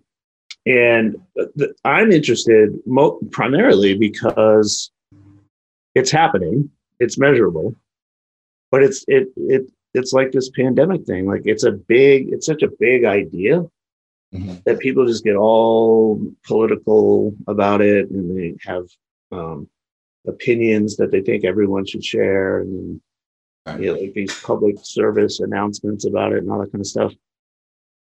and 0.66 1.16
I'm 1.84 2.10
interested 2.10 2.78
mo- 2.86 3.20
primarily 3.30 3.96
because 3.96 4.90
it's 5.94 6.10
happening, 6.10 6.70
it's 6.98 7.16
measurable, 7.16 7.74
but 8.70 8.82
it's 8.82 9.04
it 9.06 9.28
it 9.36 9.70
it's 9.94 10.12
like 10.12 10.32
this 10.32 10.50
pandemic 10.50 11.04
thing. 11.06 11.26
Like 11.26 11.42
it's 11.44 11.64
a 11.64 11.72
big, 11.72 12.32
it's 12.32 12.46
such 12.46 12.62
a 12.62 12.70
big 12.80 13.04
idea 13.04 13.64
mm-hmm. 14.34 14.56
that 14.64 14.80
people 14.80 15.06
just 15.06 15.24
get 15.24 15.36
all 15.36 16.20
political 16.44 17.34
about 17.46 17.80
it, 17.80 18.10
and 18.10 18.36
they 18.36 18.56
have 18.64 18.86
um, 19.32 19.68
opinions 20.26 20.96
that 20.96 21.10
they 21.10 21.22
think 21.22 21.44
everyone 21.44 21.86
should 21.86 22.04
share, 22.04 22.60
and 22.60 23.00
right. 23.66 23.80
you 23.80 23.86
know, 23.86 24.00
like 24.00 24.14
these 24.14 24.38
public 24.42 24.76
service 24.82 25.40
announcements 25.40 26.04
about 26.04 26.32
it 26.32 26.38
and 26.38 26.50
all 26.50 26.58
that 26.58 26.72
kind 26.72 26.82
of 26.82 26.86
stuff. 26.86 27.12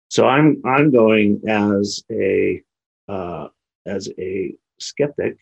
So 0.09 0.27
I'm 0.27 0.61
I'm 0.65 0.91
going 0.91 1.41
as 1.47 2.03
a 2.11 2.61
uh, 3.07 3.47
as 3.85 4.09
a 4.17 4.53
skeptic 4.79 5.37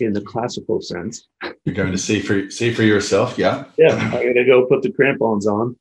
in 0.00 0.12
the 0.12 0.20
classical 0.20 0.80
sense. 0.80 1.28
You're 1.64 1.74
going 1.74 1.92
to 1.92 1.98
see 1.98 2.20
for 2.20 2.50
see 2.50 2.72
for 2.72 2.82
yourself, 2.82 3.38
yeah. 3.38 3.64
Yeah, 3.76 3.94
I'm 3.94 4.10
going 4.10 4.34
to 4.34 4.44
go 4.44 4.66
put 4.66 4.82
the 4.82 4.92
crampons 4.92 5.46
on 5.46 5.76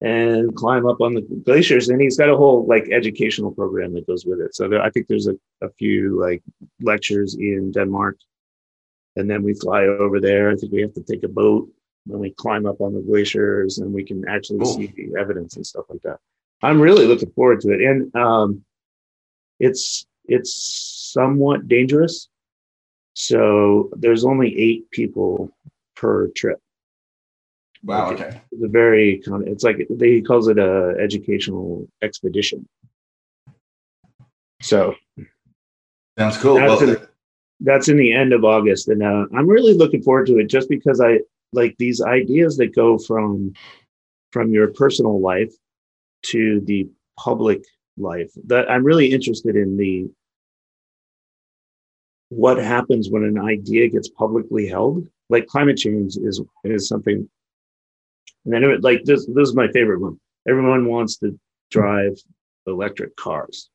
and 0.00 0.54
climb 0.54 0.86
up 0.86 1.00
on 1.00 1.14
the 1.14 1.22
glaciers. 1.44 1.88
And 1.88 2.00
he's 2.00 2.16
got 2.16 2.28
a 2.28 2.36
whole 2.36 2.66
like 2.66 2.88
educational 2.90 3.52
program 3.52 3.94
that 3.94 4.06
goes 4.06 4.24
with 4.24 4.40
it. 4.40 4.54
So 4.54 4.68
there, 4.68 4.82
I 4.82 4.90
think 4.90 5.06
there's 5.08 5.26
a, 5.26 5.34
a 5.62 5.70
few 5.78 6.20
like 6.20 6.42
lectures 6.80 7.34
in 7.34 7.72
Denmark, 7.72 8.18
and 9.16 9.30
then 9.30 9.42
we 9.42 9.54
fly 9.54 9.84
over 9.84 10.20
there. 10.20 10.50
I 10.50 10.56
think 10.56 10.72
we 10.72 10.82
have 10.82 10.94
to 10.94 11.02
take 11.02 11.22
a 11.24 11.28
boat 11.28 11.68
when 12.06 12.20
we 12.20 12.30
climb 12.30 12.66
up 12.66 12.80
on 12.80 12.94
the 12.94 13.02
glaciers, 13.02 13.78
and 13.78 13.92
we 13.92 14.04
can 14.04 14.26
actually 14.28 14.60
cool. 14.60 14.74
see 14.74 14.92
the 14.96 15.18
evidence 15.18 15.56
and 15.56 15.66
stuff 15.66 15.84
like 15.88 16.02
that. 16.02 16.18
I'm 16.62 16.80
really 16.80 17.06
looking 17.06 17.30
forward 17.30 17.60
to 17.62 17.70
it, 17.72 17.80
and 17.80 18.14
um, 18.14 18.64
it's 19.58 20.06
it's 20.26 21.10
somewhat 21.12 21.68
dangerous 21.68 22.28
so 23.14 23.90
there's 23.92 24.24
only 24.24 24.58
eight 24.58 24.90
people 24.90 25.50
per 25.94 26.28
trip. 26.28 26.58
Wow. 27.82 28.12
Okay. 28.12 28.40
It's 28.52 28.62
a 28.62 28.68
very 28.68 29.22
it's 29.26 29.64
like 29.64 29.86
they 29.90 30.20
calls 30.20 30.48
it 30.48 30.58
a 30.58 30.94
educational 30.98 31.86
expedition. 32.02 32.66
So 34.62 34.94
sounds 36.18 36.38
cool. 36.38 36.56
That's, 36.56 36.80
well, 36.80 36.90
in, 36.90 37.06
that's 37.60 37.88
in 37.88 37.96
the 37.96 38.12
end 38.12 38.32
of 38.32 38.44
August, 38.44 38.88
and 38.88 39.02
uh, 39.02 39.26
I'm 39.36 39.48
really 39.48 39.74
looking 39.74 40.02
forward 40.02 40.26
to 40.26 40.38
it 40.38 40.46
just 40.46 40.68
because 40.68 41.00
I 41.00 41.20
like 41.52 41.74
these 41.78 42.00
ideas 42.00 42.56
that 42.58 42.74
go 42.74 42.98
from 42.98 43.54
from 44.30 44.52
your 44.52 44.68
personal 44.68 45.20
life 45.20 45.52
to 46.22 46.60
the 46.64 46.88
public 47.18 47.64
life. 47.96 48.30
That 48.46 48.70
I'm 48.70 48.84
really 48.84 49.12
interested 49.12 49.56
in 49.56 49.76
the 49.76 50.08
what 52.30 52.58
happens 52.58 53.10
when 53.10 53.24
an 53.24 53.38
idea 53.38 53.88
gets 53.88 54.08
publicly 54.08 54.66
held. 54.66 55.06
Like 55.28 55.46
climate 55.46 55.76
change 55.76 56.16
is 56.16 56.40
is 56.64 56.88
something. 56.88 57.28
And 58.44 58.54
then 58.54 58.64
it, 58.64 58.82
like 58.82 59.04
this 59.04 59.26
this 59.26 59.48
is 59.48 59.54
my 59.54 59.68
favorite 59.68 60.00
one. 60.00 60.18
Everyone 60.48 60.86
wants 60.86 61.18
to 61.18 61.38
drive 61.70 62.18
electric 62.66 63.14
cars, 63.16 63.68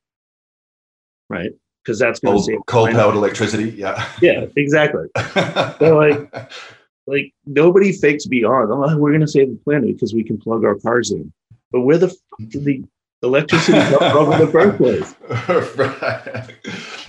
right? 1.29 1.51
Because 1.83 1.99
that's 1.99 2.19
going 2.19 2.37
to 2.37 2.43
save 2.43 2.59
coal 2.65 2.87
powered 2.87 3.15
electricity. 3.15 3.69
Yeah. 3.71 4.09
Yeah, 4.21 4.47
exactly. 4.55 5.05
so 5.15 5.97
like 5.97 6.51
like 7.07 7.33
nobody 7.45 7.91
thinks 7.91 8.25
beyond. 8.25 8.71
Oh, 8.71 8.97
we're 8.97 9.11
going 9.11 9.21
to 9.21 9.27
save 9.27 9.49
the 9.49 9.59
planet 9.63 9.93
because 9.93 10.13
we 10.13 10.23
can 10.23 10.37
plug 10.37 10.63
our 10.63 10.75
cars 10.75 11.11
in. 11.11 11.31
But 11.75 11.81
where 11.81 11.97
the 11.97 12.15
the 12.39 12.85
electricity 13.21 13.77
come 13.77 14.11
from 14.13 14.31
in 14.31 14.39
the 14.39 14.47
first 14.47 14.77
place? 14.77 15.13
right. 15.75 16.55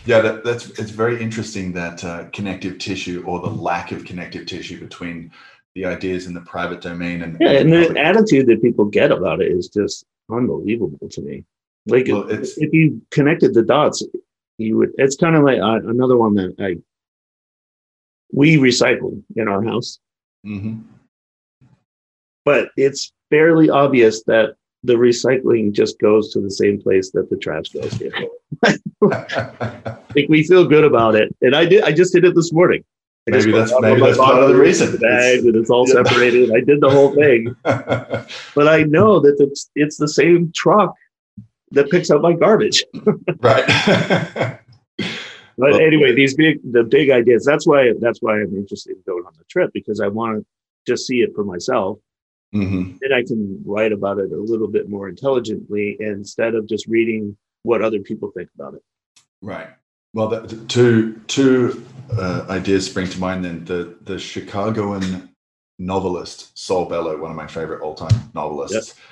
Yeah, 0.05 0.21
that, 0.23 0.43
that's 0.43 0.71
it's 0.71 0.91
very 0.91 1.23
interesting 1.23 1.73
that 1.75 2.03
uh, 2.03 2.25
connective 2.33 2.79
tissue 2.79 3.23
or 3.25 3.39
the 3.39 3.49
lack 3.49 3.93
of 3.93 4.05
connective 4.05 4.45
tissue 4.47 4.81
between 4.81 5.31
the 5.77 5.85
ideas 5.85 6.27
in 6.27 6.35
the 6.35 6.41
private 6.41 6.81
domain 6.81 7.23
and 7.23 7.37
yeah, 7.41 7.51
and 7.51 7.73
the 7.73 7.97
attitude 7.97 8.49
that 8.49 8.61
people 8.61 8.87
get 8.87 9.13
about 9.13 9.41
it 9.41 9.53
is 9.53 9.69
just 9.69 10.05
unbelievable 10.33 11.09
to 11.11 11.21
me. 11.23 11.45
Like 11.87 12.09
well, 12.09 12.29
if, 12.29 12.59
if 12.59 12.73
you 12.73 13.01
connected 13.13 13.55
the 13.55 13.63
dots, 13.63 14.05
you 14.59 14.79
would. 14.79 14.91
It's 14.99 15.15
kind 15.15 15.37
of 15.37 15.45
like 15.45 15.61
uh, 15.61 15.89
another 15.89 16.17
one 16.17 16.35
that 16.35 16.57
I 16.59 16.79
we 18.33 18.57
recycle 18.57 19.23
in 19.37 19.47
our 19.47 19.63
house, 19.63 20.01
mm-hmm. 20.45 20.81
but 22.45 22.71
it's 22.77 23.13
fairly 23.31 23.71
obvious 23.71 24.23
that 24.25 24.57
the 24.83 24.95
recycling 24.95 25.73
just 25.73 25.99
goes 25.99 26.33
to 26.33 26.41
the 26.41 26.51
same 26.51 26.81
place 26.81 27.11
that 27.11 27.29
the 27.29 27.37
trash 27.37 27.69
goes 27.71 27.99
to. 27.99 28.11
like 29.01 30.29
we 30.29 30.45
feel 30.45 30.67
good 30.67 30.85
about 30.85 31.15
it, 31.15 31.35
and 31.43 31.55
I 31.55 31.65
did. 31.65 31.83
I 31.83 31.93
just 31.93 32.13
did 32.13 32.25
it 32.25 32.35
this 32.35 32.53
morning. 32.53 32.85
I 33.29 33.33
maybe 33.33 33.51
that's 33.51 33.73
maybe 33.81 34.01
that's 34.01 34.19
part 34.19 34.41
of 34.41 34.49
the 34.49 34.57
reason. 34.57 34.93
The 34.93 34.99
bag 34.99 35.41
and 35.41 35.57
it's 35.57 35.71
all 35.71 35.87
yeah. 35.89 36.05
separated. 36.05 36.53
I 36.53 36.61
did 36.61 36.81
the 36.81 36.91
whole 36.91 37.13
thing, 37.15 37.55
but 37.63 38.69
I 38.69 38.85
know 38.85 39.19
that 39.21 39.37
it's 39.41 39.71
it's 39.75 39.97
the 39.97 40.09
same 40.09 40.53
truck 40.55 40.95
that 41.73 41.91
picks 41.91 42.11
up 42.11 42.23
my 42.23 42.35
garbage. 42.35 42.85
right. 43.41 43.67
but 44.97 45.01
well, 45.57 45.81
anyway, 45.81 46.15
these 46.15 46.35
big 46.35 46.61
the 46.71 46.85
big 46.85 47.11
ideas. 47.11 47.45
That's 47.45 47.67
why 47.67 47.93
that's 48.01 48.21
why 48.23 48.35
I'm 48.35 48.55
interested 48.55 48.93
in 48.93 49.03
going 49.07 49.25
on 49.27 49.33
the 49.37 49.45
trip 49.51 49.71
because 49.75 50.01
I 50.01 50.07
want 50.07 50.39
to 50.39 50.47
just 50.87 51.07
see 51.07 51.17
it 51.17 51.33
for 51.35 51.43
myself 51.43 51.99
Mm-hmm. 52.63 52.97
Then 53.01 53.13
I 53.13 53.23
can 53.23 53.63
write 53.65 53.93
about 53.93 54.19
it 54.19 54.33
a 54.33 54.37
little 54.37 54.69
bit 54.69 54.89
more 54.89 55.09
intelligently 55.09 55.97
instead 56.01 56.55
of 56.55 56.69
just 56.69 56.87
reading 56.87 57.37
what 57.63 57.83
other 57.83 58.01
people 58.01 58.31
think 58.37 58.49
about 58.55 58.75
it. 58.75 58.83
Right. 59.43 59.69
Well, 60.15 60.29
the 60.29 60.57
two 60.67 61.21
two 61.27 61.85
uh, 62.17 62.47
ideas 62.49 62.87
spring 62.87 63.09
to 63.09 63.21
mind. 63.21 63.45
Then 63.45 63.65
the 63.65 63.97
the 64.03 64.19
Chicagoan 64.19 65.29
novelist 65.79 66.57
Saul 66.59 66.87
Bellow, 66.87 67.21
one 67.21 67.31
of 67.31 67.37
my 67.37 67.47
favorite 67.47 67.83
all 67.83 67.95
time 67.95 68.31
novelists. 68.35 68.95
Yep. 68.95 69.03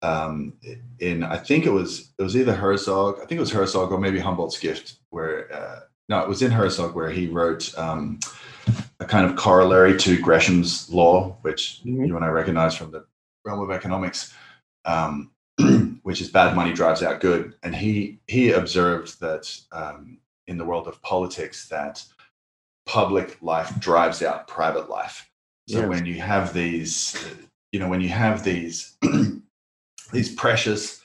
Um, 0.00 0.52
in 1.00 1.22
I 1.24 1.36
think 1.36 1.66
it 1.66 1.70
was 1.70 2.12
it 2.18 2.22
was 2.22 2.36
either 2.36 2.54
Herzog, 2.54 3.16
I 3.16 3.26
think 3.26 3.38
it 3.38 3.40
was 3.40 3.52
Herzog 3.52 3.92
or 3.92 3.98
maybe 3.98 4.18
Humboldt's 4.18 4.58
Gift, 4.58 4.98
where 5.10 5.52
uh, 5.52 5.80
no, 6.08 6.20
it 6.20 6.28
was 6.28 6.42
in 6.42 6.50
Herzog 6.50 6.94
where 6.94 7.10
he 7.10 7.26
wrote 7.26 7.76
um, 7.76 8.20
a 9.00 9.04
kind 9.04 9.26
of 9.26 9.36
corollary 9.36 9.98
to 9.98 10.20
Gresham's 10.20 10.90
law, 10.90 11.36
which 11.42 11.80
mm-hmm. 11.84 12.04
you 12.04 12.16
and 12.16 12.24
I 12.24 12.28
recognize 12.28 12.76
from 12.76 12.90
the 12.90 13.04
realm 13.44 13.60
of 13.60 13.70
economics, 13.70 14.32
um, 14.84 15.30
which 16.02 16.20
is 16.20 16.30
bad 16.30 16.54
money 16.56 16.72
drives 16.72 17.02
out 17.02 17.20
good. 17.20 17.54
And 17.62 17.74
he 17.74 18.18
he 18.26 18.52
observed 18.52 19.20
that 19.20 19.54
um, 19.72 20.18
in 20.46 20.58
the 20.58 20.64
world 20.64 20.88
of 20.88 21.00
politics, 21.02 21.68
that 21.68 22.04
public 22.86 23.38
life 23.42 23.78
drives 23.78 24.22
out 24.22 24.48
private 24.48 24.88
life. 24.88 25.30
So 25.68 25.86
when 25.86 26.06
you 26.06 26.18
have 26.22 26.54
these, 26.54 27.22
you 27.72 27.78
know, 27.78 27.90
when 27.90 28.00
you 28.00 28.08
have 28.08 28.42
these 28.42 28.96
these 30.12 30.34
precious 30.34 31.02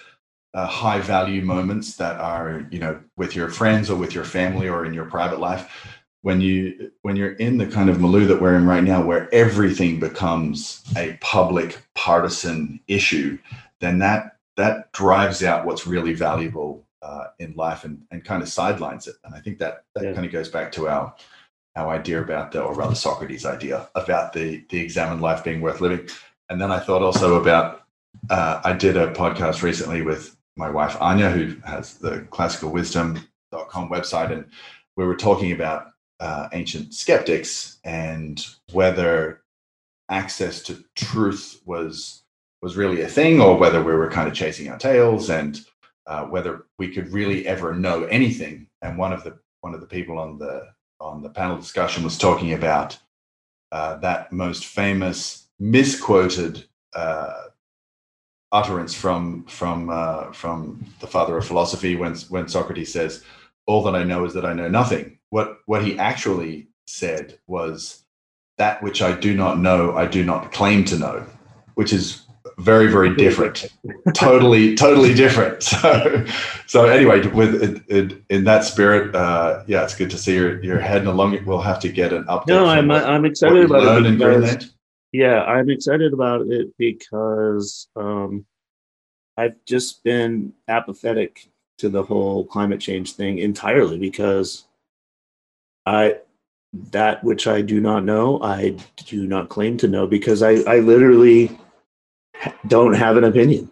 uh, 0.54 0.68
high 0.68 1.00
value 1.00 1.42
moments 1.42 1.98
that 1.98 2.20
are 2.20 2.66
you 2.72 2.80
know 2.80 3.00
with 3.18 3.36
your 3.36 3.50
friends 3.50 3.90
or 3.90 3.98
with 3.98 4.14
your 4.14 4.24
family 4.24 4.70
or 4.70 4.86
in 4.86 4.94
your 4.94 5.06
private 5.06 5.40
life 5.40 5.70
when 6.24 6.40
you 6.42 6.92
when 7.04 7.16
you're 7.16 7.34
in 7.34 7.58
the 7.58 7.68
kind 7.68 7.90
of 7.90 8.02
milieu 8.02 8.26
that 8.26 8.42
we're 8.42 8.56
in 8.56 8.66
right 8.66 8.84
now 8.84 9.06
where 9.06 9.34
everything 9.34 10.00
becomes 10.00 10.84
a 10.98 11.18
public 11.22 11.84
partisan 11.94 12.80
issue 12.88 13.38
then 13.80 14.00
that 14.00 14.38
that 14.58 14.92
drives 14.94 15.44
out 15.44 15.66
what's 15.66 15.86
really 15.86 16.14
valuable 16.14 16.86
uh, 17.02 17.26
in 17.40 17.54
life 17.56 17.84
and, 17.84 18.02
and 18.12 18.24
kind 18.24 18.42
of 18.42 18.50
sidelines 18.50 19.08
it 19.08 19.16
and 19.26 19.36
i 19.36 19.40
think 19.40 19.60
that 19.60 19.84
that 19.94 20.06
yeah. 20.06 20.14
kind 20.14 20.26
of 20.26 20.32
goes 20.32 20.50
back 20.50 20.72
to 20.72 20.88
our 20.88 21.14
our 21.76 21.94
idea 21.94 22.22
about 22.22 22.52
the 22.52 22.62
or 22.62 22.74
rather 22.74 22.96
socrates 22.96 23.46
idea 23.46 23.88
about 23.96 24.34
the 24.34 24.64
the 24.70 24.80
examined 24.80 25.22
life 25.22 25.44
being 25.44 25.62
worth 25.62 25.82
living 25.82 26.08
and 26.50 26.60
then 26.60 26.72
i 26.72 26.80
thought 26.80 27.02
also 27.02 27.40
about 27.40 27.84
uh, 28.30 28.62
i 28.64 28.72
did 28.72 28.96
a 28.96 29.12
podcast 29.14 29.62
recently 29.62 30.02
with 30.02 30.38
my 30.56 30.70
wife 30.70 30.96
anya 31.02 31.30
who 31.30 31.56
has 31.66 31.96
the 31.96 32.22
classicalwisdom.com 32.32 33.90
website 33.90 34.32
and 34.32 34.46
we 34.96 35.04
were 35.04 35.18
talking 35.18 35.52
about 35.52 35.93
uh, 36.24 36.48
ancient 36.54 36.94
skeptics 36.94 37.80
and 37.84 38.48
whether 38.72 39.42
access 40.10 40.62
to 40.64 40.82
truth 40.96 41.62
was 41.66 42.24
was 42.62 42.78
really 42.78 43.02
a 43.02 43.08
thing 43.10 43.42
or 43.42 43.58
whether 43.58 43.84
we 43.84 43.92
were 43.92 44.10
kind 44.10 44.30
of 44.30 44.34
chasing 44.34 44.70
our 44.70 44.78
tails 44.78 45.30
and 45.30 45.66
uh, 46.08 46.24
whether 46.24 46.66
we 46.80 46.88
could 46.88 47.12
really 47.12 47.46
ever 47.46 47.76
know 47.76 48.06
anything 48.06 48.68
and 48.82 48.98
one 48.98 49.12
of 49.12 49.26
the 49.26 49.38
one 49.60 49.74
of 49.74 49.82
the 49.82 49.86
people 49.98 50.18
on 50.18 50.38
the 50.38 50.66
on 51.02 51.22
the 51.22 51.30
panel 51.30 51.58
discussion 51.58 52.06
was 52.06 52.18
talking 52.18 52.54
about 52.54 52.98
uh, 53.74 53.98
that 53.98 54.32
most 54.32 54.66
famous 54.66 55.50
misquoted 55.60 56.64
uh, 56.96 57.48
utterance 58.54 58.94
from 58.94 59.44
from 59.44 59.90
uh, 59.90 60.32
from 60.32 60.86
the 61.02 61.08
father 61.08 61.38
of 61.38 61.46
philosophy 61.46 61.98
when 61.98 62.16
when 62.30 62.48
Socrates 62.48 62.94
says, 62.94 63.26
"All 63.66 63.84
that 63.84 63.96
I 63.96 64.06
know 64.06 64.24
is 64.24 64.34
that 64.36 64.46
I 64.46 64.54
know 64.54 64.70
nothing." 64.70 65.20
What 65.34 65.58
what 65.66 65.84
he 65.84 65.98
actually 65.98 66.68
said 66.86 67.40
was, 67.48 68.04
"That 68.60 68.84
which 68.84 69.02
I 69.02 69.14
do 69.20 69.36
not 69.36 69.58
know, 69.58 69.98
I 69.98 70.06
do 70.06 70.24
not 70.24 70.52
claim 70.52 70.86
to 70.86 70.96
know," 70.96 71.26
which 71.74 71.92
is 71.92 72.28
very 72.60 72.86
very 72.86 73.16
different. 73.16 73.66
totally 74.14 74.76
totally 74.76 75.16
different. 75.16 75.64
So 75.74 76.26
so 76.68 76.86
anyway 76.86 77.26
with 77.26 77.84
in, 77.90 78.24
in 78.30 78.44
that 78.44 78.64
spirit 78.64 79.16
uh 79.16 79.64
yeah 79.66 79.84
it's 79.84 79.96
good 79.96 80.12
to 80.12 80.20
see 80.20 80.36
you're 80.36 80.64
you're 80.64 80.80
heading 80.80 81.08
along 81.08 81.44
we'll 81.46 81.62
have 81.62 81.80
to 81.80 81.90
get 81.90 82.14
an 82.14 82.26
update 82.26 82.48
no 82.48 82.66
i'm 82.66 82.88
what, 82.88 83.04
i'm 83.06 83.26
excited 83.26 83.66
about 83.66 84.06
it 84.06 84.18
because, 84.18 84.74
yeah 85.12 85.44
i'm 85.44 85.70
excited 85.70 86.14
about 86.14 86.42
it 86.48 86.68
because 86.78 87.88
um 87.96 88.46
i've 89.38 89.58
just 89.66 90.04
been 90.04 90.54
apathetic 90.68 91.48
to 91.78 91.90
the 91.90 92.04
whole 92.04 92.46
climate 92.46 92.80
change 92.80 93.14
thing 93.14 93.40
entirely 93.40 93.98
because 93.98 94.66
i 95.86 96.16
that 96.74 97.24
which 97.24 97.48
i 97.48 97.62
do 97.62 97.80
not 97.80 98.04
know 98.04 98.42
i 98.42 98.76
do 99.06 99.28
not 99.28 99.50
claim 99.50 99.78
to 99.78 99.88
know 99.88 100.08
because 100.08 100.42
i 100.42 100.54
i 100.68 100.80
literally 100.80 101.58
don't 102.68 102.94
have 102.94 103.18
an 103.18 103.24
opinion. 103.24 103.70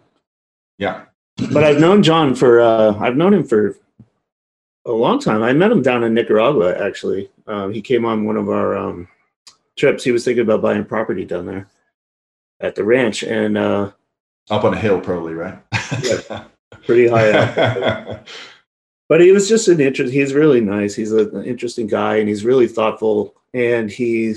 Yeah. 0.78 1.04
but 1.52 1.64
I've 1.64 1.80
known 1.80 2.02
John 2.02 2.34
for 2.34 2.60
uh, 2.60 2.96
I've 2.98 3.16
known 3.16 3.34
him 3.34 3.44
for 3.44 3.76
a 4.84 4.92
long 4.92 5.20
time. 5.20 5.42
I 5.42 5.52
met 5.52 5.70
him 5.70 5.82
down 5.82 6.04
in 6.04 6.14
Nicaragua 6.14 6.76
actually. 6.84 7.30
Um, 7.46 7.72
he 7.72 7.80
came 7.80 8.04
on 8.04 8.24
one 8.24 8.36
of 8.36 8.48
our 8.48 8.76
um, 8.76 9.08
trips. 9.78 10.04
He 10.04 10.12
was 10.12 10.24
thinking 10.24 10.42
about 10.42 10.62
buying 10.62 10.84
property 10.84 11.24
down 11.24 11.46
there 11.46 11.68
at 12.60 12.74
the 12.74 12.84
ranch 12.84 13.22
and 13.22 13.56
uh, 13.56 13.92
up 14.50 14.64
on 14.64 14.74
a 14.74 14.78
hill, 14.78 15.00
probably 15.00 15.34
right. 15.34 15.58
yeah, 16.02 16.44
pretty 16.84 17.08
high 17.08 17.30
up. 17.30 18.26
but 19.12 19.20
he 19.20 19.30
was 19.30 19.46
just 19.46 19.68
an 19.68 19.78
interest. 19.78 20.10
He's 20.10 20.32
really 20.32 20.62
nice. 20.62 20.94
He's 20.94 21.12
an 21.12 21.44
interesting 21.44 21.86
guy, 21.86 22.16
and 22.16 22.26
he's 22.26 22.46
really 22.46 22.66
thoughtful. 22.66 23.34
And 23.52 23.90
he 23.90 24.36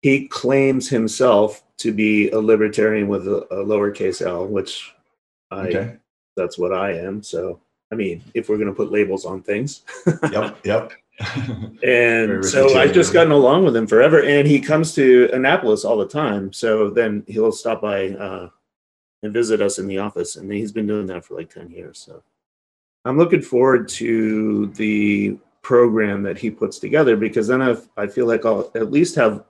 he 0.00 0.28
claims 0.28 0.88
himself 0.88 1.64
to 1.78 1.92
be 1.92 2.30
a 2.30 2.38
libertarian 2.38 3.08
with 3.08 3.26
a, 3.26 3.38
a 3.52 3.64
lowercase 3.64 4.24
l, 4.24 4.46
which 4.46 4.94
I 5.50 5.66
okay. 5.66 5.96
that's 6.36 6.56
what 6.56 6.72
I 6.72 6.92
am. 6.98 7.20
So 7.20 7.58
I 7.90 7.96
mean, 7.96 8.22
if 8.32 8.48
we're 8.48 8.58
going 8.58 8.68
to 8.68 8.76
put 8.76 8.92
labels 8.92 9.24
on 9.24 9.42
things, 9.42 9.82
yep, 10.30 10.64
yep. 10.64 10.92
and 11.82 12.44
so 12.44 12.78
I've 12.78 12.92
just 12.92 13.12
gotten 13.12 13.32
along 13.32 13.64
with 13.64 13.74
him 13.74 13.88
forever, 13.88 14.22
and 14.22 14.46
he 14.46 14.60
comes 14.60 14.94
to 14.94 15.30
Annapolis 15.32 15.84
all 15.84 15.96
the 15.96 16.06
time. 16.06 16.52
So 16.52 16.90
then 16.90 17.24
he'll 17.26 17.50
stop 17.50 17.82
by 17.82 18.10
uh, 18.10 18.50
and 19.24 19.32
visit 19.32 19.60
us 19.60 19.80
in 19.80 19.88
the 19.88 19.98
office, 19.98 20.36
and 20.36 20.52
he's 20.52 20.70
been 20.70 20.86
doing 20.86 21.06
that 21.06 21.24
for 21.24 21.34
like 21.34 21.52
ten 21.52 21.72
years. 21.72 21.98
So 21.98 22.22
I'm 23.08 23.16
looking 23.16 23.40
forward 23.40 23.88
to 23.90 24.66
the 24.76 25.38
program 25.62 26.22
that 26.24 26.36
he 26.36 26.50
puts 26.50 26.78
together 26.78 27.16
because 27.16 27.48
then 27.48 27.62
i 27.62 27.74
I 27.96 28.06
feel 28.06 28.26
like 28.26 28.44
I'll 28.44 28.70
at 28.74 28.92
least 28.92 29.14
have 29.14 29.44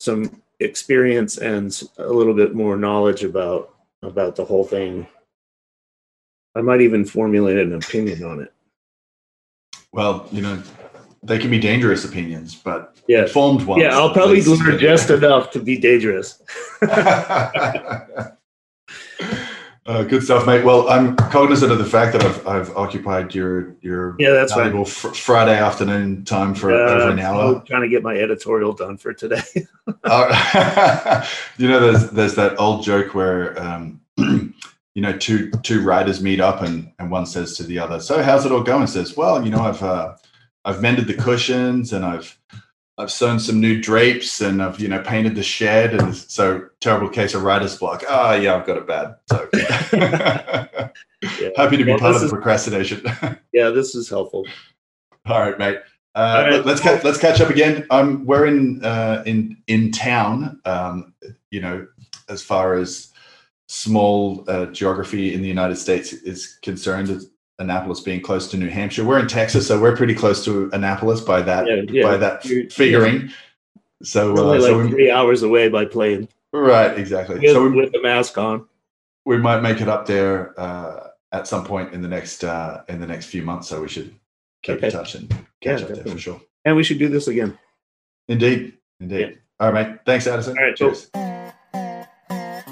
some 0.00 0.42
experience 0.60 1.38
and 1.38 1.82
a 1.96 2.12
little 2.12 2.34
bit 2.34 2.54
more 2.54 2.76
knowledge 2.76 3.24
about 3.24 3.74
about 4.02 4.36
the 4.36 4.44
whole 4.44 4.64
thing. 4.64 5.06
I 6.54 6.60
might 6.60 6.82
even 6.82 7.04
formulate 7.04 7.58
an 7.58 7.72
opinion 7.72 8.22
on 8.22 8.42
it. 8.42 8.52
Well 9.92 10.28
you 10.30 10.42
know 10.42 10.62
they 11.22 11.38
can 11.38 11.50
be 11.50 11.58
dangerous 11.58 12.04
opinions 12.04 12.54
but 12.54 12.96
yeah. 13.08 13.22
informed 13.22 13.64
ones 13.64 13.82
yeah 13.82 13.90
i'll 13.90 14.12
probably 14.12 14.40
learn 14.42 14.78
just 14.78 15.10
enough 15.10 15.50
to 15.50 15.58
be 15.58 15.76
dangerous 15.76 16.40
Uh, 19.88 20.02
good 20.02 20.22
stuff, 20.22 20.46
mate. 20.46 20.62
Well, 20.62 20.86
I'm 20.90 21.16
cognizant 21.16 21.72
of 21.72 21.78
the 21.78 21.84
fact 21.86 22.12
that 22.12 22.22
I've, 22.22 22.46
I've 22.46 22.76
occupied 22.76 23.34
your 23.34 23.74
your 23.80 24.16
yeah, 24.18 24.32
that's 24.32 24.52
valuable 24.52 24.84
fr- 24.84 25.14
Friday 25.14 25.58
afternoon 25.58 26.26
time 26.26 26.54
for 26.54 26.70
uh, 26.70 26.90
over 26.90 27.08
an 27.08 27.18
hour. 27.18 27.56
I'm 27.56 27.64
trying 27.64 27.80
to 27.84 27.88
get 27.88 28.02
my 28.02 28.14
editorial 28.14 28.74
done 28.74 28.98
for 28.98 29.14
today. 29.14 29.40
uh, 30.04 31.26
you 31.56 31.68
know, 31.68 31.80
there's 31.80 32.10
there's 32.10 32.34
that 32.34 32.60
old 32.60 32.84
joke 32.84 33.14
where 33.14 33.58
um, 33.58 33.98
you 34.18 34.52
know 34.96 35.16
two 35.16 35.50
two 35.62 35.82
writers 35.82 36.22
meet 36.22 36.38
up 36.38 36.60
and 36.60 36.92
and 36.98 37.10
one 37.10 37.24
says 37.24 37.56
to 37.56 37.62
the 37.62 37.78
other, 37.78 37.98
"So 37.98 38.22
how's 38.22 38.44
it 38.44 38.52
all 38.52 38.62
going?" 38.62 38.88
Says, 38.88 39.16
"Well, 39.16 39.42
you 39.42 39.50
know, 39.50 39.62
I've 39.62 39.82
uh, 39.82 40.16
I've 40.66 40.82
mended 40.82 41.06
the 41.06 41.14
cushions 41.14 41.94
and 41.94 42.04
I've 42.04 42.38
I've 42.98 43.12
sewn 43.12 43.38
some 43.38 43.60
new 43.60 43.80
drapes 43.80 44.40
and 44.40 44.60
I've 44.60 44.80
you 44.80 44.88
know 44.88 45.00
painted 45.00 45.36
the 45.36 45.42
shed 45.42 45.94
and 45.94 46.14
so 46.14 46.68
terrible 46.80 47.08
case 47.08 47.32
of 47.34 47.44
writer's 47.44 47.78
block. 47.78 48.02
Ah, 48.08 48.32
oh, 48.32 48.34
yeah, 48.34 48.56
I've 48.56 48.66
got 48.66 48.76
it 48.76 48.86
bad. 48.86 49.16
So 49.30 49.48
yeah. 49.52 51.50
happy 51.56 51.76
to 51.76 51.84
be 51.84 51.92
well, 51.92 52.00
part 52.00 52.16
of 52.16 52.22
the 52.22 52.28
procrastination. 52.28 53.02
yeah, 53.52 53.70
this 53.70 53.94
is 53.94 54.08
helpful. 54.08 54.46
All 55.26 55.40
right, 55.40 55.58
mate. 55.58 55.78
Uh, 56.14 56.48
right. 56.50 56.66
Let's 56.66 56.80
ca- 56.80 57.00
let's 57.04 57.18
catch 57.18 57.40
up 57.40 57.50
again. 57.50 57.86
Um, 57.90 58.26
we're 58.26 58.46
in 58.46 58.84
uh, 58.84 59.22
in 59.26 59.56
in 59.68 59.92
town. 59.92 60.60
Um, 60.64 61.14
you 61.50 61.60
know, 61.60 61.86
as 62.28 62.42
far 62.42 62.74
as 62.74 63.12
small 63.68 64.44
uh, 64.48 64.66
geography 64.66 65.34
in 65.34 65.42
the 65.42 65.48
United 65.48 65.76
States 65.76 66.12
is 66.12 66.58
concerned, 66.62 67.24
Annapolis 67.58 68.00
being 68.00 68.20
close 68.20 68.48
to 68.50 68.56
New 68.56 68.68
Hampshire. 68.68 69.04
We're 69.04 69.18
in 69.18 69.28
Texas, 69.28 69.66
so 69.66 69.80
we're 69.80 69.96
pretty 69.96 70.14
close 70.14 70.44
to 70.44 70.70
Annapolis 70.72 71.20
by 71.20 71.42
that 71.42 71.66
yeah, 71.66 71.82
yeah. 71.88 72.02
by 72.02 72.16
that 72.16 72.44
You're, 72.44 72.70
figuring. 72.70 73.22
Yeah. 73.22 73.28
So 74.02 74.36
uh, 74.36 74.42
like 74.42 74.60
so 74.60 74.82
we, 74.82 74.90
three 74.90 75.10
hours 75.10 75.42
away 75.42 75.68
by 75.68 75.84
plane. 75.84 76.28
Right, 76.52 76.96
exactly. 76.96 77.40
With, 77.40 77.50
so 77.50 77.68
we, 77.68 77.76
with 77.76 77.92
the 77.92 78.00
mask 78.00 78.38
on, 78.38 78.66
we 79.24 79.38
might 79.38 79.60
make 79.60 79.80
it 79.80 79.88
up 79.88 80.06
there 80.06 80.58
uh, 80.58 81.08
at 81.32 81.48
some 81.48 81.64
point 81.64 81.92
in 81.92 82.00
the 82.00 82.08
next 82.08 82.44
uh, 82.44 82.82
in 82.88 83.00
the 83.00 83.06
next 83.06 83.26
few 83.26 83.42
months. 83.42 83.68
So 83.68 83.82
we 83.82 83.88
should 83.88 84.14
keep 84.62 84.76
okay. 84.76 84.86
in 84.86 84.92
touch 84.92 85.14
and 85.16 85.28
catch 85.60 85.82
up 85.82 85.88
definitely. 85.88 86.02
there 86.04 86.12
for 86.12 86.18
sure. 86.18 86.40
And 86.64 86.76
we 86.76 86.84
should 86.84 86.98
do 86.98 87.08
this 87.08 87.28
again. 87.28 87.58
Indeed, 88.28 88.74
indeed. 89.00 89.38
All 89.58 89.72
right, 89.72 89.88
mate. 89.88 89.98
Thanks, 90.06 90.26
Addison. 90.26 90.56
All 90.56 90.64
right, 90.64 90.76
cheers. 90.76 91.10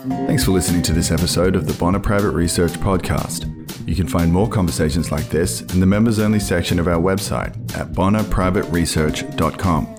Thanks 0.08 0.44
for 0.44 0.52
listening 0.52 0.82
to 0.82 0.92
this 0.92 1.10
episode 1.10 1.56
of 1.56 1.66
the 1.66 1.72
Bonner 1.74 1.98
Private 1.98 2.30
Research 2.30 2.72
Podcast. 2.74 3.52
You 3.88 3.96
can 3.96 4.06
find 4.06 4.32
more 4.32 4.48
conversations 4.48 5.10
like 5.10 5.28
this 5.28 5.62
in 5.62 5.80
the 5.80 5.86
members 5.86 6.18
only 6.18 6.38
section 6.38 6.78
of 6.78 6.86
our 6.86 7.00
website 7.00 7.54
at 7.76 7.92
bonnerprivateresearch.com. 7.92 9.94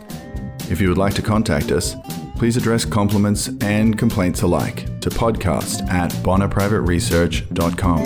If 0.70 0.80
you 0.82 0.90
would 0.90 0.98
like 0.98 1.14
to 1.16 1.22
contact 1.22 1.72
us, 1.72 1.96
please 2.36 2.58
address 2.58 2.86
compliments 2.86 3.50
and 3.62 3.98
complaints 3.98 4.44
alike 4.44 4.86
to 5.02 5.10
podcast 5.10 5.88
at 5.90 6.12
bonnerprivateresearch.com. 6.24 8.04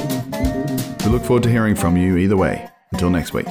We 1.05 1.11
look 1.11 1.23
forward 1.23 1.43
to 1.43 1.49
hearing 1.49 1.75
from 1.75 1.97
you 1.97 2.17
either 2.17 2.37
way. 2.37 2.69
Until 2.91 3.09
next 3.09 3.33
week. 3.33 3.47